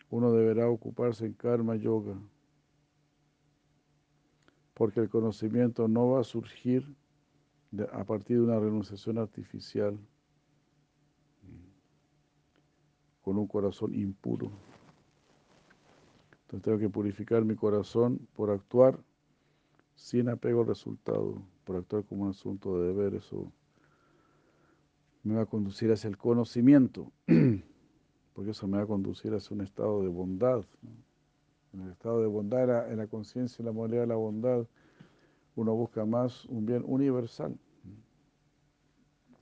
uno 0.09 0.31
deberá 0.31 0.69
ocuparse 0.69 1.25
en 1.25 1.33
karma 1.33 1.75
yoga, 1.75 2.17
porque 4.73 5.01
el 5.01 5.09
conocimiento 5.09 5.87
no 5.87 6.11
va 6.11 6.21
a 6.21 6.23
surgir 6.23 6.95
a 7.91 8.03
partir 8.05 8.37
de 8.37 8.43
una 8.43 8.59
renunciación 8.59 9.17
artificial 9.17 9.99
con 13.21 13.37
un 13.37 13.47
corazón 13.47 13.93
impuro. 13.93 14.49
Entonces 16.43 16.63
tengo 16.63 16.79
que 16.79 16.89
purificar 16.89 17.43
mi 17.43 17.55
corazón 17.55 18.25
por 18.33 18.51
actuar 18.51 19.03
sin 19.97 20.29
apego 20.29 20.61
al 20.61 20.67
resultado, 20.67 21.41
por 21.65 21.75
actuar 21.75 22.05
como 22.05 22.23
un 22.23 22.29
asunto 22.29 22.79
de 22.79 22.87
deber. 22.87 23.15
Eso 23.15 23.51
me 25.23 25.35
va 25.35 25.41
a 25.41 25.45
conducir 25.45 25.91
hacia 25.91 26.07
el 26.07 26.17
conocimiento, 26.17 27.11
porque 28.33 28.51
eso 28.51 28.67
me 28.67 28.77
va 28.77 28.83
a 28.83 28.87
conducir 28.87 29.33
hacia 29.33 29.55
un 29.55 29.61
estado 29.61 30.03
de 30.03 30.07
bondad. 30.07 30.63
En 31.73 31.81
el 31.81 31.91
estado 31.91 32.21
de 32.21 32.27
bondad, 32.27 32.91
en 32.91 32.97
la 32.97 33.07
conciencia 33.07 33.61
y 33.61 33.65
la 33.65 33.71
modalidad 33.71 34.01
de 34.01 34.07
la 34.07 34.15
bondad, 34.15 34.65
uno 35.55 35.75
busca 35.75 36.05
más 36.05 36.45
un 36.45 36.65
bien 36.65 36.83
universal. 36.85 37.57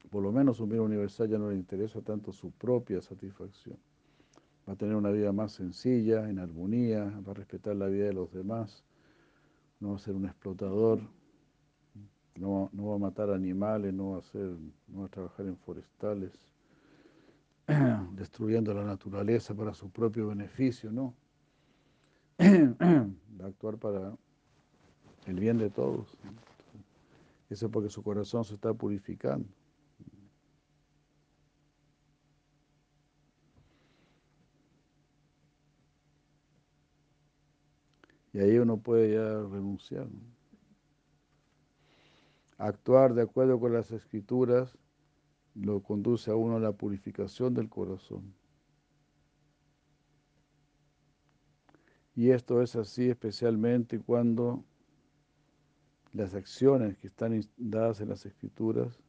Por 0.09 0.23
lo 0.23 0.31
menos 0.31 0.61
un 0.61 0.69
bien 0.69 0.81
universal 0.81 1.27
ya 1.27 1.37
no 1.37 1.49
le 1.49 1.57
interesa 1.57 2.01
tanto 2.01 2.31
su 2.31 2.51
propia 2.51 3.01
satisfacción. 3.01 3.77
Va 4.67 4.73
a 4.73 4.75
tener 4.77 4.95
una 4.95 5.11
vida 5.11 5.33
más 5.33 5.51
sencilla, 5.51 6.29
en 6.29 6.39
armonía, 6.39 7.03
va 7.27 7.31
a 7.31 7.35
respetar 7.35 7.75
la 7.75 7.87
vida 7.87 8.05
de 8.05 8.13
los 8.13 8.31
demás, 8.31 8.85
no 9.85 9.91
va 9.91 9.97
a 9.97 9.99
ser 9.99 10.15
un 10.15 10.25
explotador, 10.25 10.99
no, 12.35 12.69
no 12.73 12.87
va 12.87 12.95
a 12.95 12.97
matar 12.97 13.29
animales, 13.29 13.93
no 13.93 14.13
va 14.13 14.17
a, 14.17 14.21
ser, 14.23 14.55
no 14.87 15.01
va 15.01 15.05
a 15.05 15.09
trabajar 15.09 15.45
en 15.45 15.55
forestales, 15.57 16.31
destruyendo 18.15 18.73
la 18.73 18.83
naturaleza 18.83 19.53
para 19.53 19.75
su 19.75 19.91
propio 19.91 20.27
beneficio, 20.29 20.91
no. 20.91 21.13
Va 22.39 23.45
a 23.45 23.47
actuar 23.47 23.77
para 23.77 24.13
el 25.27 25.39
bien 25.39 25.57
de 25.57 25.69
todos. 25.69 26.17
Eso 27.49 27.65
es 27.67 27.71
porque 27.71 27.89
su 27.89 28.01
corazón 28.01 28.43
se 28.43 28.55
está 28.55 28.73
purificando. 28.73 29.47
Y 38.35 38.39
ahí 38.39 38.57
uno 38.57 38.75
puede 38.75 39.13
ya 39.13 39.29
renunciar. 39.43 40.09
Actuar 42.57 43.13
de 43.13 43.21
acuerdo 43.21 43.57
con 43.61 43.71
las 43.71 43.91
escrituras 43.91 44.77
lo 45.53 45.81
conduce 45.81 46.31
a 46.31 46.35
uno 46.35 46.57
a 46.57 46.59
la 46.59 46.73
purificación 46.73 47.53
del 47.53 47.69
corazón. 47.69 48.33
Y 52.13 52.31
esto 52.31 52.61
es 52.61 52.75
así 52.75 53.07
especialmente 53.07 54.01
cuando 54.01 54.65
las 56.11 56.33
acciones 56.33 56.97
que 56.97 57.07
están 57.07 57.39
dadas 57.55 58.01
en 58.01 58.09
las 58.09 58.25
escrituras 58.25 58.99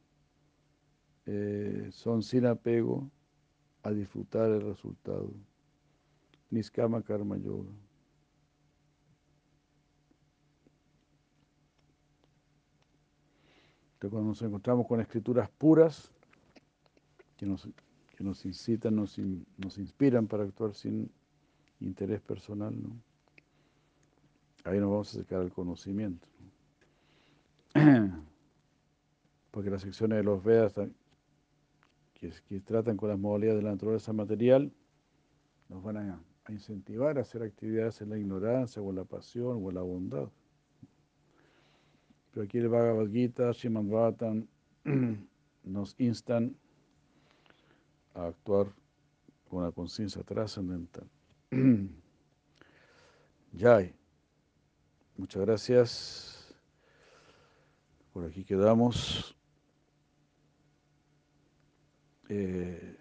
eh, 1.25 1.89
son 1.91 2.23
sin 2.23 2.45
apego 2.45 3.11
a 3.83 3.91
disfrutar 3.91 4.51
el 4.51 4.61
resultado. 4.61 5.33
Niskama 6.49 7.01
Karma 7.01 7.35
Yoga. 7.35 7.86
Cuando 14.09 14.29
nos 14.29 14.41
encontramos 14.41 14.87
con 14.87 15.01
escrituras 15.01 15.49
puras, 15.49 16.11
que 17.37 17.45
nos, 17.45 17.67
que 18.15 18.23
nos 18.23 18.45
incitan, 18.45 18.95
nos, 18.95 19.17
nos 19.57 19.77
inspiran 19.77 20.27
para 20.27 20.43
actuar 20.43 20.73
sin 20.73 21.11
interés 21.79 22.21
personal, 22.21 22.73
ahí 24.63 24.79
nos 24.79 24.89
vamos 24.89 25.07
a 25.07 25.11
acercar 25.11 25.41
al 25.41 25.51
conocimiento. 25.51 26.27
Porque 29.51 29.69
las 29.69 29.81
secciones 29.81 30.17
de 30.17 30.23
los 30.23 30.43
Vedas 30.43 30.73
que, 32.13 32.31
que, 32.47 32.59
tratan 32.59 32.97
con 32.97 33.09
las 33.09 33.19
modalidades 33.19 33.59
de 33.59 33.63
la 33.63 33.71
naturaleza 33.71 34.13
material 34.13 34.71
nos 35.69 35.83
van 35.83 35.97
a, 35.97 36.21
a, 36.45 36.51
incentivar 36.51 37.17
a 37.17 37.21
hacer 37.21 37.43
actividades 37.43 38.01
en 38.01 38.09
la 38.09 38.17
ignorancia 38.17 38.81
o 38.81 38.89
en 38.89 38.95
la 38.95 39.03
pasión 39.03 39.59
o 39.63 39.69
en 39.69 39.75
la 39.75 39.81
bondad. 39.81 40.29
Pero 42.37 42.45
aquí 42.45 42.59
el 42.59 42.69
Bhagavad 42.69 43.09
Gita, 43.09 43.51
Srimad 43.51 43.85
Bhattan, 43.85 44.47
nos 45.63 45.95
instan 45.97 46.55
a 48.13 48.27
actuar 48.27 48.67
con 49.49 49.63
una 49.63 49.71
conciencia 49.71 50.21
trascendental. 50.21 51.09
Jai. 53.57 53.91
Muchas 55.17 55.41
gracias. 55.47 56.55
Por 58.13 58.25
aquí 58.25 58.43
quedamos. 58.43 59.35
Eh, 62.29 62.97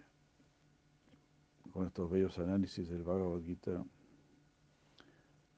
con 1.74 1.86
estos 1.88 2.10
bellos 2.10 2.38
análisis 2.38 2.88
del 2.88 3.02
Bhagavad 3.02 3.42
Gita, 3.42 3.84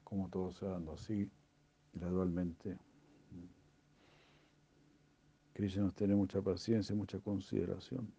como 0.03 0.27
todo 0.27 0.51
se 0.51 0.65
va 0.65 0.73
dando 0.73 0.91
así, 0.91 1.31
gradualmente. 1.93 2.77
Krishna 5.59 5.83
nos 5.83 5.93
tiene 5.93 6.15
mucha 6.15 6.41
paciencia, 6.41 6.95
mucha 6.95 7.19
consideración. 7.19 8.09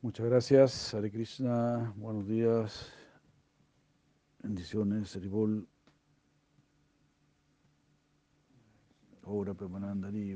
Muchas 0.00 0.24
gracias, 0.24 0.94
Hare 0.94 1.10
Krishna, 1.10 1.92
buenos 1.98 2.26
días, 2.26 2.90
bendiciones, 4.42 5.14
Haribol. 5.14 5.68
Ahora 9.24 9.52
Premanandari, 9.52 10.34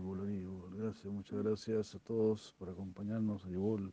Gracias, 0.72 1.06
muchas 1.06 1.42
gracias 1.42 1.94
a 1.94 1.98
todos 2.00 2.54
por 2.58 2.68
acompañarnos, 2.68 3.46
Haribol. 3.46 3.90